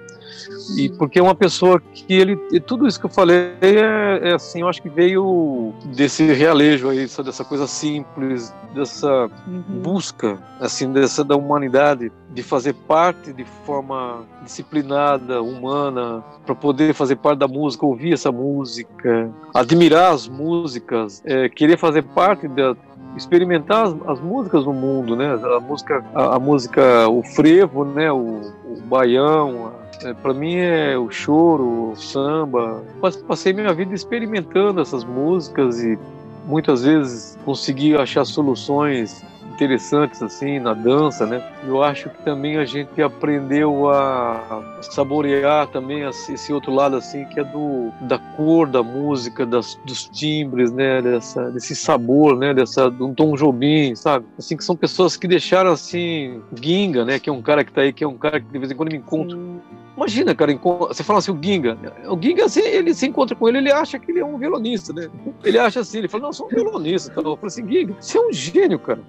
[0.76, 2.36] E porque é uma pessoa que ele.
[2.60, 7.06] Tudo isso que eu falei é, é assim, eu acho que veio desse realejo aí,
[7.24, 9.62] dessa coisa simples, dessa uhum.
[9.82, 17.16] busca, assim, dessa da humanidade, de fazer parte de forma disciplinada, humana, para poder fazer
[17.16, 22.76] parte da música, ouvir essa música, admirar as músicas, é, querer fazer parte da,
[23.16, 25.34] experimentar as, as, músicas no mundo, né?
[25.56, 28.10] A música, a, a música, o frevo, né?
[28.10, 29.72] O, o baião,
[30.04, 32.82] É, para mim é o choro, o samba.
[33.26, 35.98] Passei minha vida experimentando essas músicas e
[36.46, 39.24] muitas vezes consegui achar soluções
[39.58, 41.42] interessantes assim na dança, né?
[41.66, 47.40] Eu acho que também a gente aprendeu a saborear também esse outro lado assim que
[47.40, 51.02] é do da cor da música, das, dos timbres, né?
[51.02, 52.54] Dessa, desse sabor, né?
[52.54, 54.26] Dessa do Tom Jobim, sabe?
[54.38, 57.18] Assim que são pessoas que deixaram assim Ginga, né?
[57.18, 58.76] Que é um cara que tá aí, que é um cara que de vez em
[58.76, 59.60] quando me encontro.
[59.98, 61.76] Imagina, cara, você fala assim, o Ginga.
[62.08, 64.92] O Ginga, assim, ele se encontra com ele, ele acha que ele é um violonista,
[64.92, 65.10] né?
[65.42, 67.10] Ele acha assim, ele fala, não, eu sou um violonista.
[67.10, 69.02] Então, eu falo assim, Ginga, você é um gênio, cara.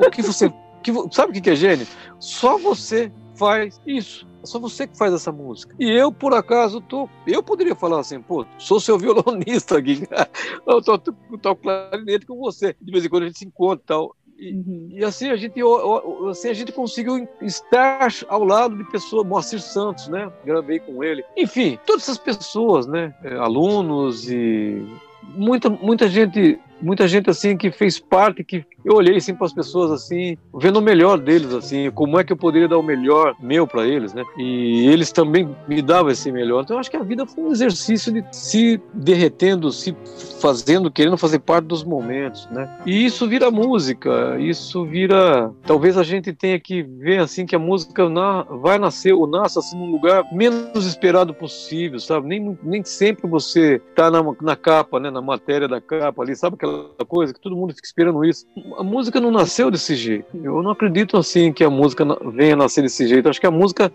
[0.00, 0.52] O que você.
[0.82, 1.86] Que, sabe o que é gênio?
[2.18, 4.26] Só você faz isso.
[4.42, 5.76] É só você que faz essa música.
[5.78, 7.08] E eu, por acaso, tô.
[7.24, 10.28] Eu poderia falar assim, pô, sou seu violonista, Ginga.
[10.66, 12.74] Eu toco, toco clarinete com você.
[12.80, 14.16] De vez em quando a gente se encontra e tal.
[14.42, 14.88] E, uhum.
[14.90, 15.54] e, assim a gente
[16.28, 20.32] assim a gente conseguiu estar ao lado de pessoas, Moacir Santos, né?
[20.44, 21.24] Gravei com ele.
[21.36, 23.14] Enfim, todas essas pessoas, né?
[23.22, 24.84] É, alunos e
[25.22, 29.52] muita muita gente muita gente assim que fez parte, que eu olhei assim para as
[29.52, 33.34] pessoas assim, vendo o melhor deles assim, como é que eu poderia dar o melhor
[33.40, 34.24] meu para eles, né?
[34.36, 36.62] E eles também me davam esse melhor.
[36.62, 39.96] Então eu acho que a vida foi um exercício de se derretendo, se
[40.40, 42.68] fazendo, querendo fazer parte dos momentos, né?
[42.84, 47.58] E isso vira música, isso vira, talvez a gente tenha que ver assim que a
[47.58, 52.26] música na, vai nascer ou nasce assim num lugar menos esperado possível, sabe?
[52.26, 56.56] Nem nem sempre você tá na, na capa, né, na matéria da capa ali, sabe
[56.56, 58.46] aquela aquela coisa que todo mundo fica esperando isso.
[58.76, 60.26] A música não nasceu desse jeito.
[60.42, 63.28] Eu não acredito assim que a música venha nascer desse jeito.
[63.28, 63.92] Acho que a música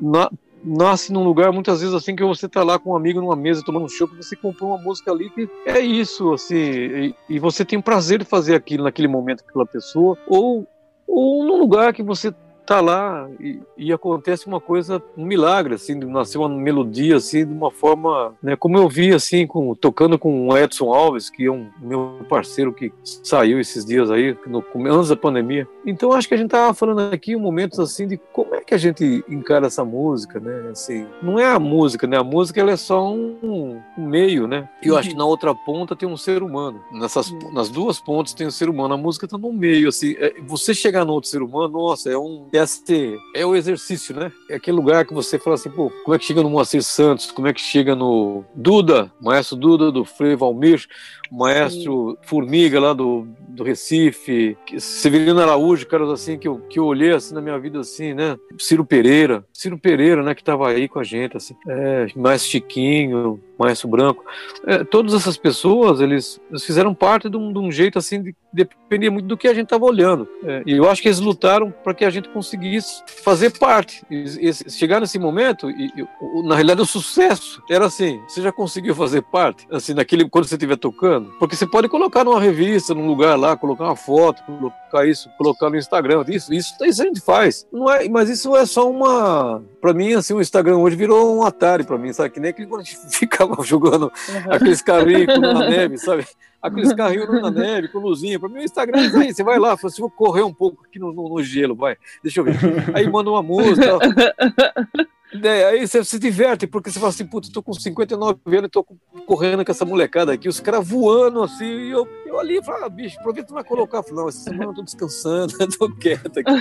[0.00, 0.30] na,
[0.64, 3.64] nasce num lugar muitas vezes assim que você tá lá com um amigo numa mesa
[3.64, 7.64] tomando um chopp, você comprou uma música ali que é isso assim, e, e você
[7.64, 10.66] tem prazer de fazer aquilo naquele momento aquela pessoa ou
[11.06, 12.32] ou num lugar que você
[12.68, 17.50] tá lá e, e, acontece uma coisa, um milagre, assim, nasceu uma melodia, assim, de
[17.50, 21.50] uma forma, né, como eu vi, assim, com, tocando com o Edson Alves, que é
[21.50, 25.66] um meu parceiro que saiu esses dias aí, no, antes da pandemia.
[25.86, 28.74] Então, acho que a gente tava falando aqui um momentos, assim, de como é que
[28.74, 32.72] a gente encara essa música, né, assim, não é a música, né, a música, ela
[32.72, 36.18] é só um, um meio, né, e eu acho que na outra ponta tem um
[36.18, 39.88] ser humano, nessas, nas duas pontas tem um ser humano, a música tá no meio,
[39.88, 44.14] assim, é, você chegar no outro ser humano, nossa, é um esse é o exercício,
[44.14, 44.32] né?
[44.50, 47.30] É aquele lugar que você fala assim, pô, como é que chega no Moacir Santos?
[47.30, 50.86] Como é que chega no Duda, maestro Duda do Frei Valmir,
[51.30, 52.28] maestro Sim.
[52.28, 57.34] Formiga lá do, do Recife, Severino Araújo, caras assim que eu, que eu olhei assim
[57.34, 58.36] na minha vida assim, né?
[58.58, 63.40] Ciro Pereira, Ciro Pereira, né, que tava aí com a gente, assim, é, mais Chiquinho,
[63.58, 64.24] Maestro Branco,
[64.64, 68.36] é, todas essas pessoas, eles, eles fizeram parte de um, de um, jeito assim, de,
[68.52, 70.28] dependia muito do que a gente estava olhando.
[70.44, 74.04] É, e eu acho que eles lutaram para que a gente conseguisse fazer parte.
[74.08, 78.52] E, e, chegar nesse momento, e, e, na realidade o sucesso era assim, você já
[78.52, 82.94] conseguiu fazer parte, assim, naquele, quando você estiver tocando, porque você pode colocar numa revista,
[82.94, 87.04] num lugar lá, colocar uma foto, colocar isso, colocar no Instagram, isso, isso, isso a
[87.04, 87.66] gente faz.
[87.72, 91.42] Não é, mas isso é só uma, para mim, assim, o Instagram hoje virou um
[91.42, 92.30] Atari para mim, sabe?
[92.30, 94.52] Que nem aquele quando a gente fica jogando uhum.
[94.52, 96.26] aqueles carrinhos na neve, sabe?
[96.60, 98.38] Aqueles carrinhos na neve, com luzinha.
[98.38, 100.84] Para mim, o Instagram é aí, você vai lá, fala assim, vou correr um pouco
[100.84, 102.56] aqui no, no, no gelo, vai, deixa eu ver.
[102.94, 103.98] Aí manda uma música.
[105.42, 108.70] É, aí você se diverte, porque você fala assim, putz, tô com 59 anos e
[108.70, 108.84] tô
[109.26, 112.88] correndo com essa molecada aqui, os caras voando assim, e eu, eu ali falo, ah,
[112.88, 113.98] bicho, aproveita pra colocar.
[113.98, 116.52] Eu falo, não, essa semana eu tô descansando, tô quieto aqui.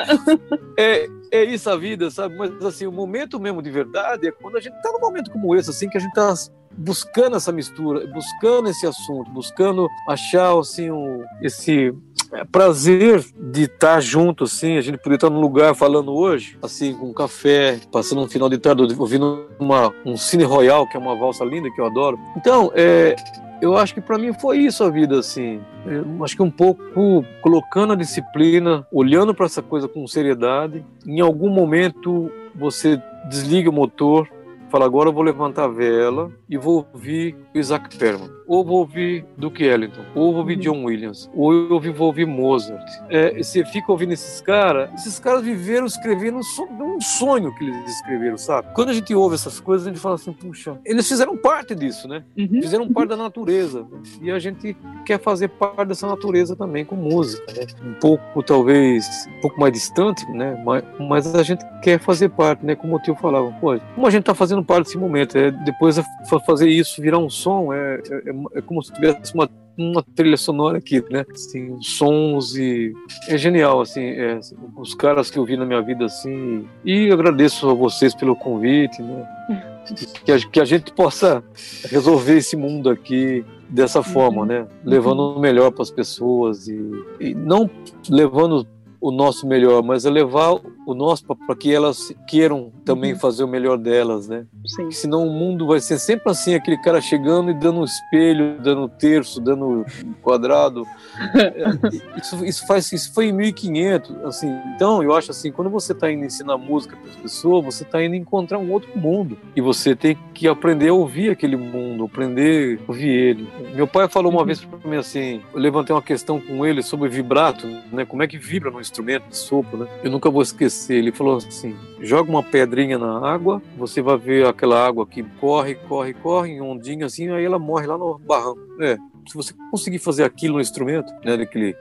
[0.78, 2.36] é, é isso a vida, sabe?
[2.36, 5.54] Mas assim, o momento mesmo de verdade é quando a gente tá num momento como
[5.54, 6.34] esse, assim, que a gente tá
[6.78, 11.92] buscando essa mistura, buscando esse assunto, buscando achar assim, um, esse
[12.32, 16.94] é prazer de estar junto, assim, a gente poder estar num lugar falando hoje, assim,
[16.94, 21.16] com café, passando um final de tarde, ouvindo uma, um Cine Royal, que é uma
[21.16, 22.18] valsa linda que eu adoro.
[22.36, 23.16] Então, é,
[23.60, 25.60] eu acho que para mim foi isso a vida, assim.
[25.86, 30.84] Eu acho que um pouco colocando a disciplina, olhando para essa coisa com seriedade.
[31.06, 34.28] Em algum momento você desliga o motor,
[34.70, 39.24] fala agora eu vou levantar a vela e vou ouvir Isaac Perman, ou vou ouvir
[39.36, 40.58] Duke Ellington, ou vou ouvir.
[40.58, 42.84] John Williams, ou eu vou ouvir Mozart.
[43.08, 48.38] É, você fica ouvindo esses caras, esses caras viveram escrevendo um sonho que eles escreveram,
[48.38, 48.68] sabe?
[48.74, 52.08] Quando a gente ouve essas coisas, a gente fala assim, puxa, eles fizeram parte disso,
[52.08, 52.24] né?
[52.36, 52.60] Uhum.
[52.62, 53.86] Fizeram parte da natureza.
[54.20, 57.66] E a gente quer fazer parte dessa natureza também com música, né?
[57.84, 59.06] Um pouco, talvez,
[59.38, 60.60] um pouco mais distante, né?
[60.64, 62.74] Mas, mas a gente quer fazer parte, né?
[62.74, 66.00] Como o tio falava, pô, como a gente tá fazendo parte desse momento, é, depois
[66.46, 69.48] fazer isso virar um som é, é, é é como se tivesse uma
[69.78, 71.24] uma trilha sonora aqui, né?
[71.32, 72.92] Assim, sons e
[73.28, 74.40] é genial, assim, é,
[74.76, 76.66] os caras que eu vi na minha vida, assim.
[76.84, 79.26] E agradeço a vocês pelo convite, né?
[80.22, 81.42] Que a, que a gente possa
[81.90, 84.66] resolver esse mundo aqui dessa forma, né?
[84.84, 86.78] Levando o melhor para as pessoas e,
[87.18, 87.70] e não
[88.10, 88.66] levando
[89.00, 93.18] o nosso melhor, mas é levar o nosso para que elas queiram também uhum.
[93.18, 94.46] fazer o melhor delas, né?
[94.64, 94.90] Sim.
[94.90, 98.84] Senão o mundo vai ser sempre assim, aquele cara chegando e dando um espelho, dando
[98.84, 99.84] um terço, dando um
[100.22, 100.86] quadrado.
[101.34, 104.50] É, isso, isso, faz, isso foi em 1500, assim.
[104.74, 108.02] Então, eu acho assim, quando você está indo ensinar música para as pessoas, você está
[108.02, 112.78] indo encontrar um outro mundo e você tem que aprender a ouvir aquele mundo, aprender
[112.80, 113.48] a ouvir ele.
[113.74, 114.46] Meu pai falou uma uhum.
[114.46, 118.06] vez para mim assim, eu levantei uma questão com ele sobre vibrato, né?
[118.06, 119.86] Como é que vibra no instrumento de sopro, né?
[120.02, 120.77] Eu nunca vou esquecer.
[120.90, 125.74] Ele falou assim: joga uma pedrinha na água, você vai ver aquela água que corre,
[125.74, 128.60] corre, corre, em ondinha assim, aí ela morre lá no barranco.
[128.80, 128.96] É,
[129.26, 131.36] se você conseguir fazer aquilo no instrumento, né?
[131.36, 131.76] Daquele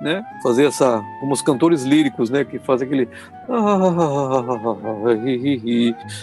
[0.00, 0.24] né?
[0.42, 2.44] Fazer essa, como os cantores líricos, né?
[2.44, 3.08] Que fazem aquele,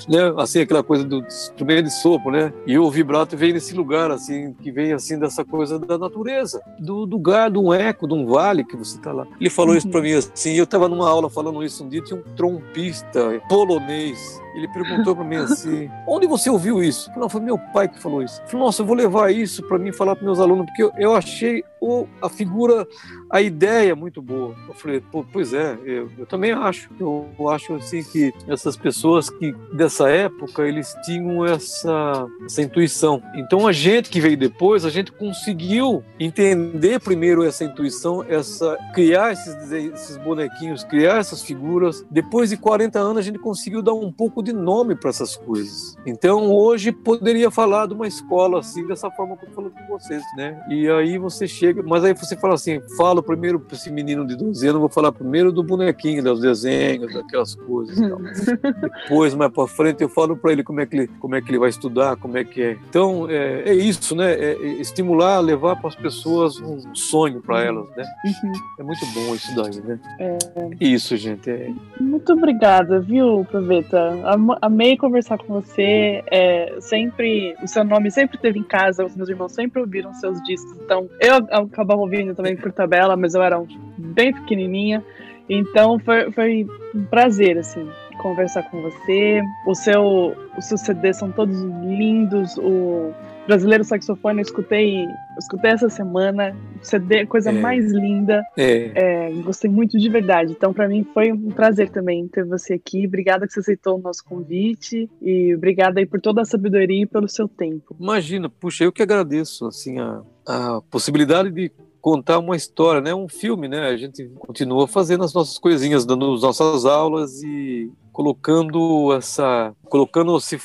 [0.07, 0.33] né?
[0.37, 2.53] Assim, aquela coisa do instrumento de sopro, né?
[2.65, 7.05] E o vibrato vem nesse lugar, assim, que vem assim dessa coisa da natureza, do
[7.05, 9.25] lugar, de um eco, de um vale que você está lá.
[9.39, 10.53] Ele falou isso para mim assim.
[10.53, 15.25] Eu estava numa aula falando isso um dia, tinha um trompista polonês ele perguntou para
[15.25, 17.11] mim assim: onde você ouviu isso?
[17.17, 18.41] Não, foi meu pai que falou isso.
[18.41, 20.91] Eu falei, nossa, eu vou levar isso para mim falar para meus alunos, porque eu,
[20.97, 22.87] eu achei o, a figura,
[23.29, 24.55] a ideia muito boa.
[24.67, 25.03] Eu falei,
[25.33, 26.89] pois é, eu, eu também acho.
[26.97, 33.21] Eu, eu, acho assim que essas pessoas que dessa época eles tinham essa, essa intuição.
[33.35, 39.33] Então a gente que veio depois, a gente conseguiu entender primeiro essa intuição, essa criar
[39.33, 42.05] esses, esses bonequinhos, criar essas figuras.
[42.09, 45.97] Depois de 40 anos a gente conseguiu dar um pouco de nome para essas coisas.
[46.05, 50.23] Então hoje poderia falar de uma escola assim, dessa forma que eu falando com vocês,
[50.35, 50.63] né?
[50.69, 54.35] E aí você chega, mas aí você fala assim, falo primeiro para esse menino de
[54.35, 57.97] 12 anos, vou falar primeiro do bonequinho, dos desenhos, daquelas coisas.
[59.03, 61.49] Depois, mais para frente, eu falo para ele como é que ele, como é que
[61.49, 62.77] ele vai estudar, como é que é.
[62.89, 64.33] Então é, é isso, né?
[64.33, 68.03] É, é estimular, levar para as pessoas um sonho para elas, né?
[68.25, 68.51] Uhum.
[68.79, 69.99] É muito bom isso daí, né?
[70.19, 70.37] É...
[70.79, 71.49] Isso, gente.
[71.49, 71.71] É...
[71.99, 74.19] Muito obrigada, viu, Proveta?
[74.61, 76.23] Amei conversar com você.
[76.31, 80.41] É, sempre, o seu nome sempre teve em casa, os meus irmãos sempre ouviram seus
[80.43, 80.77] discos.
[80.81, 83.63] Então, eu acabava ouvindo também por tabela, mas eu era
[83.97, 85.03] bem pequenininha.
[85.49, 87.87] Então, foi, foi um prazer, assim,
[88.21, 89.41] conversar com você.
[89.67, 92.57] O seu, os seus CDs são todos lindos.
[92.57, 93.13] O
[93.45, 96.55] Brasileiro Saxofone eu escutei, eu escutei essa semana.
[96.81, 97.53] CD, coisa é.
[97.53, 98.43] mais linda.
[98.57, 98.91] É.
[98.95, 100.51] É, gostei muito de verdade.
[100.51, 103.05] Então, para mim, foi um prazer também ter você aqui.
[103.05, 105.09] Obrigada que você aceitou o nosso convite.
[105.21, 107.95] E obrigada aí por toda a sabedoria e pelo seu tempo.
[107.99, 111.71] Imagina, puxa, eu que agradeço assim, a, a possibilidade de
[112.03, 113.15] contar uma história, né?
[113.15, 113.87] Um filme, né?
[113.87, 120.59] A gente continua fazendo as nossas coisinhas, dando as nossas aulas e colocando essa, colocando-se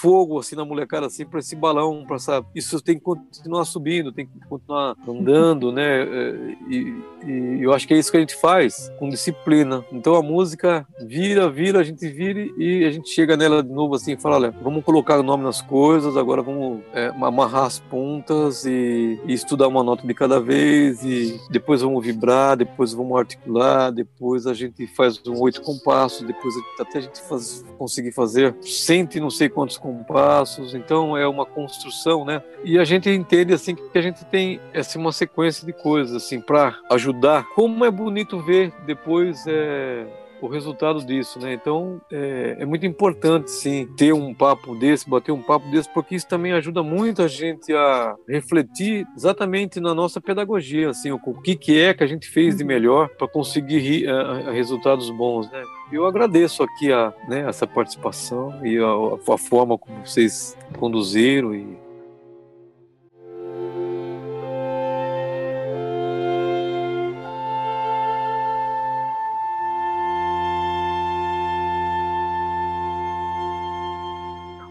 [0.00, 4.12] fogo assim na molecada assim para esse balão, para essa isso tem que continuar subindo,
[4.12, 6.02] tem que continuar andando, né?
[6.02, 9.84] É, e, e, eu acho que é isso que a gente faz com disciplina.
[9.92, 13.94] Então a música vira, vira, a gente vira e a gente chega nela de novo
[13.94, 17.78] assim, e fala, olha, vamos colocar o nome nas coisas, agora vamos é, amarrar as
[17.78, 23.18] pontas e, e, estudar uma nota de cada vez e depois vamos vibrar, depois vamos
[23.18, 28.56] articular, depois a gente faz um oito compassos, depois até a gente faz, conseguir fazer
[28.62, 32.42] cento e não sei quantos compassos então é uma construção, né?
[32.64, 36.40] E a gente entende assim que a gente tem assim, uma sequência de coisas assim
[36.40, 37.46] para ajudar.
[37.54, 40.06] Como é bonito ver depois é,
[40.40, 41.52] o resultado disso, né?
[41.52, 46.14] Então é, é, muito importante sim ter um papo desse, bater um papo desse, porque
[46.14, 51.56] isso também ajuda muito a gente a refletir exatamente na nossa pedagogia, assim, o, que
[51.56, 55.62] que é que a gente fez de melhor para conseguir uh, resultados bons, né?
[55.92, 61.76] Eu agradeço aqui a, né, essa participação e a, a forma como vocês conduziram e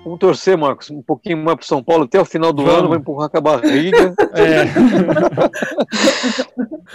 [0.09, 2.79] Vamos torcer, Marcos, um pouquinho mais para São Paulo até o final do Vamos.
[2.79, 4.15] ano, vai empurrar com a barriga.
[4.33, 4.63] É.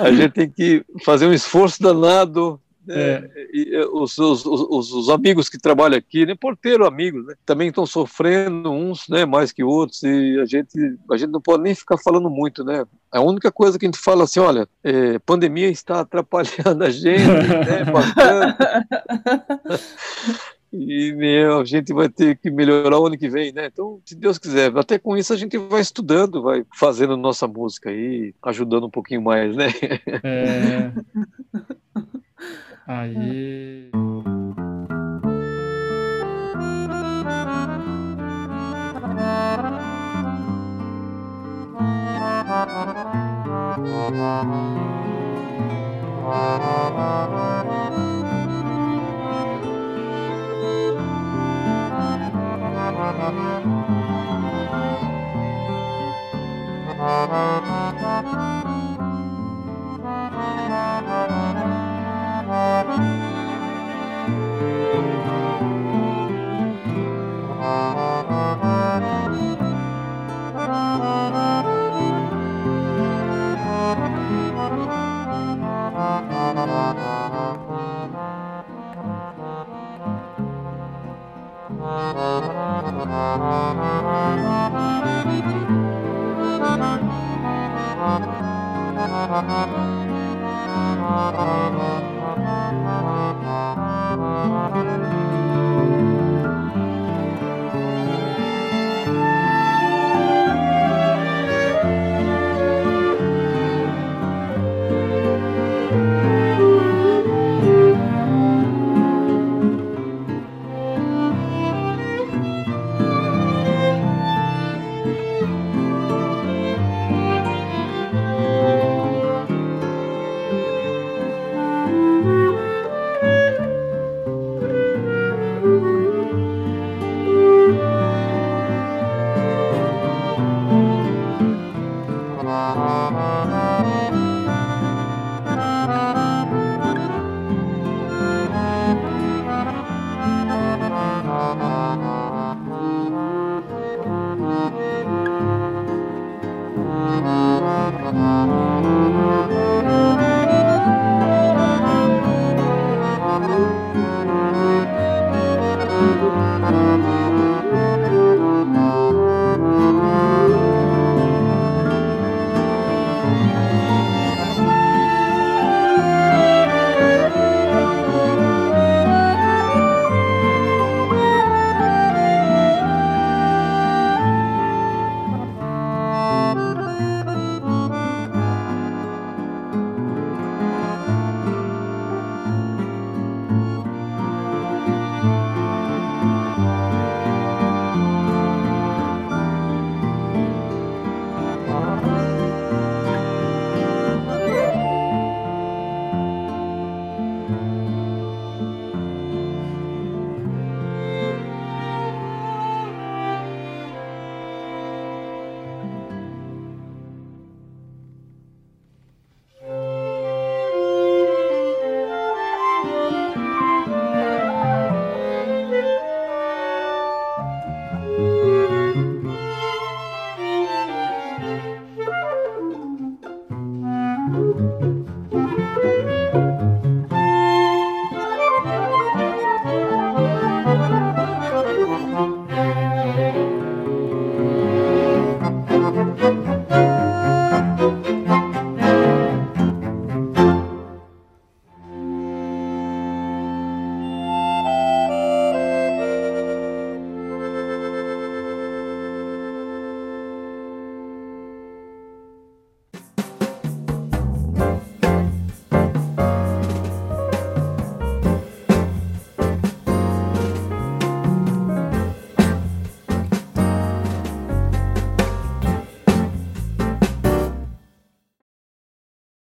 [0.02, 2.60] a gente tem que fazer um esforço danado.
[2.88, 3.30] É.
[3.52, 7.86] E, os, os, os, os, amigos que trabalham aqui, né, porteiro amigos, né, também estão
[7.86, 10.78] sofrendo uns, né, mais que outros, e a gente,
[11.10, 12.84] a gente não pode nem ficar falando muito, né?
[13.10, 17.24] A única coisa que a gente fala assim, olha, é, pandemia está atrapalhando a gente,
[17.24, 17.84] né,
[20.72, 23.66] e né, a gente vai ter que melhorar o ano que vem, né?
[23.72, 27.90] Então, se Deus quiser, até com isso a gente vai estudando, vai fazendo nossa música
[27.90, 29.68] aí, ajudando um pouquinho mais, né?
[30.22, 30.92] É.
[32.86, 33.90] Aí.
[61.26, 61.68] Thank
[62.54, 63.14] Uh-huh.